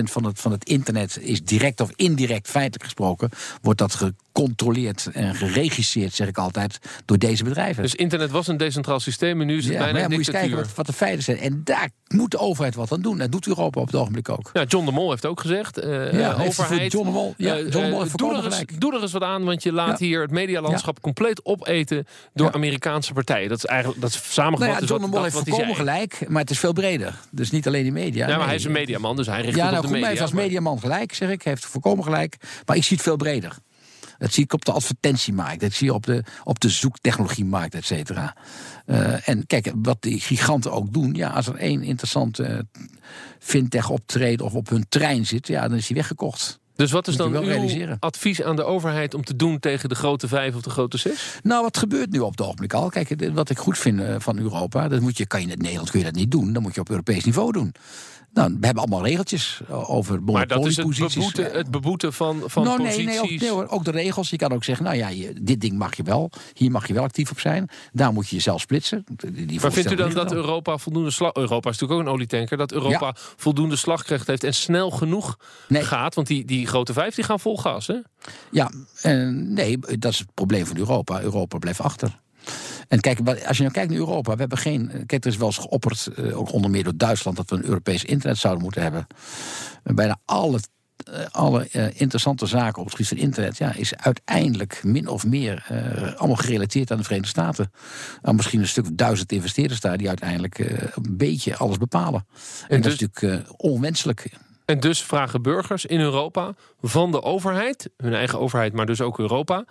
80% 0.00 0.02
van 0.02 0.24
het, 0.24 0.40
van 0.40 0.52
het 0.52 0.64
internet 0.64 1.18
is 1.20 1.44
direct 1.44 1.80
of 1.80 1.90
indirect, 1.96 2.48
feitelijk 2.48 2.84
gesproken, 2.84 3.30
wordt 3.62 3.78
dat 3.78 3.94
gecontroleerd 3.94 5.08
en 5.12 5.34
geregisseerd, 5.34 6.14
zeg 6.14 6.28
ik 6.28 6.38
altijd, 6.38 6.78
door 7.04 7.18
deze 7.18 7.44
bedrijven. 7.44 7.82
Dus 7.82 7.94
internet 7.94 8.30
was 8.30 8.46
een 8.46 8.56
decentraal 8.56 9.00
systeem 9.00 9.40
en 9.40 9.46
nu 9.46 9.56
is 9.56 9.64
het 9.64 9.72
ja, 9.72 9.78
bijna 9.78 9.92
maar 9.92 10.00
ja, 10.00 10.08
een 10.08 10.16
moet 10.16 10.26
je 10.26 10.32
kijken 10.32 10.56
wat, 10.56 10.74
wat, 10.74 10.86
de 10.86 10.92
feiten 10.92 11.22
zijn. 11.22 11.38
En 11.38 11.60
daar 11.64 11.90
moet 12.08 12.30
de 12.30 12.38
overheid 12.38 12.74
wat 12.74 12.92
aan 12.92 13.00
doen. 13.00 13.18
Dat 13.18 13.32
doet 13.32 13.46
Europa 13.46 13.80
op 13.80 13.86
het 13.86 13.96
ogenblik 13.96 14.28
ook. 14.28 14.50
Ja, 14.52 14.64
John 14.64 14.84
de 14.84 14.92
Mol 14.92 15.10
heeft 15.10 15.26
ook 15.26 15.40
gezegd, 15.40 15.84
uh, 15.84 16.12
ja, 16.12 16.32
overheid... 16.32 16.92
John 16.92 17.06
de 17.06 17.12
Mol, 17.12 17.34
ja, 17.36 17.56
John 17.58 17.70
de 17.70 17.90
Mol 17.90 18.00
heeft 18.00 18.18
doe, 18.18 18.36
er 18.36 18.44
eens, 18.44 18.64
doe 18.78 18.94
er 18.94 19.02
eens 19.02 19.12
wat 19.12 19.22
aan, 19.22 19.44
want 19.44 19.62
je 19.62 19.72
laat 19.72 19.98
hier 19.98 20.20
het 20.20 20.30
medialandschap 20.30 21.00
compleet 21.00 21.44
opeten 21.44 22.06
door 22.34 22.52
Amerikaanse 22.52 23.12
partijen. 23.12 23.48
Dat 23.48 23.58
is 23.58 23.64
eigenlijk 23.64 24.00
dat 24.00 24.10
is 24.10 24.32
samengevat. 24.32 24.68
Nou 24.68 24.80
ja, 24.80 24.86
John 24.86 25.02
de 25.02 25.08
Mol 25.08 25.22
heeft 25.22 25.38
volkomen 25.38 25.76
gelijk, 25.76 26.28
maar 26.28 26.40
het 26.40 26.50
is 26.50 26.58
veel 26.58 26.72
breder. 26.72 27.14
Dus 27.30 27.50
niet 27.50 27.66
alleen 27.66 27.82
die 27.82 27.92
media. 27.92 28.28
Ja, 28.28 28.36
maar 28.36 28.46
hij 28.46 28.54
is 28.54 28.64
een 28.64 28.72
mediaman, 28.72 29.16
dus 29.16 29.26
hij 29.26 29.35
richt 29.42 29.56
ja, 29.56 29.64
op 29.64 29.70
nou, 29.70 29.82
de 29.82 29.88
goed, 29.88 29.90
media. 29.90 30.00
Hij 30.00 30.08
heeft 30.08 30.22
als 30.22 30.32
mediaman 30.32 30.80
gelijk, 30.80 31.14
zeg 31.14 31.30
ik. 31.30 31.42
Hij 31.42 31.52
heeft 31.52 31.66
volkomen 31.66 32.04
gelijk. 32.04 32.36
Maar 32.66 32.76
ik 32.76 32.84
zie 32.84 32.96
het 32.96 33.06
veel 33.06 33.16
breder. 33.16 33.56
Dat 34.18 34.32
zie 34.32 34.44
ik 34.44 34.52
op 34.52 34.64
de 34.64 34.72
advertentiemarkt. 34.72 35.60
Dat 35.60 35.72
zie 35.72 35.86
je 35.86 35.94
op 35.94 36.06
de, 36.06 36.24
op 36.44 36.60
de 36.60 36.68
zoektechnologiemarkt, 36.68 37.74
et 37.74 37.84
cetera. 37.84 38.36
Uh, 38.86 39.28
en 39.28 39.46
kijk, 39.46 39.72
wat 39.82 39.96
die 40.00 40.20
giganten 40.20 40.72
ook 40.72 40.92
doen. 40.92 41.14
Ja, 41.14 41.28
als 41.28 41.46
er 41.46 41.54
één 41.54 41.82
interessante 41.82 42.66
fintech 43.38 43.90
optreden 43.90 44.46
of 44.46 44.54
op 44.54 44.68
hun 44.68 44.86
trein 44.88 45.26
zit, 45.26 45.46
ja, 45.46 45.68
dan 45.68 45.76
is 45.76 45.86
die 45.86 45.96
weggekocht. 45.96 46.58
Dus 46.74 46.90
wat 46.90 47.08
is 47.08 47.16
dan 47.16 47.34
uw 47.34 47.40
realiseren. 47.40 47.96
advies 48.00 48.42
aan 48.42 48.56
de 48.56 48.64
overheid 48.64 49.14
om 49.14 49.24
te 49.24 49.36
doen 49.36 49.58
tegen 49.58 49.88
de 49.88 49.94
grote 49.94 50.28
vijf 50.28 50.54
of 50.54 50.62
de 50.62 50.70
grote 50.70 50.98
zes? 50.98 51.38
Nou, 51.42 51.62
wat 51.62 51.76
gebeurt 51.76 52.10
nu 52.10 52.18
op 52.18 52.30
het 52.30 52.40
ogenblik 52.40 52.72
al? 52.72 52.88
Kijk, 52.88 53.30
wat 53.32 53.50
ik 53.50 53.58
goed 53.58 53.78
vind 53.78 54.02
van 54.18 54.38
Europa, 54.38 54.88
dat 54.88 55.00
moet 55.00 55.18
je, 55.18 55.26
kan 55.26 55.40
je 55.40 55.46
in 55.46 55.58
Nederland 55.58 55.90
kun 55.90 55.98
je 55.98 56.04
dat 56.04 56.14
niet 56.14 56.30
doen. 56.30 56.52
Dan 56.52 56.62
moet 56.62 56.74
je 56.74 56.80
op 56.80 56.90
Europees 56.90 57.24
niveau 57.24 57.52
doen. 57.52 57.74
Nou, 58.36 58.56
we 58.60 58.66
hebben 58.66 58.82
allemaal 58.82 59.04
regeltjes 59.04 59.60
over 59.68 60.22
Maar 60.22 60.46
dat 60.46 60.66
is 60.66 60.76
het 60.76 60.98
beboeten, 60.98 61.52
het 61.52 61.70
beboeten 61.70 62.12
van, 62.12 62.42
van 62.46 62.64
nou, 62.64 62.76
posities? 62.76 63.04
Nee, 63.04 63.06
nee, 63.06 63.20
ook, 63.20 63.40
nee 63.40 63.50
hoor, 63.50 63.68
ook 63.68 63.84
de 63.84 63.90
regels. 63.90 64.30
Je 64.30 64.36
kan 64.36 64.52
ook 64.52 64.64
zeggen, 64.64 64.84
nou 64.84 64.96
ja, 64.96 65.08
je, 65.08 65.32
dit 65.40 65.60
ding 65.60 65.78
mag 65.78 65.96
je 65.96 66.02
wel. 66.02 66.30
Hier 66.52 66.70
mag 66.70 66.86
je 66.86 66.94
wel 66.94 67.02
actief 67.02 67.30
op 67.30 67.40
zijn. 67.40 67.68
Daar 67.92 68.12
moet 68.12 68.28
je 68.28 68.34
jezelf 68.34 68.60
splitsen. 68.60 69.04
Die 69.32 69.60
maar 69.60 69.72
vindt 69.72 69.90
u 69.90 69.94
dan 69.94 70.12
dat 70.12 70.32
Europa 70.32 70.78
voldoende 70.78 71.10
slag... 71.10 71.34
Europa 71.34 71.70
is 71.70 71.78
natuurlijk 71.78 72.00
ook 72.00 72.06
een 72.06 72.12
olietanker. 72.12 72.56
Dat 72.56 72.72
Europa 72.72 73.06
ja. 73.06 73.14
voldoende 73.36 73.76
slagkracht 73.76 74.26
heeft 74.26 74.44
en 74.44 74.54
snel 74.54 74.90
genoeg 74.90 75.38
nee. 75.68 75.82
gaat? 75.82 76.14
Want 76.14 76.26
die, 76.26 76.44
die 76.44 76.66
grote 76.66 76.92
vijf 76.92 77.14
die 77.14 77.24
gaan 77.24 77.40
vol 77.40 77.58
gas, 77.58 77.86
hè? 77.86 77.96
Ja, 78.50 78.70
uh, 79.02 79.28
nee, 79.32 79.78
dat 79.78 80.12
is 80.12 80.18
het 80.18 80.34
probleem 80.34 80.66
van 80.66 80.76
Europa. 80.76 81.20
Europa 81.20 81.58
blijft 81.58 81.80
achter. 81.80 82.24
En 82.88 83.00
kijk, 83.00 83.18
als 83.46 83.56
je 83.56 83.62
nou 83.62 83.74
kijkt 83.74 83.90
naar 83.90 83.98
Europa, 83.98 84.32
we 84.32 84.40
hebben 84.40 84.58
geen. 84.58 84.90
Kijk, 85.06 85.24
er 85.24 85.30
is 85.30 85.36
wel 85.36 85.46
eens 85.46 85.58
geopperd, 85.58 86.10
ook 86.32 86.52
onder 86.52 86.70
meer 86.70 86.84
door 86.84 86.96
Duitsland, 86.96 87.36
dat 87.36 87.50
we 87.50 87.56
een 87.56 87.64
Europees 87.64 88.04
internet 88.04 88.38
zouden 88.38 88.62
moeten 88.62 88.82
hebben. 88.82 89.06
Bijna 89.82 90.16
alle 90.24 90.60
alle 91.30 91.68
uh, 91.72 92.00
interessante 92.00 92.46
zaken 92.46 92.78
op 92.78 92.84
het 92.84 92.94
gebied 92.94 93.08
van 93.08 93.16
internet 93.16 93.56
ja, 93.56 93.74
is 93.74 93.94
uiteindelijk 93.94 94.80
min 94.84 95.08
of 95.08 95.26
meer 95.26 95.66
uh, 95.72 96.14
allemaal 96.14 96.36
gerelateerd 96.36 96.90
aan 96.90 96.96
de 96.96 97.02
Verenigde 97.02 97.30
Staten. 97.30 97.72
Aan 98.22 98.36
misschien 98.36 98.60
een 98.60 98.68
stuk 98.68 98.98
duizend 98.98 99.32
investeerders 99.32 99.80
daar 99.80 99.96
die 99.96 100.08
uiteindelijk 100.08 100.58
uh, 100.58 100.68
een 100.94 101.16
beetje 101.16 101.56
alles 101.56 101.78
bepalen. 101.78 102.26
En, 102.62 102.68
en 102.68 102.80
dus, 102.80 102.98
dat 102.98 103.00
is 103.00 103.12
natuurlijk 103.12 103.62
onwenselijk. 103.62 104.30
En 104.64 104.80
dus 104.80 105.02
vragen 105.02 105.42
burgers 105.42 105.86
in 105.86 106.00
Europa 106.00 106.54
van 106.80 107.10
de 107.10 107.22
overheid, 107.22 107.90
hun 107.96 108.14
eigen 108.14 108.40
overheid, 108.40 108.72
maar 108.72 108.86
dus 108.86 109.00
ook 109.00 109.18
Europa, 109.18 109.64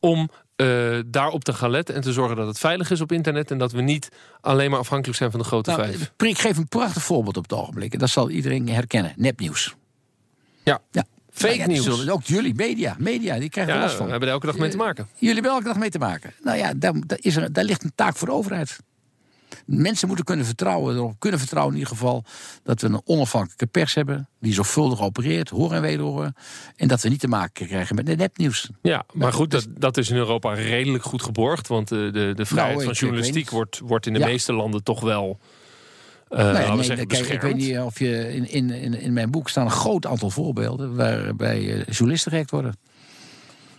om 0.00 0.30
uh, 0.62 1.00
daarop 1.06 1.44
te 1.44 1.52
gaan 1.52 1.70
letten 1.70 1.94
en 1.94 2.00
te 2.00 2.12
zorgen 2.12 2.36
dat 2.36 2.46
het 2.46 2.58
veilig 2.58 2.90
is 2.90 3.00
op 3.00 3.12
internet 3.12 3.50
en 3.50 3.58
dat 3.58 3.72
we 3.72 3.80
niet 3.80 4.08
alleen 4.40 4.70
maar 4.70 4.78
afhankelijk 4.78 5.18
zijn 5.18 5.30
van 5.30 5.40
de 5.40 5.46
grote 5.46 5.70
nou, 5.70 5.82
vijf. 5.82 6.12
Ik 6.16 6.38
geef 6.38 6.56
een 6.56 6.68
prachtig 6.68 7.02
voorbeeld 7.02 7.36
op 7.36 7.42
het 7.42 7.52
ogenblik. 7.52 7.98
Dat 7.98 8.08
zal 8.08 8.30
iedereen 8.30 8.68
herkennen. 8.68 9.12
Nepnieuws. 9.16 9.74
Ja. 10.62 10.80
ja. 10.90 11.04
Fake 11.30 11.56
nou 11.56 11.58
ja, 11.58 11.66
nieuws. 11.66 11.84
Zullen, 11.84 12.12
ook 12.12 12.22
jullie, 12.22 12.54
media. 12.54 12.96
Media, 12.98 13.38
die 13.38 13.48
krijgen 13.48 13.74
ja, 13.74 13.80
last 13.80 13.94
van. 13.94 14.04
We 14.04 14.10
hebben 14.10 14.28
er 14.28 14.34
elke 14.34 14.46
dag 14.46 14.58
mee 14.58 14.70
te 14.70 14.76
maken. 14.76 15.04
Uh, 15.04 15.20
jullie 15.20 15.34
hebben 15.34 15.52
elke 15.52 15.64
dag 15.64 15.76
mee 15.76 15.90
te 15.90 15.98
maken. 15.98 16.32
Nou 16.42 16.58
ja, 16.58 16.72
daar, 16.76 16.92
daar, 17.06 17.18
is 17.20 17.36
er, 17.36 17.52
daar 17.52 17.64
ligt 17.64 17.84
een 17.84 17.92
taak 17.94 18.16
voor 18.16 18.28
de 18.28 18.34
overheid. 18.34 18.78
Mensen 19.66 20.06
moeten 20.06 20.24
kunnen 20.24 20.46
vertrouwen, 20.46 20.94
erop 20.96 21.14
kunnen 21.18 21.38
vertrouwen 21.38 21.74
in 21.74 21.80
ieder 21.80 21.94
geval... 21.96 22.24
dat 22.62 22.80
we 22.80 22.86
een 22.86 23.00
onafhankelijke 23.04 23.66
pers 23.66 23.94
hebben... 23.94 24.28
die 24.40 24.52
zorgvuldig 24.52 25.00
opereert, 25.00 25.48
horen 25.48 25.76
en 25.76 25.82
wederhoren... 25.82 26.34
en 26.76 26.88
dat 26.88 27.00
we 27.02 27.08
niet 27.08 27.20
te 27.20 27.28
maken 27.28 27.66
krijgen 27.66 27.94
met 27.94 28.16
nepnieuws. 28.16 28.70
Ja, 28.82 29.04
maar 29.12 29.32
goed, 29.32 29.50
dat, 29.50 29.66
dat 29.78 29.96
is 29.96 30.10
in 30.10 30.16
Europa 30.16 30.52
redelijk 30.52 31.04
goed 31.04 31.22
geborgd... 31.22 31.68
want 31.68 31.88
de, 31.88 32.10
de, 32.12 32.32
de 32.34 32.46
vrijheid 32.46 32.74
Nou, 32.74 32.84
van 32.84 32.94
journalistiek 32.94 33.50
wordt, 33.50 33.78
wordt 33.84 34.06
in 34.06 34.12
de 34.12 34.18
Ja. 34.18 34.26
meeste 34.26 34.52
landen 34.52 34.82
toch 34.82 35.00
wel... 35.00 35.38
eh 36.28 36.38
Nou 36.38 36.58
ja, 36.58 36.76
we 36.76 36.94
nee, 36.94 37.06
kijk, 37.06 37.26
ik 37.26 37.40
weet 37.40 37.56
niet 37.56 37.78
of 37.78 37.98
je 37.98 38.34
in, 38.34 38.50
in, 38.50 38.70
in, 38.70 39.00
in 39.00 39.12
mijn 39.12 39.30
boek 39.30 39.48
staan 39.48 39.64
een 39.64 39.70
groot 39.70 40.06
aantal 40.06 40.30
voorbeelden 40.30 40.94
waarbij 40.94 41.58
eh, 41.58 41.86
journalisten 41.86 42.30
gehackt 42.30 42.50
worden. 42.50 42.74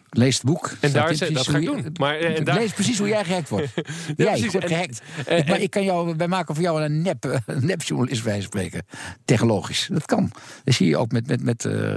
Lees 0.10 0.36
het 0.36 0.45
boek. 0.45 0.72
En 0.80 0.91
daar 0.91 1.10
is, 1.12 1.17
dat 1.19 1.48
ga 1.48 1.58
ik 1.58 1.65
doen. 1.65 1.86
Maar, 2.00 2.15
eh, 2.15 2.38
en 2.38 2.43
daar, 2.43 2.56
Lees 2.56 2.72
precies 2.74 2.98
hoe 2.98 3.08
jij 3.08 3.24
gehackt 3.26 3.50
wordt. 3.50 3.72
Ja, 3.76 3.84
jij 4.15 4.26
precies. 4.32 4.52
wordt 4.52 4.67
gehackt. 4.67 5.02
en- 5.26 5.45
maar 5.48 5.60
ik 5.60 5.69
kan 5.69 5.84
jou, 5.84 6.13
wij 6.17 6.28
maken 6.28 6.56
van 6.56 6.63
jou 6.63 6.84
een 6.84 7.02
nep, 7.02 7.26
eh, 7.26 7.38
van 8.22 8.41
spreken. 8.41 8.86
Technologisch. 9.26 9.88
Dat 9.91 10.06
kan. 10.06 10.32
Dat 10.63 10.74
zie 10.74 10.88
je 10.88 10.98
ook 10.98 11.12
met, 11.12 11.28
met, 11.28 11.43
met, 11.43 11.65
eh, 11.65 11.93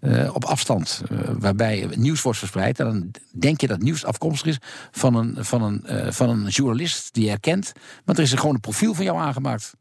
eh, 0.00 0.34
op 0.34 0.44
afstand. 0.44 1.02
eh, 1.10 1.18
waarbij 1.38 1.88
nieuws 1.94 2.22
wordt 2.22 2.38
verspreid. 2.38 2.78
En 2.80 2.84
dan 2.86 3.10
denk 3.32 3.60
je 3.60 3.66
dat 3.66 3.80
nieuws 3.82 4.04
afkomstig 4.04 4.46
is 4.46 4.58
van 4.90 5.14
een, 5.14 5.36
van 5.44 5.62
een, 5.62 5.86
eh, 5.86 6.10
van 6.12 6.28
een 6.28 6.46
journalist 6.48 7.14
die 7.14 7.22
je 7.24 7.28
herkent. 7.30 7.72
Want 8.04 8.18
er 8.18 8.24
is 8.24 8.32
gewoon 8.32 8.54
een 8.54 8.60
profiel 8.60 8.94
van 8.94 9.04
jou 9.04 9.18
aangemaakt. 9.18 9.74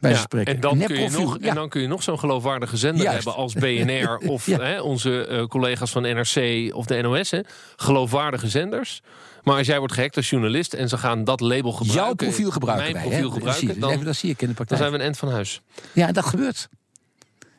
Bij 0.00 0.10
ja, 0.10 0.16
spreken. 0.16 0.54
en, 0.54 0.60
dan 0.60 0.78
kun 0.78 1.00
je 1.00 1.10
nog, 1.10 1.36
ja. 1.40 1.48
en 1.48 1.54
dan 1.54 1.68
kun 1.68 1.80
je 1.80 1.86
nog 1.88 2.02
zo'n 2.02 2.18
geloofwaardige 2.18 2.76
zender 2.76 3.02
Juist. 3.02 3.24
hebben 3.24 3.42
als 3.42 3.54
BNR 3.54 4.16
of 4.34 4.46
Ja. 4.46 4.60
hè, 4.60 4.80
onze 4.80 5.26
eh, 5.26 5.44
collega's 5.44 5.90
van 5.90 6.02
NRC 6.02 6.36
of 6.74 6.86
de 6.86 7.00
NOS. 7.02 7.30
Hè. 7.30 7.40
Geloofwaardige 7.76 8.48
zenders. 8.48 9.02
Maar 9.42 9.56
als 9.56 9.66
jij 9.66 9.78
wordt 9.78 9.94
gehackt 9.94 10.16
als 10.16 10.30
journalist 10.30 10.74
en 10.74 10.88
ze 10.88 10.98
gaan 10.98 11.24
dat 11.24 11.40
label 11.40 11.72
gebruiken. 11.72 12.04
Jouw 12.04 12.14
profiel 12.14 12.50
gebruiken 12.50 12.92
Mijn 12.92 13.04
wij, 13.04 13.12
profiel 13.12 13.30
gebruiken. 13.30 13.80
Dan, 13.80 14.04
dat 14.04 14.16
zie 14.16 14.30
ik 14.30 14.42
in 14.42 14.48
de 14.56 14.64
dan 14.66 14.78
zijn 14.78 14.90
we 14.90 14.98
een 14.98 15.04
end 15.04 15.18
van 15.18 15.30
huis. 15.30 15.60
Ja, 15.92 16.12
dat 16.12 16.26
gebeurt. 16.26 16.68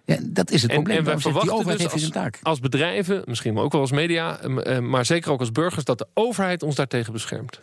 Ja, 0.06 0.18
dat 0.22 0.52
is 0.52 0.62
het 0.62 0.72
En, 0.72 0.76
probleem. 0.76 0.98
en 0.98 1.04
wij 1.04 1.18
verwachten 1.18 1.78
dus 1.78 1.92
als, 1.92 2.10
taak. 2.10 2.40
als 2.42 2.60
bedrijven, 2.60 3.22
misschien 3.26 3.54
maar 3.54 3.64
ook 3.64 3.72
wel 3.72 3.82
als 3.82 3.92
media, 3.92 4.40
eh, 4.40 4.76
eh, 4.76 4.84
maar 4.84 5.06
zeker 5.06 5.32
ook 5.32 5.40
als 5.40 5.52
burgers, 5.52 5.86
dat 5.86 5.98
de 5.98 6.08
overheid 6.14 6.64
ons 6.64 6.76
daartegen 6.76 7.14
beschermt. 7.14 7.62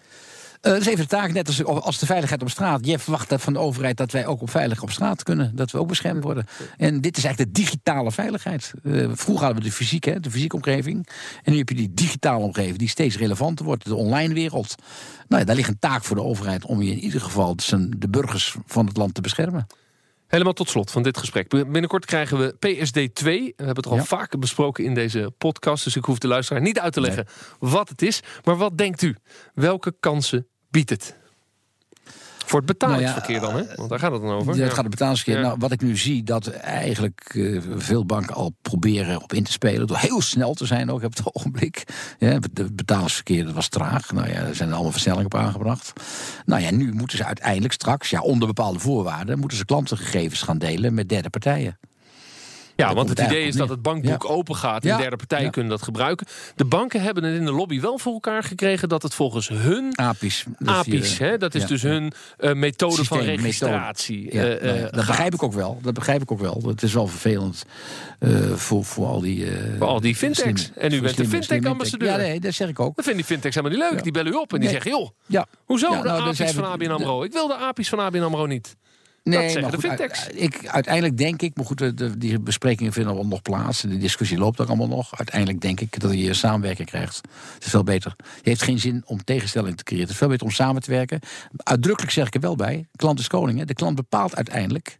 Uh, 0.62 0.72
dat 0.72 0.80
is 0.80 0.86
even 0.86 1.00
de 1.00 1.06
taak, 1.06 1.32
net 1.32 1.46
als, 1.46 1.64
als 1.64 1.98
de 1.98 2.06
veiligheid 2.06 2.42
op 2.42 2.50
straat. 2.50 2.86
Je 2.86 2.98
verwacht 2.98 3.34
van 3.36 3.52
de 3.52 3.58
overheid 3.58 3.96
dat 3.96 4.12
wij 4.12 4.26
ook 4.26 4.42
op 4.42 4.50
veilig 4.50 4.82
op 4.82 4.90
straat 4.90 5.22
kunnen. 5.22 5.56
Dat 5.56 5.70
we 5.70 5.78
ook 5.78 5.88
beschermd 5.88 6.22
worden. 6.22 6.46
En 6.76 7.00
dit 7.00 7.16
is 7.16 7.24
eigenlijk 7.24 7.54
de 7.54 7.62
digitale 7.62 8.12
veiligheid. 8.12 8.72
Uh, 8.82 9.10
vroeger 9.12 9.44
hadden 9.44 9.62
we 9.62 9.68
de 9.68 9.74
fysiek, 9.74 10.04
hè, 10.04 10.20
de 10.20 10.30
fysieke 10.30 10.56
omgeving. 10.56 11.08
En 11.42 11.52
nu 11.52 11.58
heb 11.58 11.68
je 11.68 11.74
die 11.74 11.94
digitale 11.94 12.44
omgeving 12.44 12.78
die 12.78 12.88
steeds 12.88 13.16
relevanter 13.16 13.64
wordt. 13.64 13.84
De 13.84 13.94
online 13.94 14.34
wereld. 14.34 14.74
Nou 15.28 15.40
ja, 15.40 15.46
daar 15.46 15.56
ligt 15.56 15.68
een 15.68 15.78
taak 15.78 16.04
voor 16.04 16.16
de 16.16 16.22
overheid 16.22 16.64
om 16.64 16.82
je 16.82 16.90
in 16.90 16.98
ieder 16.98 17.20
geval 17.20 17.56
de 17.88 18.08
burgers 18.08 18.56
van 18.66 18.86
het 18.86 18.96
land 18.96 19.14
te 19.14 19.20
beschermen. 19.20 19.66
Helemaal 20.36 20.56
tot 20.56 20.68
slot 20.68 20.90
van 20.90 21.02
dit 21.02 21.18
gesprek. 21.18 21.48
Binnenkort 21.48 22.04
krijgen 22.04 22.38
we 22.38 22.54
PSD 22.58 23.14
2. 23.14 23.40
We 23.56 23.64
hebben 23.64 23.84
het 23.84 23.86
al 23.86 24.04
vaker 24.04 24.38
besproken 24.38 24.84
in 24.84 24.94
deze 24.94 25.32
podcast. 25.38 25.84
Dus 25.84 25.96
ik 25.96 26.04
hoef 26.04 26.18
de 26.18 26.28
luisteraar 26.28 26.62
niet 26.62 26.78
uit 26.78 26.92
te 26.92 27.00
leggen 27.00 27.26
wat 27.58 27.88
het 27.88 28.02
is. 28.02 28.20
Maar 28.44 28.56
wat 28.56 28.78
denkt 28.78 29.02
u? 29.02 29.16
Welke 29.54 29.96
kansen 30.00 30.48
biedt 30.70 30.90
het? 30.90 31.16
Voor 32.46 32.58
het 32.58 32.68
betalingsverkeer 32.68 33.40
dan, 33.40 33.56
hè? 33.56 33.62
Want 33.74 33.88
daar 33.88 33.98
gaat 33.98 34.12
het 34.12 34.20
dan 34.20 34.30
over. 34.30 34.56
Ja, 34.56 34.62
het 34.62 34.72
gaat 34.72 34.82
het 34.82 34.90
betalingsverkeer. 34.90 35.42
Nou, 35.42 35.56
wat 35.58 35.72
ik 35.72 35.82
nu 35.82 35.96
zie, 35.96 36.22
dat 36.22 36.48
eigenlijk 36.48 37.30
uh, 37.34 37.62
veel 37.76 38.06
banken 38.06 38.34
al 38.34 38.52
proberen 38.62 39.22
op 39.22 39.32
in 39.32 39.44
te 39.44 39.52
spelen. 39.52 39.86
Door 39.86 39.96
heel 39.96 40.20
snel 40.20 40.54
te 40.54 40.66
zijn 40.66 40.90
ook 40.90 41.02
op 41.02 41.16
het 41.16 41.20
ogenblik. 41.34 41.84
Ja, 42.18 42.28
het 42.28 42.76
betalingsverkeer 42.76 43.44
dat 43.44 43.54
was 43.54 43.68
traag. 43.68 44.12
Nou 44.12 44.28
ja, 44.28 44.34
er 44.34 44.54
zijn 44.54 44.72
allemaal 44.72 44.90
versnellingen 44.92 45.26
op 45.26 45.34
aangebracht. 45.34 45.92
Nou 46.44 46.62
ja, 46.62 46.70
nu 46.70 46.92
moeten 46.92 47.16
ze 47.16 47.24
uiteindelijk 47.24 47.72
straks, 47.72 48.10
ja, 48.10 48.20
onder 48.20 48.48
bepaalde 48.48 48.78
voorwaarden, 48.78 49.38
moeten 49.38 49.58
ze 49.58 49.64
klantengegevens 49.64 50.42
gaan 50.42 50.58
delen 50.58 50.94
met 50.94 51.08
derde 51.08 51.30
partijen. 51.30 51.78
Ja, 52.76 52.94
want 52.94 53.08
het 53.08 53.18
idee 53.18 53.46
is 53.46 53.56
dat 53.56 53.68
het 53.68 53.82
bankboek 53.82 54.30
open 54.30 54.56
gaat 54.56 54.84
en 54.84 54.98
derde 54.98 55.16
partijen 55.16 55.50
kunnen 55.50 55.70
dat 55.70 55.82
gebruiken. 55.82 56.26
De 56.54 56.64
banken 56.64 57.02
hebben 57.02 57.24
het 57.24 57.34
in 57.34 57.44
de 57.44 57.52
lobby 57.52 57.80
wel 57.80 57.98
voor 57.98 58.12
elkaar 58.12 58.42
gekregen 58.42 58.88
dat 58.88 59.02
het 59.02 59.14
volgens 59.14 59.48
hun 59.48 59.96
API's, 59.96 60.44
API's 60.64 61.18
hè, 61.18 61.38
dat 61.38 61.54
is 61.54 61.66
dus 61.66 61.82
hun 61.82 62.12
uh, 62.38 62.52
methode 62.52 63.04
van 63.04 63.18
registratie. 63.18 64.32
Uh, 64.32 64.62
uh, 64.62 64.80
dat 64.82 65.06
begrijp 65.06 65.34
ik 65.34 65.42
ook 65.42 65.52
wel. 65.52 65.78
Dat 65.82 65.94
begrijp 65.94 66.22
ik 66.22 66.32
ook 66.32 66.40
wel. 66.40 66.62
Het 66.66 66.82
is 66.82 66.92
wel 66.92 67.06
vervelend 67.06 67.64
voor, 68.54 68.84
voor 68.84 69.06
al 69.06 69.20
die. 69.20 69.46
voor 69.78 69.86
al 69.86 70.00
die 70.00 70.16
fintechs. 70.16 70.70
en 70.74 70.92
u 70.92 71.00
bent 71.00 71.16
de 71.16 71.28
fintech-ambassadeur. 71.28 72.08
Ja, 72.08 72.16
nee, 72.16 72.40
dat 72.40 72.54
zeg 72.54 72.68
ik 72.68 72.80
ook. 72.80 72.96
Dat 72.96 73.04
vinden 73.04 73.22
die 73.22 73.32
fintechs 73.32 73.54
helemaal 73.54 73.78
niet 73.78 73.90
leuk. 73.90 74.02
Die 74.02 74.12
bellen 74.12 74.32
u 74.32 74.34
op 74.34 74.52
en 74.52 74.60
die 74.60 74.68
zeggen: 74.68 74.90
joh, 74.90 75.08
ja. 75.26 75.46
hoezo 75.64 75.88
de 75.88 76.08
nou, 76.08 76.20
API's 76.20 76.52
van 76.52 76.64
ABN 76.64 76.90
Amro? 76.90 77.22
Ik 77.22 77.32
wil 77.32 77.46
de 77.46 77.54
API's 77.54 77.88
van 77.88 77.98
ABN 77.98 78.22
Amro 78.22 78.46
niet. 78.46 78.76
Nee, 79.28 79.60
maar 79.60 79.72
goed, 79.72 80.30
ik, 80.34 80.68
uiteindelijk 80.68 81.16
denk 81.16 81.42
ik, 81.42 81.56
maar 81.56 81.64
goed, 81.64 81.78
de, 81.78 82.18
die 82.18 82.40
besprekingen 82.40 82.92
vinden 82.92 83.14
wel 83.14 83.26
nog 83.26 83.42
plaats. 83.42 83.80
De 83.80 83.98
discussie 83.98 84.38
loopt 84.38 84.60
ook 84.60 84.68
allemaal 84.68 84.88
nog. 84.88 85.18
Uiteindelijk 85.18 85.60
denk 85.60 85.80
ik 85.80 86.00
dat 86.00 86.12
je 86.12 86.34
samenwerking 86.34 86.88
krijgt. 86.88 87.20
Het 87.54 87.64
is 87.64 87.70
veel 87.70 87.82
beter. 87.82 88.14
Je 88.18 88.48
heeft 88.48 88.62
geen 88.62 88.78
zin 88.78 89.02
om 89.06 89.24
tegenstelling 89.24 89.76
te 89.76 89.84
creëren. 89.84 90.04
Het 90.04 90.12
is 90.12 90.18
veel 90.18 90.28
beter 90.28 90.46
om 90.46 90.52
samen 90.52 90.82
te 90.82 90.90
werken. 90.90 91.20
Uitdrukkelijk 91.56 92.12
zeg 92.12 92.26
ik 92.26 92.34
er 92.34 92.40
wel 92.40 92.56
bij: 92.56 92.86
klant 92.96 93.18
is 93.18 93.26
koning. 93.28 93.58
Hè. 93.58 93.64
De 93.64 93.74
klant 93.74 93.96
bepaalt 93.96 94.36
uiteindelijk 94.36 94.98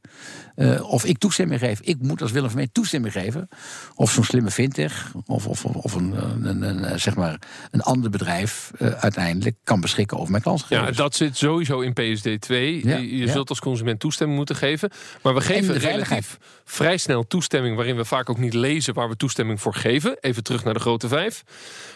uh, 0.57 0.93
of 0.93 1.05
ik 1.05 1.19
toestemming 1.19 1.61
geef. 1.61 1.81
Ik 1.81 1.97
moet 2.01 2.23
als 2.23 2.33
Willem 2.33 2.49
van 2.49 2.59
mij 2.59 2.69
toestemming 2.73 3.13
geven. 3.13 3.49
Of 3.95 4.11
zo'n 4.11 4.25
slimme 4.25 4.51
fintech, 4.51 5.13
of, 5.27 5.47
of, 5.47 5.65
of 5.65 5.95
een, 5.95 6.15
een, 6.43 6.63
een, 6.63 7.01
zeg 7.01 7.17
maar 7.17 7.39
een 7.71 7.83
ander 7.83 8.11
bedrijf 8.11 8.71
uh, 8.79 8.89
uiteindelijk 8.89 9.57
kan 9.65 9.81
beschikken 9.81 10.19
over 10.19 10.31
mijn 10.31 10.43
klantgegevens. 10.43 10.97
Ja, 10.97 11.03
dat 11.03 11.15
zit 11.15 11.37
sowieso 11.37 11.81
in 11.81 11.93
PSD 11.93 12.41
2. 12.41 12.87
Ja, 12.87 12.97
je, 12.97 13.17
je 13.17 13.29
zult 13.29 13.49
als 13.49 13.61
consument 13.61 14.01
toestemming 14.01 14.15
moeten 14.25 14.57
geven. 14.57 14.91
Maar 15.23 15.35
we 15.35 15.41
geven 15.41 15.79
relatief 15.79 16.39
vrij 16.65 16.97
snel 16.97 17.27
toestemming, 17.27 17.77
waarin 17.77 17.97
we 17.97 18.05
vaak 18.05 18.31
ook 18.31 18.39
niet 18.39 18.55
lezen 18.55 18.95
waar 18.95 19.09
we 19.09 19.17
toestemming 19.17 19.61
voor 19.61 19.75
geven. 19.75 20.17
Even 20.21 20.43
terug 20.43 20.65
naar 20.65 20.75
de 20.75 20.81
grote 20.81 21.09
vijf. 21.09 21.45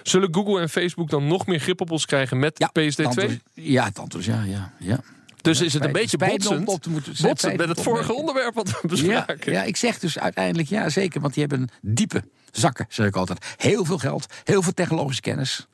Zullen 0.03 0.35
Google 0.35 0.61
en 0.61 0.69
Facebook 0.69 1.11
dan 1.11 1.27
nog 1.27 1.47
meer 1.47 1.61
grip 1.61 1.81
op 1.81 1.91
ons 1.91 2.07
krijgen 2.07 2.39
met 2.39 2.59
ja, 2.59 2.67
PSD 2.67 3.11
2? 3.11 3.41
Ja, 3.55 3.91
is 4.19 4.27
ja, 4.27 4.43
ja, 4.43 4.73
ja. 4.79 5.01
Dus 5.43 5.61
is 5.61 5.73
het 5.73 5.85
een 5.85 5.93
beetje 5.93 6.17
botsend, 6.17 6.69
op 6.69 6.83
te 6.83 6.91
moeten, 6.91 7.15
botsend 7.23 7.57
met 7.57 7.69
het 7.69 7.81
vorige 7.81 8.15
onderwerp 8.15 8.55
wat 8.55 8.81
we 8.81 8.89
bespraken. 8.89 9.53
Ja, 9.53 9.61
ja, 9.61 9.63
ik 9.63 9.77
zeg 9.77 9.99
dus 9.99 10.19
uiteindelijk 10.19 10.69
ja, 10.69 10.89
zeker. 10.89 11.21
Want 11.21 11.35
die 11.35 11.47
hebben 11.47 11.69
diepe 11.81 12.25
zakken, 12.51 12.87
zeg 12.89 13.07
ik 13.07 13.17
altijd. 13.17 13.55
Heel 13.57 13.85
veel 13.85 13.99
geld, 13.99 14.27
heel 14.45 14.63
veel 14.63 14.73
technologische 14.73 15.23
kennis. 15.23 15.67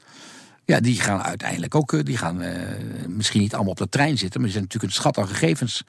Ja, 0.65 0.81
die 0.81 1.01
gaan 1.01 1.23
uiteindelijk 1.23 1.75
ook, 1.75 1.93
eh, 1.93 2.01
die 2.03 2.17
gaan 2.17 2.43
uh, 2.43 2.51
misschien 3.09 3.41
niet 3.41 3.55
allemaal 3.55 3.73
op 3.73 3.79
de 3.79 3.89
trein 3.89 4.19
zitten, 4.19 4.41
maar 4.41 4.51
die 4.51 4.59
zijn 4.59 4.63
natuurlijk 4.63 4.93
een 4.93 5.01
schat 5.01 5.19
aan 5.19 5.29
gegevens. 5.29 5.83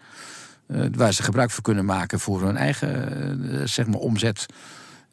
Uh, 0.67 0.85
waar 0.91 1.13
ze 1.13 1.23
gebruik 1.23 1.51
van 1.51 1.63
kunnen 1.63 1.85
maken 1.85 2.19
voor 2.19 2.41
hun 2.41 2.57
eigen 2.57 3.69
zeg 3.69 3.87
maar, 3.87 3.99
omzet 3.99 4.45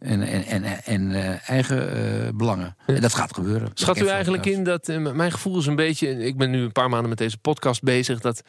en, 0.05 0.23
en, 0.23 0.45
en, 0.45 0.85
en 0.85 1.11
uh, 1.11 1.49
eigen 1.51 1.97
uh, 1.97 2.29
belangen. 2.35 2.77
En 2.87 3.01
dat 3.01 3.15
gaat 3.15 3.35
gebeuren. 3.35 3.71
Schat 3.75 4.01
u 4.01 4.07
eigenlijk 4.07 4.47
in 4.47 4.65
dat, 4.65 4.89
uh, 4.89 5.13
mijn 5.13 5.33
gevoel 5.33 5.59
is 5.59 5.67
een 5.67 5.77
beetje, 5.77 6.25
ik 6.25 6.37
ben 6.37 6.51
nu 6.51 6.63
een 6.63 6.73
paar 6.73 6.89
maanden 6.89 7.09
met 7.09 7.19
deze 7.19 7.39
podcast 7.39 7.83
bezig, 7.83 8.21
dat 8.21 8.43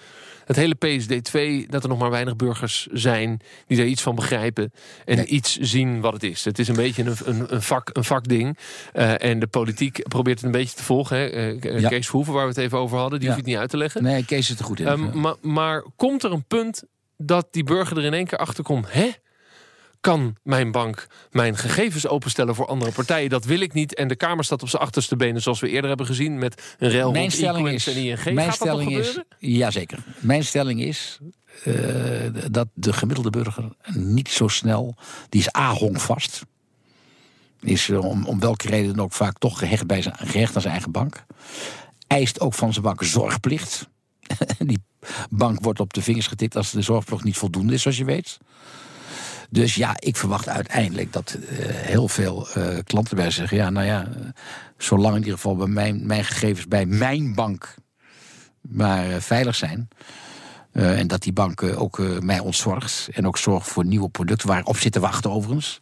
het 0.45 0.55
hele 0.55 0.75
PSD2, 0.85 1.69
dat 1.69 1.83
er 1.83 1.89
nog 1.89 1.99
maar 1.99 2.09
weinig 2.09 2.35
burgers 2.35 2.87
zijn 2.91 3.39
die 3.67 3.77
daar 3.77 3.85
iets 3.85 4.01
van 4.01 4.15
begrijpen 4.15 4.71
en 5.05 5.15
nee. 5.15 5.25
iets 5.25 5.57
zien 5.57 6.01
wat 6.01 6.13
het 6.13 6.23
is. 6.23 6.45
Het 6.45 6.59
is 6.59 6.67
een 6.67 6.75
beetje 6.75 7.03
een, 7.03 7.15
een, 7.25 7.53
een, 7.53 7.61
vak, 7.61 7.89
een 7.93 8.03
vakding. 8.03 8.57
en 8.93 9.39
de 9.39 9.47
politiek 9.47 10.07
probeert 10.07 10.37
het 10.37 10.45
een 10.45 10.59
beetje 10.59 10.75
te 10.75 10.83
volgen. 10.83 11.17
Hè. 11.17 11.23
Ja. 11.77 11.87
Kees 11.87 12.05
Verhoeven, 12.05 12.33
waar 12.33 12.43
we 12.43 12.49
het 12.49 12.57
even 12.57 12.77
over 12.77 12.97
hadden, 12.97 13.19
die 13.19 13.27
ja. 13.27 13.35
hoef 13.35 13.43
je 13.43 13.49
niet 13.49 13.59
uit 13.59 13.69
te 13.69 13.77
leggen. 13.77 14.03
Nee, 14.03 14.25
Kees 14.25 14.49
is 14.49 14.59
er 14.59 14.65
goed 14.65 14.79
in. 14.79 15.19
Maar, 15.19 15.35
maar 15.41 15.85
komt 15.95 16.23
er 16.23 16.31
een 16.31 16.45
punt 16.47 16.83
dat 17.17 17.47
die 17.51 17.63
burger 17.63 17.97
er 17.97 18.03
in 18.03 18.13
één 18.13 18.27
keer 18.27 18.37
achter 18.37 18.63
komt, 18.63 18.93
hè? 18.93 19.11
kan 20.05 20.35
mijn 20.43 20.71
bank 20.71 21.07
mijn 21.31 21.57
gegevens 21.57 22.07
openstellen 22.07 22.55
voor 22.55 22.67
andere 22.67 22.91
partijen? 22.91 23.29
Dat 23.29 23.45
wil 23.45 23.59
ik 23.59 23.73
niet. 23.73 23.95
En 23.95 24.07
de 24.07 24.15
Kamer 24.15 24.43
staat 24.43 24.61
op 24.61 24.69
zijn 24.69 24.81
achterste 24.81 25.15
benen, 25.15 25.41
zoals 25.41 25.59
we 25.59 25.69
eerder 25.69 25.87
hebben 25.87 26.05
gezien, 26.05 26.37
met 26.37 26.75
een 26.77 26.89
rel 26.89 27.11
mijn 27.11 27.31
stelling 27.31 27.69
is, 27.69 27.87
en 27.87 27.95
ING. 27.95 28.23
Mijn 28.23 28.37
Gaat 28.37 28.55
stelling 28.55 28.97
is, 28.97 29.19
jazeker. 29.39 30.03
Mijn 30.19 30.43
stelling 30.43 30.81
is 30.81 31.19
uh, 31.63 31.75
dat 32.51 32.67
de 32.73 32.93
gemiddelde 32.93 33.29
burger 33.29 33.69
niet 33.93 34.29
zo 34.29 34.47
snel, 34.47 34.95
die 35.29 35.41
is 35.41 35.55
A-hongvast. 35.55 36.41
Is 37.59 37.87
uh, 37.87 38.03
om, 38.03 38.25
om 38.25 38.39
welke 38.39 38.67
reden 38.67 38.95
dan 38.95 39.05
ook 39.05 39.13
vaak 39.13 39.37
toch 39.37 39.59
gehecht, 39.59 39.87
bij 39.87 40.01
zijn, 40.01 40.15
gehecht 40.17 40.55
aan 40.55 40.61
zijn 40.61 40.73
eigen 40.73 40.91
bank. 40.91 41.25
Eist 42.07 42.39
ook 42.39 42.53
van 42.53 42.71
zijn 42.71 42.85
bank 42.85 43.03
zorgplicht. 43.03 43.89
die 44.57 44.79
bank 45.29 45.61
wordt 45.61 45.79
op 45.79 45.93
de 45.93 46.01
vingers 46.01 46.27
getikt 46.27 46.55
als 46.55 46.71
de 46.71 46.81
zorgplicht 46.81 47.23
niet 47.23 47.37
voldoende 47.37 47.73
is, 47.73 47.81
zoals 47.81 47.97
je 47.97 48.05
weet. 48.05 48.37
Dus 49.49 49.75
ja, 49.75 49.95
ik 49.99 50.15
verwacht 50.17 50.49
uiteindelijk 50.49 51.13
dat 51.13 51.37
uh, 51.39 51.47
heel 51.69 52.07
veel 52.07 52.47
uh, 52.57 52.77
klanten 52.83 53.15
bij 53.15 53.31
zeggen: 53.31 53.57
ja, 53.57 53.69
nou 53.69 53.85
ja, 53.85 54.07
zolang 54.77 55.15
in 55.15 55.19
ieder 55.19 55.33
geval 55.33 55.55
mijn, 55.67 56.05
mijn 56.05 56.25
gegevens 56.25 56.67
bij 56.67 56.85
mijn 56.85 57.35
bank 57.35 57.75
maar 58.61 59.09
uh, 59.09 59.15
veilig 59.19 59.55
zijn. 59.55 59.87
en 60.71 61.07
dat 61.07 61.21
die 61.21 61.33
bank 61.33 61.63
ook 61.63 61.97
mij 62.19 62.39
ontzorgt. 62.39 63.09
En 63.11 63.27
ook 63.27 63.37
zorgt 63.37 63.67
voor 63.67 63.85
nieuwe 63.85 64.09
producten 64.09 64.47
waar 64.47 64.59
ik 64.59 64.67
op 64.67 64.77
zit 64.77 64.91
te 64.91 64.99
wachten 64.99 65.31
overigens. 65.31 65.79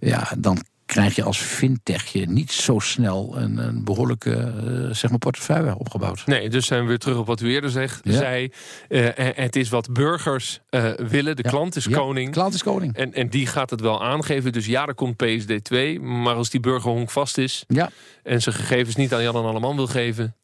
Ja, 0.00 0.28
dan 0.38 0.58
krijg 0.86 1.16
je 1.16 1.22
als 1.22 1.38
fintechje 1.38 2.26
niet 2.26 2.52
zo 2.52 2.78
snel 2.78 3.36
een, 3.36 3.58
een 3.58 3.84
behoorlijke 3.84 4.52
uh, 4.64 4.94
zeg 4.94 5.10
maar 5.10 5.18
portefeuille 5.18 5.78
opgebouwd. 5.78 6.26
Nee, 6.26 6.48
dus 6.48 6.66
zijn 6.66 6.82
we 6.82 6.88
weer 6.88 6.98
terug 6.98 7.18
op 7.18 7.26
wat 7.26 7.40
u 7.40 7.50
eerder 7.50 7.70
zegt, 7.70 8.00
ja. 8.02 8.12
zei. 8.12 8.52
Uh, 8.88 9.08
het 9.16 9.56
is 9.56 9.68
wat 9.68 9.92
burgers 9.92 10.60
uh, 10.70 10.90
willen. 10.90 11.36
De 11.36 11.42
ja. 11.42 11.50
klant 11.50 11.76
is 11.76 11.84
ja, 11.84 11.96
koning. 11.96 12.32
klant 12.32 12.54
is 12.54 12.62
koning. 12.62 12.96
En, 12.96 13.14
en 13.14 13.28
die 13.28 13.46
gaat 13.46 13.70
het 13.70 13.80
wel 13.80 14.04
aangeven. 14.04 14.52
Dus 14.52 14.66
ja, 14.66 14.86
er 14.86 14.94
komt 14.94 15.16
PSD 15.16 15.64
2. 15.64 16.00
Maar 16.00 16.34
als 16.34 16.50
die 16.50 16.60
burger 16.60 16.90
honk 16.90 17.10
vast 17.10 17.38
is 17.38 17.64
ja. 17.68 17.90
en 18.22 18.42
zijn 18.42 18.54
gegevens 18.54 18.96
niet 18.96 19.14
aan 19.14 19.22
Jan 19.22 19.36
en 19.36 19.44
Alleman 19.44 19.76
wil 19.76 19.86
geven... 19.86 20.34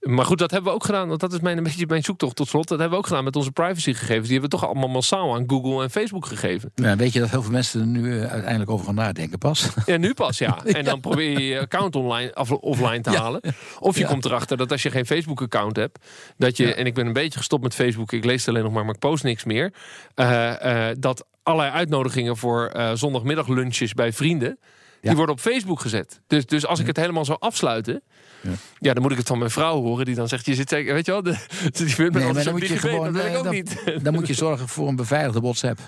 Maar 0.00 0.24
goed, 0.24 0.38
dat 0.38 0.50
hebben 0.50 0.70
we 0.70 0.76
ook 0.76 0.84
gedaan. 0.84 1.08
Want 1.08 1.20
dat 1.20 1.32
is 1.32 1.40
mijn, 1.40 1.56
een 1.56 1.62
beetje 1.62 1.86
mijn 1.86 2.02
zoektocht 2.02 2.36
tot 2.36 2.48
slot. 2.48 2.68
Dat 2.68 2.78
hebben 2.78 2.96
we 2.96 3.02
ook 3.02 3.08
gedaan 3.08 3.24
met 3.24 3.36
onze 3.36 3.50
privacygegevens. 3.50 4.28
Die 4.28 4.38
hebben 4.38 4.50
we 4.50 4.56
toch 4.56 4.66
allemaal 4.66 4.88
massaal 4.88 5.34
aan 5.34 5.44
Google 5.46 5.82
en 5.82 5.90
Facebook 5.90 6.26
gegeven. 6.26 6.72
Ja, 6.74 6.96
weet 6.96 7.12
je 7.12 7.20
dat 7.20 7.30
heel 7.30 7.42
veel 7.42 7.50
mensen 7.50 7.80
er 7.80 7.86
nu 7.86 8.02
uh, 8.02 8.26
uiteindelijk 8.26 8.70
over 8.70 8.86
gaan 8.86 8.94
nadenken 8.94 9.38
pas? 9.38 9.68
Ja, 9.86 9.96
nu 9.96 10.14
pas, 10.14 10.38
ja. 10.38 10.58
En 10.64 10.84
dan 10.84 11.00
probeer 11.00 11.30
je 11.30 11.46
je 11.46 11.60
account 11.60 11.96
online, 11.96 12.34
of, 12.34 12.52
offline 12.52 13.00
te 13.00 13.10
ja. 13.10 13.20
halen. 13.20 13.40
Of 13.78 13.94
je 13.94 14.00
ja. 14.00 14.08
komt 14.08 14.24
erachter 14.24 14.56
dat 14.56 14.72
als 14.72 14.82
je 14.82 14.90
geen 14.90 15.06
Facebook-account 15.06 15.76
hebt... 15.76 15.98
dat 16.36 16.56
je, 16.56 16.74
en 16.74 16.86
ik 16.86 16.94
ben 16.94 17.06
een 17.06 17.12
beetje 17.12 17.38
gestopt 17.38 17.62
met 17.62 17.74
Facebook... 17.74 18.12
ik 18.12 18.24
lees 18.24 18.40
het 18.40 18.48
alleen 18.48 18.64
nog 18.64 18.72
maar, 18.72 18.84
maar 18.84 18.94
ik 18.94 19.00
post 19.00 19.24
niks 19.24 19.44
meer... 19.44 19.72
Uh, 20.14 20.52
uh, 20.64 20.86
dat 20.98 21.26
allerlei 21.42 21.72
uitnodigingen 21.72 22.36
voor 22.36 22.72
zondagmiddaglunches 22.94 23.94
bij 23.94 24.12
vrienden... 24.12 24.58
die 25.00 25.16
worden 25.16 25.34
op 25.34 25.40
Facebook 25.40 25.80
gezet. 25.80 26.20
Dus, 26.26 26.46
dus 26.46 26.66
als 26.66 26.80
ik 26.80 26.86
het 26.86 26.96
helemaal 26.96 27.24
zou 27.24 27.38
afsluiten... 27.40 28.02
Ja. 28.40 28.50
ja. 28.78 28.92
dan 28.92 29.02
moet 29.02 29.12
ik 29.12 29.18
het 29.18 29.26
van 29.26 29.38
mijn 29.38 29.50
vrouw 29.50 29.82
horen 29.82 30.04
die 30.04 30.14
dan 30.14 30.28
zegt: 30.28 30.46
Je 30.46 30.54
zit 30.54 30.70
weet 30.70 31.06
je 31.06 31.12
wel, 31.12 31.22
de, 31.22 31.36
die 31.72 31.86
vindt 31.86 32.14
me 32.14 32.20
nee, 32.20 32.32
maar 32.32 32.44
dan 32.44 32.52
moet 32.52 32.68
je 32.68 32.78
gewoon, 32.78 33.12
dat 33.12 33.36
ook 33.36 33.44
dan, 33.44 33.52
niet. 33.52 33.82
Dan 34.02 34.14
moet 34.14 34.26
je 34.26 34.34
zorgen 34.34 34.68
voor 34.68 34.88
een 34.88 34.96
beveiligde 34.96 35.40
WhatsApp. 35.40 35.80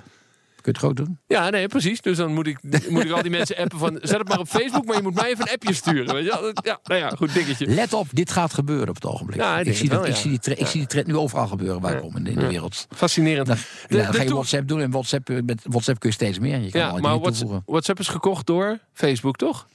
Kun 0.61 0.73
je 0.73 0.79
het 0.79 0.79
groot 0.79 0.97
doen? 0.97 1.19
Ja, 1.27 1.51
nee, 1.51 1.67
precies. 1.69 2.01
Dus 2.01 2.17
dan 2.17 2.35
moet 2.35 2.47
ik, 2.47 2.59
moet 2.89 3.05
ik 3.05 3.11
al 3.11 3.23
die 3.23 3.31
mensen 3.31 3.57
appen 3.57 3.79
van... 3.79 3.99
zet 4.03 4.19
het 4.19 4.29
maar 4.29 4.39
op 4.39 4.49
Facebook, 4.49 4.85
maar 4.85 4.97
je 4.97 5.03
moet 5.03 5.15
mij 5.15 5.31
even 5.31 5.47
een 5.47 5.53
appje 5.55 5.75
sturen. 5.75 6.15
Weet 6.15 6.25
je? 6.25 6.53
Ja, 6.63 6.79
nou 6.85 7.01
ja, 7.01 7.09
goed 7.09 7.35
dingetje. 7.35 7.67
Let 7.67 7.93
op, 7.93 8.07
dit 8.11 8.31
gaat 8.31 8.55
gebeuren 8.55 8.89
op 8.89 8.95
het 8.95 9.05
ogenblik. 9.07 9.39
Ja, 9.41 9.59
ik 9.59 9.77
zie, 9.77 9.89
dat, 9.89 10.07
ik, 10.09 10.15
zie 10.17 10.39
die 10.43 10.55
ik 10.57 10.67
zie 10.67 10.79
die 10.81 10.87
trend 10.89 11.07
nu 11.07 11.17
overal 11.17 11.47
gebeuren 11.47 11.81
waar 11.81 11.93
ik 11.95 12.01
kom 12.01 12.17
in 12.17 12.25
de, 12.25 12.31
in 12.31 12.39
de 12.39 12.47
wereld. 12.47 12.87
Fascinerend. 12.97 13.47
Dan, 13.47 13.57
De- 13.57 13.97
ja, 13.97 14.03
dan 14.03 14.13
de 14.13 14.17
ga 14.19 14.23
je 14.25 14.33
WhatsApp 14.33 14.69
doen 14.69 14.81
en 14.81 14.91
WhatsApp, 14.91 15.29
eh, 15.31 15.37
met 15.45 15.61
WhatsApp 15.69 15.99
kun 16.01 16.09
je 16.09 16.15
steeds 16.15 16.39
meer. 16.39 16.59
Je 16.61 16.71
kan 16.71 16.81
Ja, 16.81 16.93
maar 16.93 17.01
dingen 17.03 17.21
Whats- 17.21 17.39
toevoegen. 17.39 17.63
WhatsApp 17.67 17.99
is 17.99 18.09
gekocht 18.09 18.47
door 18.47 18.79
Facebook, 18.93 19.37
toch? 19.37 19.67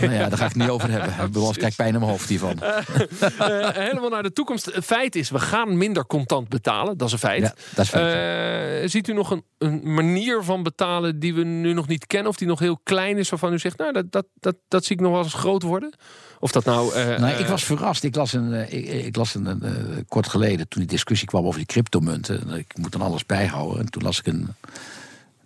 Nou 0.00 0.12
ja, 0.12 0.28
daar 0.28 0.38
ga 0.38 0.44
ik 0.44 0.52
het 0.52 0.56
niet 0.56 0.68
over 0.68 0.90
hebben. 0.90 1.08
Ik 1.52 1.58
kijk 1.58 1.76
pijn 1.76 1.92
in 1.94 1.98
mijn 2.00 2.10
hoofd 2.10 2.28
hiervan. 2.28 2.62
Eh, 2.62 3.68
helemaal 3.72 4.08
naar 4.10 4.22
de 4.22 4.32
toekomst. 4.32 4.64
Het 4.74 4.84
feit 4.84 5.16
is, 5.16 5.30
we 5.30 5.38
gaan 5.38 5.76
minder 5.78 6.06
contant 6.06 6.48
betalen. 6.48 6.96
Dat 6.96 7.06
is 7.06 7.12
een 7.12 7.18
feit. 7.18 7.40
Ja, 7.42 7.54
dat 7.74 7.84
is 7.84 7.90
feit, 7.90 8.82
Eh, 8.82 8.88
ziet 8.88 9.08
u 9.08 9.12
nog 9.12 9.30
een, 9.30 9.42
een 9.58 9.94
manier 9.94 10.07
van 10.44 10.62
betalen 10.62 11.18
die 11.18 11.34
we 11.34 11.44
nu 11.44 11.72
nog 11.72 11.86
niet 11.86 12.06
kennen? 12.06 12.30
Of 12.30 12.36
die 12.36 12.48
nog 12.48 12.58
heel 12.58 12.80
klein 12.82 13.16
is, 13.16 13.28
waarvan 13.28 13.52
u 13.52 13.58
zegt, 13.58 13.78
nou, 13.78 13.92
dat, 13.92 14.12
dat, 14.12 14.26
dat, 14.40 14.56
dat 14.68 14.84
zie 14.84 14.96
ik 14.96 15.02
nog 15.02 15.12
wel 15.12 15.22
eens 15.22 15.34
groot 15.34 15.62
worden? 15.62 15.94
Of 16.40 16.52
dat 16.52 16.64
nou... 16.64 16.94
eh, 16.94 17.38
ik 17.38 17.44
eh, 17.44 17.48
was 17.48 17.64
verrast. 17.64 18.04
Ik 18.04 18.14
las, 18.14 18.32
een, 18.32 18.52
eh, 18.52 18.72
ik, 18.72 19.06
ik 19.06 19.16
las 19.16 19.34
een, 19.34 20.04
kort 20.08 20.28
geleden, 20.28 20.68
toen 20.68 20.80
die 20.80 20.90
discussie 20.90 21.28
kwam 21.28 21.46
over 21.46 21.58
die 21.58 21.66
cryptomunten. 21.66 22.48
Ik 22.50 22.76
moet 22.76 22.92
dan 22.92 23.00
alles 23.00 23.26
bijhouden. 23.26 23.80
En 23.80 23.90
toen 23.90 24.02
las 24.02 24.18
ik 24.18 24.26
een, 24.26 24.48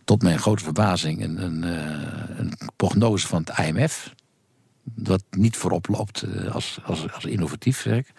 tot 0.05 0.23
mijn 0.23 0.39
grote 0.39 0.65
verbazing 0.65 1.23
een, 1.23 1.43
een, 1.43 1.63
een 2.39 2.53
prognose 2.77 3.27
van 3.27 3.45
het 3.45 3.67
IMF. 3.67 4.15
Dat 4.85 5.22
niet 5.30 5.57
voorop 5.57 5.89
loopt 5.89 6.22
eh, 6.22 6.55
als, 6.55 6.78
als, 6.85 7.12
als 7.12 7.24
innovatief, 7.24 7.87
ik. 7.87 8.12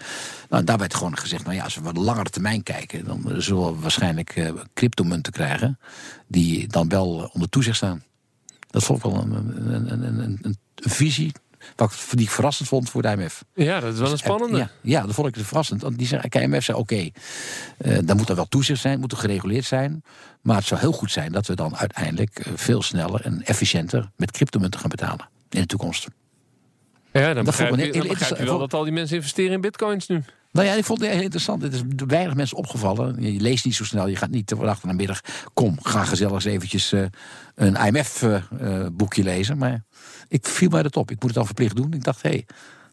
Nou, 0.50 0.64
daar 0.64 0.78
werd 0.78 0.94
gewoon 0.94 1.18
gezegd, 1.18 1.44
nou 1.44 1.56
ja, 1.56 1.64
als 1.64 1.76
we 1.76 1.82
wat 1.82 1.98
langere 1.98 2.30
termijn 2.30 2.64
kijken... 2.64 3.06
dan 3.06 3.42
zullen 3.42 3.74
we 3.74 3.80
waarschijnlijk 3.80 4.36
eh, 4.36 4.52
cryptomunten 4.74 5.32
krijgen... 5.32 5.80
die 6.28 6.68
dan 6.68 6.90
wel 6.90 7.30
onder 7.34 7.50
toezicht 7.50 7.76
staan. 7.76 8.04
Dat 8.68 8.84
vond 8.84 8.98
ik 8.98 9.12
wel 9.12 9.22
een, 9.22 9.34
een, 9.74 9.92
een, 9.92 10.20
een, 10.20 10.40
een, 10.42 10.58
visie 10.76 11.32
wat 11.76 12.08
die 12.10 12.26
ik 12.26 12.32
verrassend 12.32 12.68
vond 12.68 12.90
voor 12.90 13.02
de 13.02 13.08
IMF. 13.08 13.44
Ja, 13.54 13.80
dat 13.80 13.94
is 13.94 14.00
wel 14.00 14.12
een 14.12 14.18
spannende. 14.18 14.58
Ja, 14.58 14.70
ja, 14.82 15.06
dat 15.06 15.16
vond 15.16 15.38
ik 15.38 15.46
verrassend. 15.46 15.82
Want 15.82 15.98
die 15.98 16.08
zei, 16.08 16.30
KMF 16.30 16.64
zei, 16.64 16.78
oké, 16.78 17.10
eh, 17.78 17.98
dan 18.04 18.18
moet 18.18 18.30
er 18.30 18.36
wel 18.36 18.48
toezicht 18.48 18.82
zijn, 18.82 19.00
moet 19.00 19.12
er 19.12 19.18
gereguleerd 19.18 19.66
zijn. 19.66 20.04
Maar 20.42 20.56
het 20.56 20.66
zou 20.66 20.80
heel 20.80 20.92
goed 20.92 21.12
zijn 21.12 21.32
dat 21.32 21.48
we 21.48 21.56
dan 21.56 21.78
uiteindelijk 21.78 22.46
veel 22.56 22.82
sneller 22.82 23.22
en 23.22 23.44
efficiënter 23.46 24.12
met 24.16 24.32
cryptomunten 24.32 24.80
gaan 24.80 24.90
betalen 24.90 25.30
in 25.50 25.62
de 25.62 25.68
toekomst. 25.68 26.08
Ja, 27.14 27.34
dan 27.34 27.46
Dat 27.46 27.56
vond 27.56 27.70
ik 27.70 27.78
je, 27.78 27.84
heel 27.84 27.94
dan 27.94 28.08
begrijp 28.08 28.38
je 28.38 28.46
wel 28.46 28.58
dat 28.60 28.74
al 28.74 28.84
die 28.84 28.94
mensen 28.94 29.16
investeren 29.16 29.52
in 29.52 29.62
bitcoins 29.62 30.08
nu. 30.08 30.24
Nou 30.52 30.68
ja, 30.68 30.74
ik 30.74 30.86
vond 30.86 31.02
het 31.02 31.10
heel 31.10 31.22
interessant. 31.22 31.62
Het 31.62 31.74
is 31.74 31.82
weinig 32.08 32.36
mensen 32.36 32.58
opgevallen. 32.58 33.34
Je 33.34 33.40
leest 33.40 33.66
niet 33.66 33.76
zo 33.76 33.84
snel. 33.84 34.08
Je 34.08 34.16
gaat 34.16 34.30
niet 34.30 34.48
de 34.48 34.56
dag 34.56 34.84
naar 34.84 34.96
middag. 34.96 35.22
Kom, 35.54 35.78
ga 35.82 36.04
gezellig 36.04 36.34
eens 36.34 36.46
eventjes 36.46 36.92
eh, 36.92 37.06
een 37.56 37.76
IMF-boekje 37.76 39.24
lezen. 39.24 39.58
Maar 39.58 39.84
ik 40.28 40.46
viel 40.46 40.70
mij 40.70 40.84
dat 40.84 40.98
op. 40.98 41.12
Ik 41.12 41.16
moet 41.16 41.26
het 41.26 41.34
dan 41.34 41.46
verplicht 41.46 41.76
doen. 41.76 41.94
Ik 41.94 42.04
dacht, 42.04 42.22
hé, 42.22 42.30
hey, 42.30 42.46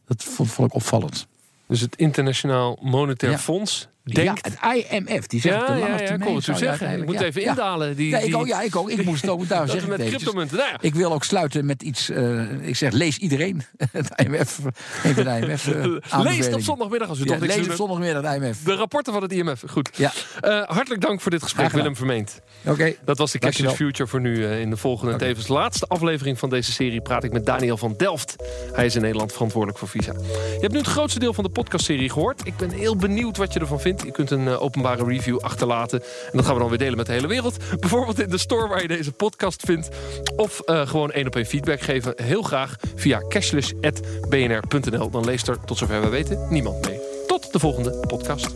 dat 0.06 0.24
vond, 0.24 0.50
vond 0.50 0.68
ik 0.68 0.74
opvallend. 0.74 1.26
Dus 1.66 1.80
het 1.80 1.96
Internationaal 1.96 2.78
Monetair 2.82 3.32
Ja. 3.32 3.38
Fonds 3.38 3.88
denkt... 4.14 4.48
Ja, 4.62 4.68
het 4.70 4.86
IMF, 4.90 5.26
die 5.26 5.40
zegt 5.40 5.54
Ja, 5.54 5.66
de 5.66 5.72
ja, 5.72 5.78
lange 5.78 6.02
ja, 6.02 6.34
het 6.34 6.44
zou 6.44 6.58
je 6.58 6.64
zeggen. 6.64 6.98
Ik 6.98 7.06
moet 7.06 7.20
even 7.20 7.42
indalen. 7.42 7.96
Die, 7.96 8.08
Ja, 8.10 8.18
ik 8.18 8.36
ook, 8.36 8.46
ja, 8.46 8.60
ik 8.62 8.76
ook. 8.76 8.90
Ik 8.90 9.04
moest 9.04 9.22
het 9.22 9.30
ook, 9.30 9.48
daar 9.48 9.60
dat 9.66 9.70
zeg 9.70 9.76
we 9.78 9.82
ik 9.92 9.98
met 9.98 9.98
het 10.06 10.08
cryptomunten. 10.16 10.56
Nou 10.56 10.68
ja, 10.70 10.76
Ik 10.80 10.94
wil 10.94 11.12
ook 11.12 11.24
sluiten 11.24 11.66
met 11.66 11.82
iets. 11.82 12.10
eh, 12.10 12.68
ik 12.68 12.76
zeg, 12.76 12.92
lees 12.92 13.16
iedereen. 13.18 13.62
Het 13.92 14.08
IMF. 14.16 14.58
Een 15.04 15.14
van 15.14 15.24
de 15.24 15.30
IMF. 15.46 15.66
eh, 15.68 16.20
lees 16.22 16.44
het 16.46 16.54
op 16.54 16.60
zondagmiddag 16.60 17.08
als 17.08 17.18
u 17.20 17.24
toch 17.24 17.40
niks 17.40 17.54
lees 17.56 17.68
op 17.68 17.72
zondagmiddag 17.74 18.22
het 18.32 18.42
IMF. 18.42 18.62
De 18.64 18.74
rapporten 18.74 19.12
van 19.12 19.22
het 19.22 19.32
IMF. 19.32 19.62
Goed. 19.70 19.90
Ja, 19.96 20.12
Eh, 20.40 20.62
hartelijk 20.66 21.00
dank 21.00 21.20
voor 21.20 21.30
dit 21.30 21.42
gesprek. 21.42 21.70
Willem 21.70 21.96
Vermeend. 21.96 22.40
oké. 22.66 22.94
Dat 23.04 23.18
was 23.18 23.32
de 23.32 23.38
Dankjewel. 23.38 23.74
Future 23.74 24.08
voor 24.08 24.20
nu. 24.20 24.44
eh, 24.44 24.60
in 24.60 24.70
de 24.70 24.76
volgende 24.76 25.10
en 25.12 25.16
Oké. 25.16 25.26
tevens 25.26 25.48
laatste 25.48 25.86
aflevering 25.86 26.38
van 26.38 26.50
deze 26.50 26.72
serie 26.72 27.00
praat 27.00 27.24
ik 27.24 27.32
met 27.32 27.46
Daniel 27.46 27.76
van 27.76 27.94
Delft. 27.96 28.36
Hij 28.72 28.86
is 28.86 28.94
in 28.94 29.00
Nederland 29.02 29.32
verantwoordelijk 29.32 29.78
voor 29.78 29.88
Visa. 29.88 30.12
Je 30.12 30.58
hebt 30.60 30.72
nu 30.72 30.78
het 30.78 30.86
grootste 30.86 31.18
deel 31.18 31.34
van 31.34 31.44
de 31.44 31.50
podcastserie 31.50 32.10
gehoord. 32.10 32.40
Ik 32.46 32.56
ben 32.56 32.70
heel 32.70 32.96
benieuwd 32.96 33.36
wat 33.36 33.52
je 33.52 33.60
ervan 33.60 33.80
vindt. 33.80 33.99
Je 34.04 34.10
kunt 34.10 34.30
een 34.30 34.48
eh, 34.48 34.62
openbare 34.62 35.04
review 35.04 35.38
achterlaten. 35.38 36.02
En 36.02 36.30
dat 36.32 36.44
gaan 36.44 36.54
we 36.54 36.60
dan 36.60 36.68
weer 36.68 36.78
delen 36.78 36.96
met 36.96 37.06
de 37.06 37.12
hele 37.12 37.26
wereld. 37.26 37.56
Bijvoorbeeld 37.80 38.20
in 38.20 38.28
de 38.28 38.38
store 38.38 38.68
waar 38.68 38.82
je 38.82 38.88
deze 38.88 39.12
podcast 39.12 39.62
vindt. 39.64 39.88
Of 40.36 40.60
eh, 40.60 40.86
gewoon 40.88 41.10
één 41.10 41.26
op 41.26 41.36
één 41.36 41.46
feedback 41.46 41.80
geven. 41.80 42.12
Heel 42.16 42.42
graag 42.42 42.76
via 42.94 43.22
cashless.bnr.nl. 43.28 45.10
Dan 45.10 45.24
leest 45.24 45.48
er, 45.48 45.64
tot 45.64 45.78
zover 45.78 46.00
we 46.00 46.08
weten, 46.08 46.46
niemand 46.50 46.86
mee. 46.88 47.00
Tot 47.26 47.52
de 47.52 47.58
volgende 47.58 47.90
podcast. 48.06 48.54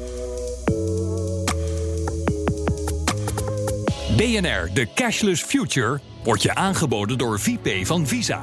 BNR, 4.16 4.70
de 4.74 4.88
Cashless 4.94 5.42
Future, 5.42 6.00
wordt 6.24 6.42
je 6.42 6.54
aangeboden 6.54 7.18
door 7.18 7.40
VP 7.40 7.86
van 7.86 8.06
Visa. 8.06 8.42